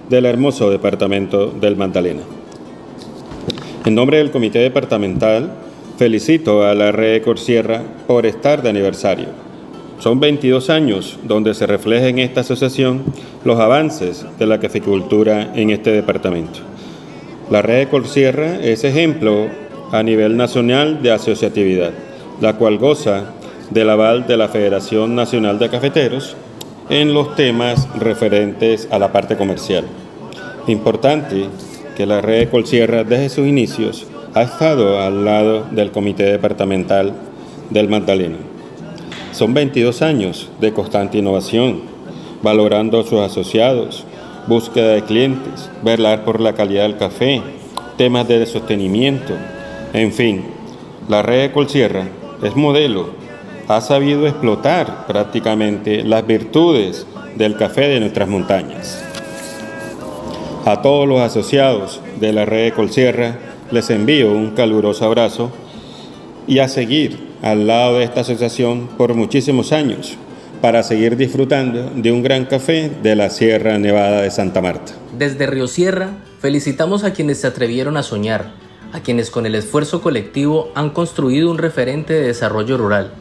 del 0.10 0.26
hermoso 0.26 0.70
departamento 0.70 1.48
del 1.48 1.76
Magdalena. 1.76 2.22
En 3.86 3.96
nombre 3.96 4.18
del 4.18 4.32
Comité 4.32 4.60
Departamental, 4.60 5.52
felicito 5.98 6.66
a 6.66 6.74
la 6.74 6.92
Red 6.92 7.24
Colsierra 7.24 7.84
por 8.08 8.26
estar 8.26 8.62
de 8.62 8.70
aniversario. 8.70 9.28
Son 10.00 10.20
22 10.20 10.70
años 10.70 11.20
donde 11.24 11.54
se 11.54 11.68
refleja 11.68 12.08
en 12.08 12.20
esta 12.20 12.42
asociación 12.42 13.04
los 13.44 13.60
avances 13.60 14.26
de 14.38 14.48
la 14.48 14.60
caficultura 14.60 15.52
en 15.56 15.70
este 15.70 15.92
departamento. 15.92 16.60
La 17.50 17.62
red 17.62 17.80
de 17.80 17.88
Colsierra 17.90 18.60
es 18.62 18.84
ejemplo 18.84 19.48
a 19.92 20.04
nivel 20.04 20.38
nacional 20.38 21.02
de 21.02 21.12
asociatividad, 21.12 21.92
la 22.42 22.54
cual 22.58 22.78
goza 22.78 23.34
del 23.72 23.90
aval 23.90 24.26
de 24.28 24.38
la 24.38 24.48
Federación 24.48 25.16
Nacional 25.16 25.60
de 25.60 25.70
Cafeteros 25.70 26.36
en 26.90 27.14
los 27.14 27.36
temas 27.36 27.88
referentes 28.00 28.88
a 28.92 29.00
la 29.00 29.12
parte 29.12 29.38
comercial. 29.38 29.86
Importante 30.68 31.46
que 31.96 32.06
la 32.06 32.22
red 32.22 32.40
de 32.40 32.50
Colsierra 32.50 33.04
desde 33.04 33.30
sus 33.30 33.48
inicios 33.48 34.08
ha 34.34 34.42
estado 34.42 35.00
al 35.00 35.26
lado 35.26 35.66
del 35.72 35.92
Comité 35.92 36.24
Departamental 36.24 37.14
del 37.70 37.90
Magdalena. 37.90 38.38
Son 39.32 39.54
22 39.54 40.02
años 40.02 40.50
de 40.60 40.74
constante 40.74 41.20
innovación, 41.20 41.82
valorando 42.42 43.00
a 43.00 43.04
sus 43.04 43.20
asociados, 43.20 44.06
búsqueda 44.48 44.94
de 44.94 45.04
clientes, 45.04 45.70
velar 45.84 46.26
por 46.26 46.42
la 46.42 46.54
calidad 46.54 46.84
del 46.84 46.98
café, 46.98 47.42
temas 47.98 48.28
de 48.28 48.46
sostenimiento, 48.46 49.34
en 49.94 50.12
fin, 50.12 50.44
la 51.08 51.24
red 51.24 51.42
de 51.42 51.52
Colsierra 51.52 52.08
es 52.44 52.56
modelo, 52.56 53.10
ha 53.70 53.82
sabido 53.82 54.26
explotar 54.26 55.06
prácticamente 55.06 56.04
las 56.04 56.26
virtudes 56.26 57.06
del 57.36 57.56
café 57.56 57.88
de 57.88 58.00
nuestras 58.00 58.28
montañas. 58.28 59.00
A 60.66 60.82
todos 60.82 61.08
los 61.08 61.22
asociados 61.22 62.02
de 62.20 62.34
la 62.34 62.46
red 62.46 62.74
Colsierra 62.74 63.38
les 63.70 63.92
envío 63.92 64.32
un 64.32 64.52
caluroso 64.52 65.06
abrazo 65.06 65.52
y 66.48 66.58
a 66.58 66.68
seguir 66.68 67.30
al 67.44 67.68
lado 67.68 68.00
de 68.00 68.06
esta 68.06 68.22
asociación 68.22 68.90
por 68.98 69.14
muchísimos 69.14 69.72
años 69.72 70.18
para 70.62 70.82
seguir 70.82 71.16
disfrutando 71.16 71.92
de 71.96 72.12
un 72.12 72.24
gran 72.24 72.46
café 72.46 72.90
de 73.04 73.16
la 73.16 73.30
Sierra 73.30 73.78
Nevada 73.78 74.24
de 74.24 74.32
Santa 74.32 74.62
Marta. 74.62 74.94
Desde 75.16 75.46
Río 75.46 75.68
Sierra, 75.68 76.10
felicitamos 76.40 77.04
a 77.04 77.14
quienes 77.14 77.40
se 77.42 77.46
atrevieron 77.48 77.98
a 77.98 78.04
soñar, 78.04 78.52
a 78.94 79.02
quienes 79.02 79.30
con 79.30 79.46
el 79.46 79.54
esfuerzo 79.54 80.02
colectivo 80.02 80.72
han 80.74 80.90
construido 80.90 81.52
un 81.52 81.60
referente 81.60 82.14
de 82.14 82.26
desarrollo 82.26 82.76
rural, 82.76 83.14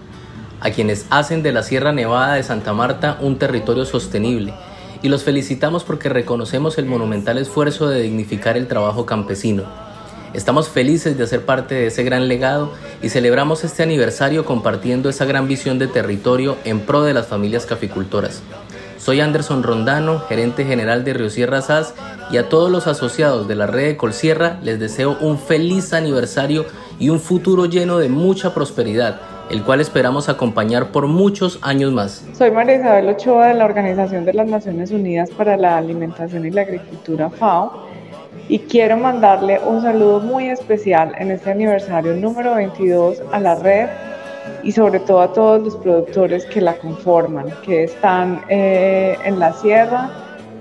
a 0.61 0.71
quienes 0.71 1.07
hacen 1.11 1.43
de 1.43 1.53
la 1.53 1.63
Sierra 1.63 1.93
Nevada 1.93 2.35
de 2.35 2.43
Santa 2.43 2.73
Marta 2.73 3.19
un 3.21 3.39
territorio 3.39 3.85
sostenible, 3.85 4.55
y 5.03 5.09
los 5.09 5.25
felicitamos 5.25 5.85
porque 5.85 6.09
reconocemos 6.09 6.79
el 6.79 6.87
monumental 6.87 7.39
esfuerzo 7.39 7.89
de 7.89 8.03
dignificar 8.03 8.57
el 8.57 8.67
trabajo 8.67 9.07
campesino 9.07 9.65
Estamos 10.35 10.69
felices 10.69 11.17
de 11.17 11.25
hacer 11.25 11.47
parte 11.47 11.75
de 11.75 11.87
ese 11.87 12.05
gran 12.05 12.29
legado 12.29 12.71
y 13.03 13.09
celebramos 13.09 13.65
este 13.65 13.83
aniversario 13.83 14.45
compartiendo 14.45 15.09
esa 15.09 15.25
gran 15.25 15.49
visión 15.49 15.79
de 15.79 15.87
territorio 15.87 16.57
en 16.65 16.81
pro 16.81 17.03
de 17.03 17.15
las 17.15 17.29
familias 17.29 17.65
caficultoras. 17.65 18.43
Soy 18.99 19.21
Anderson 19.21 19.63
Rondano, 19.63 20.21
gerente 20.29 20.67
general 20.67 21.03
de 21.03 21.15
Río 21.15 21.31
Sierra 21.31 21.63
SAS 21.63 21.95
y 22.31 22.37
a 22.37 22.51
todos 22.51 22.71
los 22.71 22.87
asociados 22.87 23.49
de 23.49 23.55
la 23.55 23.67
red 23.67 23.87
de 23.87 23.97
Colsierra 23.97 24.59
les 24.63 24.79
deseo 24.79 25.17
un 25.21 25.39
feliz 25.39 25.95
aniversario 25.95 26.67
y 26.99 27.09
un 27.09 27.21
futuro 27.21 27.65
lleno 27.65 27.97
de 27.99 28.11
mucha 28.11 28.53
prosperidad, 28.53 29.21
el 29.51 29.63
cual 29.63 29.81
esperamos 29.81 30.29
acompañar 30.29 30.93
por 30.93 31.07
muchos 31.07 31.59
años 31.63 31.93
más. 31.93 32.25
Soy 32.33 32.51
María 32.51 32.77
Isabel 32.77 33.09
Ochoa 33.09 33.49
de 33.49 33.55
la 33.55 33.65
Organización 33.65 34.25
de 34.25 34.35
las 34.35 34.47
Naciones 34.47 34.91
Unidas 34.91 35.31
para 35.31 35.57
la 35.57 35.77
Alimentación 35.77 36.47
y 36.47 36.51
la 36.51 36.63
Agricultura 36.63 37.31
FAO 37.31 37.89
y 38.49 38.59
quiero 38.61 38.97
mandarle 38.97 39.61
un 39.61 39.83
saludo 39.83 40.21
muy 40.21 40.49
especial 40.49 41.15
en 41.19 41.31
este 41.31 41.51
aniversario 41.51 42.15
número 42.15 42.55
22 42.55 43.23
a 43.33 43.41
la 43.41 43.55
red 43.57 43.89
y 44.63 44.73
sobre 44.73 45.01
todo 45.01 45.21
a 45.21 45.33
todos 45.33 45.63
los 45.63 45.77
productores 45.77 46.47
que 46.47 46.61
la 46.61 46.75
conforman, 46.79 47.47
que 47.63 47.85
están 47.85 48.43
eh, 48.49 49.17
en 49.25 49.39
la 49.39 49.53
sierra 49.53 50.11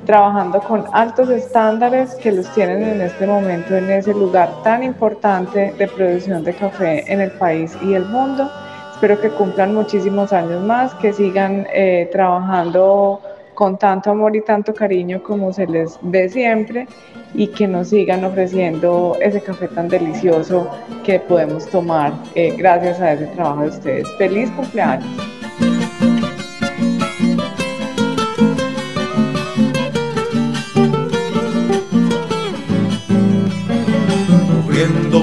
trabajando 0.05 0.61
con 0.61 0.85
altos 0.93 1.29
estándares 1.29 2.15
que 2.15 2.31
los 2.31 2.49
tienen 2.53 2.81
en 2.83 3.01
este 3.01 3.27
momento 3.27 3.75
en 3.75 3.89
ese 3.89 4.13
lugar 4.13 4.49
tan 4.63 4.81
importante 4.81 5.73
de 5.77 5.87
producción 5.87 6.45
de 6.45 6.53
café 6.53 7.11
en 7.11 7.19
el 7.19 7.31
país 7.31 7.77
y 7.83 7.93
el 7.93 8.05
mundo. 8.05 8.49
Espero 8.97 9.21
que 9.21 9.29
cumplan 9.29 9.75
muchísimos 9.75 10.33
años 10.33 10.63
más, 10.63 10.95
que 10.95 11.13
sigan 11.13 11.67
eh, 11.71 12.09
trabajando 12.11 13.21
con 13.53 13.77
tanto 13.77 14.09
amor 14.09 14.35
y 14.35 14.41
tanto 14.41 14.73
cariño 14.73 15.21
como 15.21 15.53
se 15.53 15.67
les 15.67 15.99
ve 16.01 16.27
siempre 16.29 16.87
y 17.35 17.45
que 17.45 17.67
nos 17.67 17.89
sigan 17.89 18.25
ofreciendo 18.25 19.15
ese 19.21 19.39
café 19.39 19.67
tan 19.67 19.87
delicioso 19.87 20.67
que 21.03 21.19
podemos 21.19 21.67
tomar 21.67 22.11
eh, 22.33 22.55
gracias 22.57 22.99
a 22.99 23.13
ese 23.13 23.27
trabajo 23.27 23.61
de 23.61 23.67
ustedes. 23.67 24.07
Feliz 24.17 24.49
cumpleaños. 24.49 25.05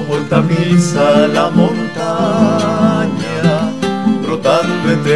Por 0.07 0.21
Tamisa 0.29 1.27
la 1.27 1.49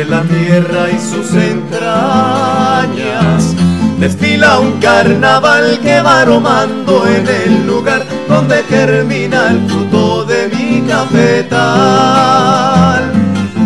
la 0.10 0.24
tierra 0.24 0.90
y 0.90 1.00
sus 1.00 1.32
entrañas. 1.34 3.56
Desfila 4.00 4.60
un 4.60 4.80
carnaval 4.80 5.80
que 5.82 6.02
va 6.02 6.22
aromando 6.22 7.06
en 7.08 7.28
el 7.28 7.68
lugar 7.68 8.04
donde 8.28 8.64
germina 8.64 9.52
el 9.52 9.68
fruto 9.68 10.26
de 10.26 10.50
mi 10.50 10.82
cafetal. 10.88 11.60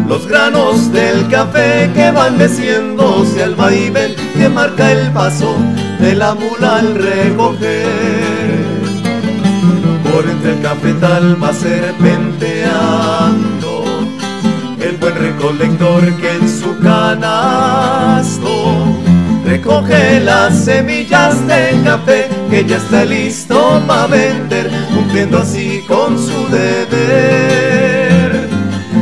Los 0.08 0.28
granos 0.28 0.92
del 0.92 1.30
café 1.30 1.90
que 1.94 2.12
van 2.12 2.38
meciéndose 2.38 3.44
al 3.44 3.56
vaivén 3.56 4.14
que 4.36 4.50
marca 4.50 4.92
el 4.92 5.10
paso 5.12 5.56
de 6.00 6.16
la 6.16 6.36
mula 6.36 6.80
al 6.80 6.96
recoger 6.96 8.84
por 10.12 10.26
entre 10.30 10.52
el 10.54 10.62
cafetal 10.62 11.42
va 11.42 11.54
serpenteando 11.54 13.53
buen 15.04 15.16
recolector 15.16 16.02
que 16.16 16.32
en 16.32 16.48
su 16.48 16.80
canasto 16.80 18.48
recoge 19.46 20.22
las 20.22 20.64
semillas 20.64 21.46
del 21.46 21.84
café 21.84 22.30
que 22.50 22.64
ya 22.64 22.78
está 22.78 23.04
listo 23.04 23.82
para 23.86 24.08
vender, 24.08 24.72
cumpliendo 24.96 25.40
así 25.40 25.84
con 25.90 26.18
su 26.18 26.48
deber. 26.48 28.48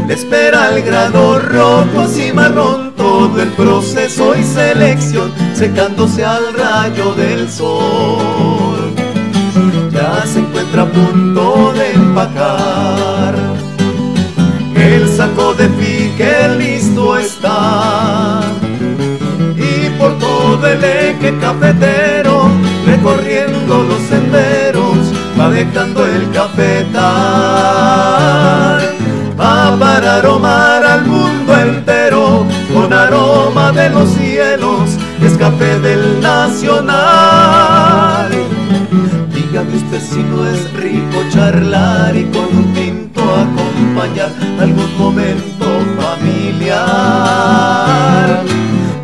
Le 0.08 0.14
espera 0.16 0.76
el 0.76 0.82
grano 0.82 1.38
rojo 1.38 2.08
y 2.18 2.34
marrón 2.34 2.93
todo 2.97 3.39
el 3.39 3.49
proceso 3.49 4.36
y 4.36 4.43
selección, 4.43 5.32
secándose 5.54 6.26
al 6.26 6.52
rayo 6.56 7.14
del 7.14 7.47
sol 7.47 8.91
ya 9.91 10.26
se 10.26 10.39
encuentra 10.39 10.84
a 10.84 10.86
punto 10.86 11.74
de 11.74 11.91
empacar. 11.91 13.51
Pique 16.22 16.47
listo 16.59 17.17
está. 17.17 18.41
Y 19.57 19.89
por 19.97 20.19
todo 20.19 20.67
el 20.67 20.84
eje 20.84 21.36
cafetero, 21.39 22.47
recorriendo 22.86 23.84
los 23.84 23.99
senderos, 24.03 24.97
va 25.39 25.49
dejando 25.49 26.05
el 26.05 26.30
cafetal. 26.32 27.01
Va 29.39 29.76
para 29.80 30.17
aromar 30.17 30.86
al 30.86 31.05
mundo 31.05 31.57
entero, 31.57 32.45
con 32.72 32.93
aroma 32.93 33.72
de 33.72 33.89
los 33.89 34.11
cielos, 34.11 34.91
es 35.24 35.36
café 35.38 35.80
del 35.80 36.22
nacional 36.22 37.32
Dígame 39.51 39.76
usted 39.76 40.01
si 40.01 40.24
no 40.24 40.47
es 40.47 40.74
rico 40.74 41.24
charlar 41.30 42.15
y 42.15 42.24
con 42.26 42.45
un 42.55 42.74
tinto 42.74 43.22
acompañar 43.22 44.32
algún 44.59 44.97
momento 44.97 45.61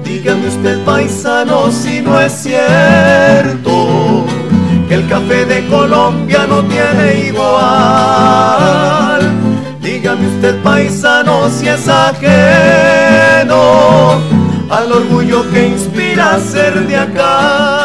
Dígame 0.03 0.47
usted 0.47 0.83
paisano 0.83 1.71
si 1.71 2.01
no 2.01 2.19
es 2.19 2.33
cierto 2.33 4.25
que 4.87 4.95
el 4.95 5.07
café 5.07 5.45
de 5.45 5.65
Colombia 5.67 6.45
no 6.47 6.63
tiene 6.63 7.27
igual. 7.27 7.51
Dígame 9.81 10.27
usted 10.27 10.61
paisano 10.63 11.49
si 11.49 11.67
es 11.67 11.87
ajeno 11.87 13.57
al 14.69 14.91
orgullo 14.91 15.49
que 15.51 15.67
inspira 15.67 16.39
ser 16.39 16.87
de 16.87 16.97
acá. 16.97 17.76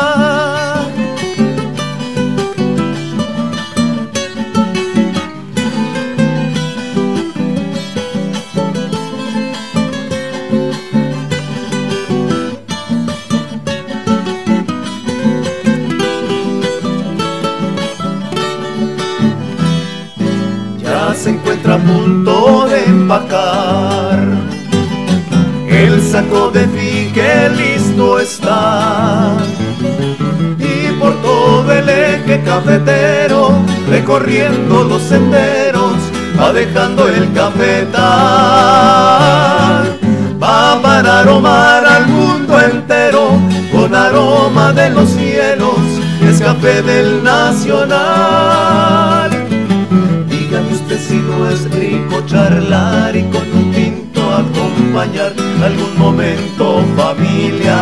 Punto 21.83 22.67
de 22.69 22.85
empacar. 22.85 24.19
El 25.69 26.03
saco 26.03 26.51
de 26.51 26.67
fique 26.69 27.49
listo 27.57 28.19
está. 28.19 29.37
Y 30.59 30.93
por 31.01 31.15
todo 31.23 31.73
el 31.73 31.89
eje 31.89 32.43
cafetero, 32.43 33.53
recorriendo 33.89 34.85
los 34.85 35.01
senderos, 35.03 35.95
va 36.39 36.53
dejando 36.53 37.09
el 37.09 37.33
cafetal. 37.33 38.03
Va 40.43 40.83
para 40.83 41.21
aromar 41.21 41.87
al 41.87 42.07
mundo 42.07 42.61
entero, 42.61 43.39
con 43.73 43.95
aroma 43.95 44.73
de 44.73 44.91
los 44.91 45.09
cielos, 45.11 45.79
es 46.29 46.41
café 46.41 46.83
del 46.83 47.25
nacional 47.25 49.32
no 51.39 51.49
es 51.49 51.71
rico 51.71 52.23
charlar 52.27 53.17
y 53.17 53.23
con 53.25 53.43
un 53.53 53.73
tinto 53.73 54.21
acompañar 54.33 55.33
algún 55.63 55.99
momento 55.99 56.85
familiar. 56.97 57.73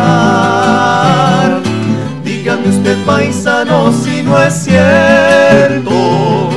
Dígame 2.23 2.69
usted 2.69 2.97
paisano 3.05 3.91
si 3.91 4.23
no 4.23 4.41
es 4.41 4.53
cierto 4.53 6.49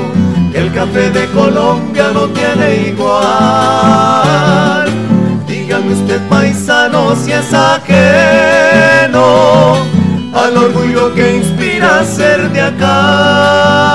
que 0.53 0.59
el 0.59 0.73
café 0.73 1.11
de 1.11 1.27
Colombia 1.31 2.11
no 2.13 2.29
tiene 2.29 2.89
igual. 2.89 3.25
Dígame 5.47 5.93
usted 5.93 6.21
paisano 6.29 7.17
si 7.17 7.33
es 7.33 7.53
ajeno 7.53 9.25
al 10.35 10.57
orgullo 10.57 11.15
que 11.15 11.37
inspira 11.37 12.05
ser 12.05 12.51
de 12.51 12.61
acá. 12.61 13.95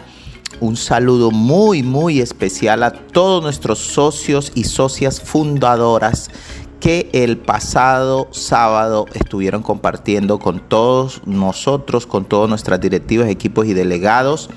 un 0.59 0.75
saludo 0.75 1.29
muy, 1.29 1.83
muy 1.83 2.19
especial 2.19 2.81
a 2.81 2.91
todos 2.91 3.43
nuestros 3.43 3.77
socios 3.77 4.51
y 4.55 4.63
socias 4.63 5.21
fundadoras 5.21 6.31
que 6.79 7.09
el 7.13 7.37
pasado 7.37 8.27
sábado 8.31 9.05
estuvieron 9.13 9.61
compartiendo 9.61 10.39
con 10.39 10.59
todos 10.59 11.21
nosotros, 11.25 12.07
con 12.07 12.25
todas 12.25 12.49
nuestras 12.49 12.81
directivas, 12.81 13.29
equipos 13.29 13.67
y 13.67 13.73
delegados 13.73 14.49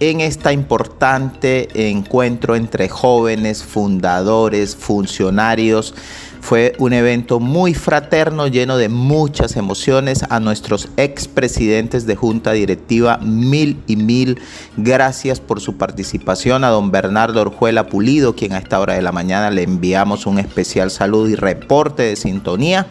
en 0.00 0.20
este 0.20 0.52
importante 0.52 1.88
encuentro 1.90 2.54
entre 2.54 2.88
jóvenes, 2.88 3.62
fundadores, 3.64 4.76
funcionarios 4.76 5.94
Fue 6.40 6.74
un 6.78 6.92
evento 6.92 7.40
muy 7.40 7.74
fraterno, 7.74 8.46
lleno 8.46 8.76
de 8.76 8.88
muchas 8.88 9.56
emociones. 9.56 10.24
A 10.28 10.40
nuestros 10.40 10.88
expresidentes 10.96 12.06
de 12.06 12.16
Junta 12.16 12.52
Directiva, 12.52 13.18
mil 13.18 13.82
y 13.86 13.96
mil 13.96 14.40
gracias 14.76 15.40
por 15.40 15.60
su 15.60 15.76
participación. 15.76 16.64
A 16.64 16.70
don 16.70 16.90
Bernardo 16.90 17.40
Orjuela 17.40 17.86
Pulido, 17.88 18.36
quien 18.36 18.52
a 18.52 18.58
esta 18.58 18.78
hora 18.80 18.94
de 18.94 19.02
la 19.02 19.12
mañana 19.12 19.50
le 19.50 19.62
enviamos 19.62 20.26
un 20.26 20.38
especial 20.38 20.90
saludo 20.90 21.28
y 21.28 21.34
reporte 21.34 22.02
de 22.04 22.16
sintonía. 22.16 22.86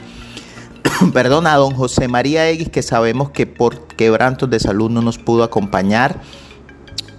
Perdón, 1.14 1.48
a 1.48 1.56
don 1.56 1.74
José 1.74 2.08
María 2.08 2.50
X, 2.50 2.70
que 2.70 2.84
sabemos 2.84 3.30
que 3.30 3.46
por 3.48 3.88
quebrantos 3.88 4.50
de 4.50 4.60
salud 4.60 4.89
no 4.89 5.02
nos 5.02 5.18
pudo 5.18 5.43
acompañar 5.43 6.22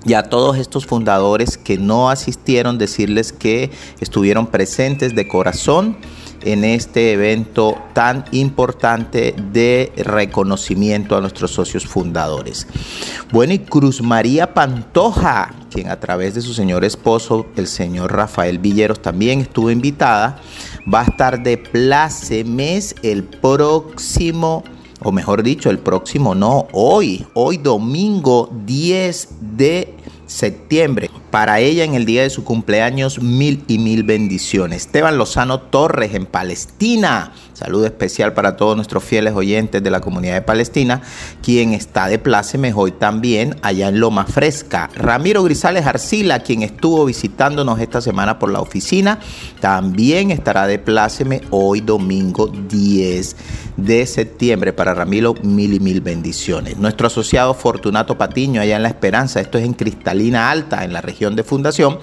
y 0.07 0.14
a 0.14 0.22
todos 0.22 0.57
estos 0.57 0.87
fundadores 0.87 1.59
que 1.59 1.79
no 1.79 2.11
asistieron, 2.11 2.79
decirles 2.79 3.33
que 3.33 3.72
estuvieron 4.01 4.47
presentes 4.47 5.16
de 5.16 5.27
corazón 5.27 5.97
en 6.43 6.64
este 6.64 7.12
evento 7.12 7.76
tan 7.93 8.24
importante 8.32 9.34
de 9.53 9.93
reconocimiento 9.97 11.16
a 11.16 11.20
nuestros 11.20 11.51
socios 11.51 11.87
fundadores. 11.87 12.66
Bueno, 13.32 13.55
y 13.55 13.59
Cruz 13.59 14.03
María 14.03 14.55
Pantoja, 14.55 15.55
quien 15.70 15.89
a 15.89 16.01
través 16.01 16.34
de 16.34 16.43
su 16.43 16.55
señor 16.55 16.84
esposo, 16.84 17.47
el 17.57 17.66
señor 17.66 18.12
Rafael 18.12 18.59
Villeros, 18.59 19.01
también 19.01 19.41
estuvo 19.41 19.70
invitada, 19.70 20.41
va 20.93 21.01
a 21.01 21.05
estar 21.05 21.43
de 21.43 21.59
plácemes 21.59 22.95
el 23.03 23.24
próximo 23.24 24.62
o 25.01 25.12
mejor 25.12 25.43
dicho, 25.43 25.70
el 25.70 25.78
próximo 25.78 26.34
no, 26.34 26.68
hoy, 26.72 27.26
hoy 27.34 27.59
domingo 27.59 28.51
10 28.64 29.28
de 29.57 29.95
septiembre. 30.26 31.11
Para 31.37 31.61
ella 31.61 31.84
en 31.84 31.93
el 31.93 32.07
día 32.07 32.22
de 32.22 32.30
su 32.30 32.45
cumpleaños, 32.45 33.20
mil 33.20 33.62
y 33.68 33.78
mil 33.78 34.05
bendiciones. 34.05 34.87
Esteban 34.87 35.18
Lozano 35.18 35.61
Torres 35.61 36.14
en 36.14 36.24
Palestina. 36.24 37.34
Saludo 37.53 37.84
especial 37.84 38.32
para 38.32 38.57
todos 38.57 38.74
nuestros 38.74 39.05
fieles 39.05 39.34
oyentes 39.34 39.82
de 39.82 39.91
la 39.91 40.01
comunidad 40.01 40.32
de 40.32 40.41
Palestina, 40.43 41.03
quien 41.43 41.74
está 41.74 42.07
de 42.07 42.18
plácemes 42.18 42.72
hoy 42.74 42.93
también 42.93 43.57
allá 43.61 43.89
en 43.89 44.01
Loma 44.01 44.24
Fresca. 44.24 44.89
Ramiro 44.95 45.43
Grisales 45.43 45.87
Arcila, 45.87 46.41
quien 46.41 46.62
estuvo 46.62 47.05
visitándonos 47.05 47.80
esta 47.80 48.01
semana 48.01 48.39
por 48.39 48.51
la 48.51 48.61
oficina, 48.61 49.18
también 49.61 50.30
estará 50.30 50.66
de 50.66 50.78
pláceme 50.78 51.43
hoy 51.51 51.82
domingo 51.82 52.47
10 52.49 53.37
de 53.76 54.07
septiembre. 54.07 54.72
Para 54.72 54.95
Ramiro, 54.95 55.34
mil 55.43 55.74
y 55.74 55.80
mil 55.80 56.01
bendiciones. 56.01 56.76
Nuestro 56.76 57.07
asociado 57.07 57.53
Fortunato 57.55 58.18
Patiño 58.18 58.61
allá 58.61 58.76
en 58.76 58.82
La 58.82 58.89
Esperanza, 58.89 59.41
esto 59.41 59.59
es 59.59 59.64
en 59.64 59.74
Cristalina 59.74 60.51
Alta, 60.51 60.84
en 60.84 60.93
la 60.93 61.01
región 61.01 61.26
de 61.35 61.43
Fundación. 61.43 61.99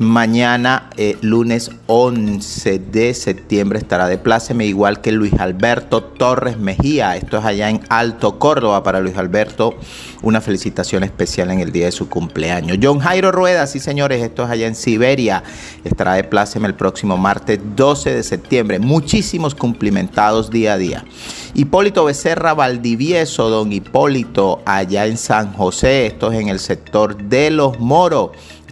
Mañana, 0.00 0.88
eh, 0.96 1.18
lunes 1.20 1.70
11 1.86 2.78
de 2.78 3.12
septiembre, 3.12 3.78
estará 3.78 4.06
de 4.08 4.16
pláceme, 4.16 4.64
igual 4.64 5.02
que 5.02 5.12
Luis 5.12 5.34
Alberto 5.34 6.02
Torres 6.02 6.56
Mejía. 6.56 7.16
Esto 7.16 7.36
es 7.36 7.44
allá 7.44 7.68
en 7.68 7.82
Alto 7.90 8.38
Córdoba. 8.38 8.82
Para 8.82 9.00
Luis 9.00 9.18
Alberto, 9.18 9.74
una 10.22 10.40
felicitación 10.40 11.04
especial 11.04 11.50
en 11.50 11.60
el 11.60 11.70
día 11.70 11.84
de 11.84 11.92
su 11.92 12.08
cumpleaños. 12.08 12.78
John 12.82 13.00
Jairo 13.00 13.30
Rueda, 13.30 13.66
sí 13.66 13.78
señores, 13.78 14.22
esto 14.22 14.44
es 14.44 14.50
allá 14.50 14.68
en 14.68 14.74
Siberia. 14.74 15.42
Estará 15.84 16.14
de 16.14 16.24
pláceme 16.24 16.66
el 16.66 16.74
próximo 16.74 17.18
martes 17.18 17.60
12 17.76 18.14
de 18.14 18.22
septiembre. 18.22 18.78
Muchísimos 18.78 19.54
cumplimentados 19.54 20.48
día 20.48 20.72
a 20.72 20.78
día. 20.78 21.04
Hipólito 21.52 22.06
Becerra 22.06 22.54
Valdivieso, 22.54 23.50
don 23.50 23.70
Hipólito, 23.70 24.62
allá 24.64 25.04
en 25.04 25.18
San 25.18 25.52
José. 25.52 26.06
Esto 26.06 26.32
es 26.32 26.40
en 26.40 26.48
el 26.48 26.58
sector 26.58 27.22
de 27.22 27.50
Los 27.50 27.78
Moros 27.80 28.30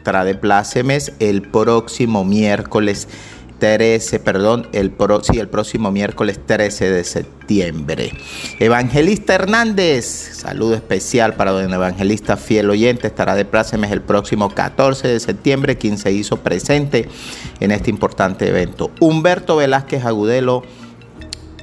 estará 0.09 0.25
de 0.25 0.35
plácemes 0.35 1.13
el 1.19 1.43
próximo 1.43 2.25
miércoles 2.25 3.09
13, 3.59 4.21
perdón, 4.21 4.67
el, 4.73 4.95
sí, 5.23 5.39
el 5.39 5.49
próximo 5.49 5.91
miércoles 5.91 6.41
13 6.47 6.91
de 6.91 7.05
septiembre. 7.05 8.13
Evangelista 8.59 9.35
Hernández, 9.35 10.07
saludo 10.07 10.77
especial 10.77 11.35
para 11.35 11.51
don 11.51 11.75
Evangelista 11.75 12.39
Fiel 12.39 12.71
Oyente, 12.71 13.07
estará 13.07 13.35
de 13.35 13.45
plácemes 13.45 13.93
el 13.93 14.01
próximo 14.01 14.49
14 14.49 15.09
de 15.09 15.21
septiembre, 15.21 15.77
quien 15.77 15.99
se 15.99 16.11
hizo 16.11 16.39
presente 16.39 17.07
en 17.61 17.71
este 17.71 17.91
importante 17.91 18.49
evento. 18.49 18.91
Humberto 19.01 19.57
Velázquez 19.57 20.07
Agudelo 20.07 20.63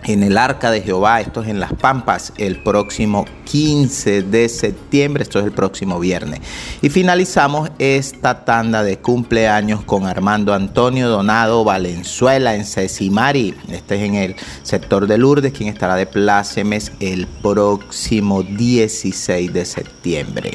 en 0.07 0.23
el 0.23 0.37
Arca 0.37 0.71
de 0.71 0.81
Jehová, 0.81 1.21
esto 1.21 1.41
es 1.41 1.49
en 1.49 1.59
Las 1.59 1.73
Pampas, 1.73 2.33
el 2.37 2.61
próximo 2.61 3.25
15 3.45 4.23
de 4.23 4.49
septiembre, 4.49 5.23
esto 5.23 5.39
es 5.39 5.45
el 5.45 5.51
próximo 5.51 5.99
viernes. 5.99 6.41
Y 6.81 6.89
finalizamos 6.89 7.71
esta 7.79 8.45
tanda 8.45 8.83
de 8.83 8.99
cumpleaños 8.99 9.83
con 9.83 10.05
Armando 10.05 10.53
Antonio 10.53 11.09
Donado 11.09 11.63
Valenzuela 11.63 12.55
en 12.55 12.65
Cesimari, 12.65 13.55
este 13.69 13.95
es 13.95 14.01
en 14.01 14.15
el 14.15 14.35
sector 14.63 15.07
de 15.07 15.17
Lourdes, 15.17 15.53
quien 15.53 15.69
estará 15.69 15.95
de 15.95 16.05
plácemes 16.05 16.91
el 16.99 17.27
próximo 17.41 18.43
16 18.43 19.53
de 19.53 19.65
septiembre. 19.65 20.51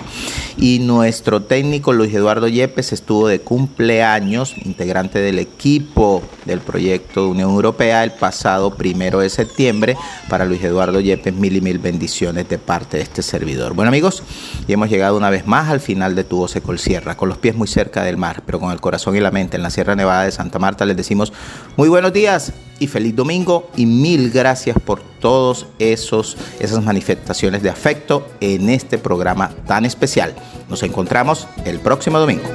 Y 0.57 0.79
nuestro 0.81 1.43
técnico 1.43 1.93
Luis 1.93 2.15
Eduardo 2.15 2.49
Yepes 2.49 2.93
estuvo 2.93 3.27
de 3.27 3.41
cumpleaños, 3.41 4.55
integrante 4.65 5.19
del 5.21 5.39
equipo 5.39 6.23
del 6.45 6.61
proyecto 6.61 7.25
de 7.25 7.31
Unión 7.31 7.51
Europea, 7.51 8.05
el 8.05 8.13
pasado 8.13 8.75
primero 8.75 9.21
de 9.21 9.29
septiembre 9.29 9.40
septiembre. 9.41 9.97
Para 10.29 10.45
Luis 10.45 10.63
Eduardo 10.63 11.01
Yepes, 11.01 11.35
mil 11.35 11.57
y 11.57 11.61
mil 11.61 11.79
bendiciones 11.79 12.49
de 12.49 12.59
parte 12.59 12.99
de 12.99 13.03
este 13.03 13.23
servidor. 13.23 13.75
Bueno 13.75 13.89
amigos, 13.89 14.23
y 14.69 14.73
hemos 14.73 14.91
llegado 14.91 15.17
una 15.17 15.31
vez 15.31 15.47
más 15.47 15.69
al 15.71 15.81
final 15.81 16.15
de 16.15 16.25
Tu 16.25 16.37
Voz 16.37 16.57
Sierra, 16.77 17.17
con 17.17 17.29
los 17.29 17.39
pies 17.39 17.57
muy 17.57 17.69
cerca 17.69 18.03
del 18.03 18.17
mar, 18.17 18.43
pero 18.45 18.61
con 18.61 18.71
el 18.71 18.81
corazón 18.81 19.17
y 19.17 19.21
la 19.21 19.31
mente 19.31 19.57
en 19.57 19.63
la 19.63 19.71
Sierra 19.71 19.97
Nevada 19.97 20.25
de 20.25 20.31
Santa 20.31 20.59
Marta. 20.59 20.85
Les 20.85 20.97
decimos 20.97 21.33
muy 21.77 21.89
buenos 21.89 22.13
días 22.13 22.53
y 22.79 22.87
feliz 22.87 23.15
domingo 23.17 23.71
y 23.77 23.87
mil 23.87 24.31
gracias 24.31 24.77
por 24.79 25.01
todos 25.21 25.67
esos 25.79 26.37
esas 26.59 26.83
manifestaciones 26.85 27.63
de 27.63 27.71
afecto 27.71 28.27
en 28.41 28.69
este 28.69 28.99
programa 28.99 29.51
tan 29.67 29.85
especial. 29.85 30.35
Nos 30.69 30.83
encontramos 30.83 31.47
el 31.65 31.81
próximo 31.81 32.19
domingo. 32.19 32.49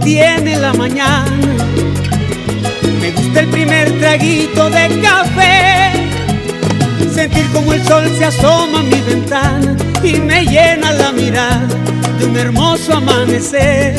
Tiene 0.00 0.56
la 0.56 0.72
mañana. 0.74 1.56
Me 3.00 3.10
gusta 3.12 3.40
el 3.40 3.48
primer 3.48 3.90
traguito 3.98 4.70
de 4.70 5.00
café. 5.00 5.92
Sentir 7.14 7.46
como 7.52 7.72
el 7.72 7.84
sol 7.84 8.04
se 8.16 8.24
asoma 8.26 8.80
a 8.80 8.82
mi 8.82 9.00
ventana 9.00 9.76
y 10.02 10.14
me 10.18 10.44
llena 10.44 10.92
la 10.92 11.12
mirada 11.12 11.66
de 12.18 12.26
un 12.26 12.36
hermoso 12.36 12.94
amanecer. 12.94 13.94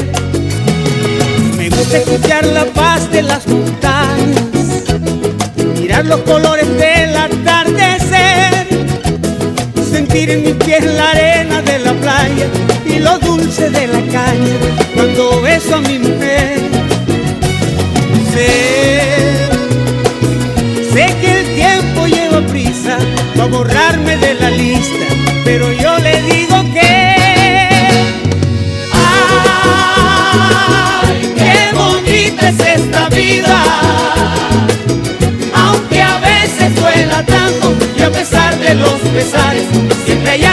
Me 1.57 1.69
gusta 1.69 1.97
escuchar 1.97 2.45
la 2.45 2.65
paz 2.65 3.11
de 3.11 3.23
las 3.23 3.47
montañas, 3.47 4.43
mirar 5.79 6.05
los 6.05 6.21
colores 6.21 6.67
del 6.77 7.15
atardecer, 7.15 7.88
sentir 10.09 10.29
en 10.31 10.41
mis 10.43 10.55
pies 10.55 10.83
la 10.83 11.11
arena 11.11 11.61
de 11.61 11.79
la 11.79 11.93
playa 11.93 12.47
y 12.85 12.99
lo 12.99 13.19
dulce 13.19 13.69
de 13.69 13.87
la 13.87 14.01
caña 14.11 14.55
cuando 14.95 15.41
beso 15.41 15.75
a 15.75 15.81
mi 15.81 15.99
mujer. 15.99 16.59
Sé, 18.33 18.47
sé 20.93 21.15
que 21.21 21.39
el 21.39 21.45
tiempo 21.55 22.07
lleva 22.07 22.41
prisa 22.47 22.97
para 23.35 23.49
borrarme 23.49 24.17
de 24.17 24.33
la 24.35 24.49
lista, 24.49 25.05
pero 25.43 25.71
yo 25.73 25.97
le 25.99 26.21
digo 26.23 26.63
que. 26.73 27.17
¡Ay, 29.91 31.33
qué 31.37 31.71
bonita 31.75 32.49
es 32.49 32.59
esta 32.59 33.09
vida! 33.09 33.63
pesares, 39.19 39.67
siempre 40.05 40.31
hay 40.31 40.45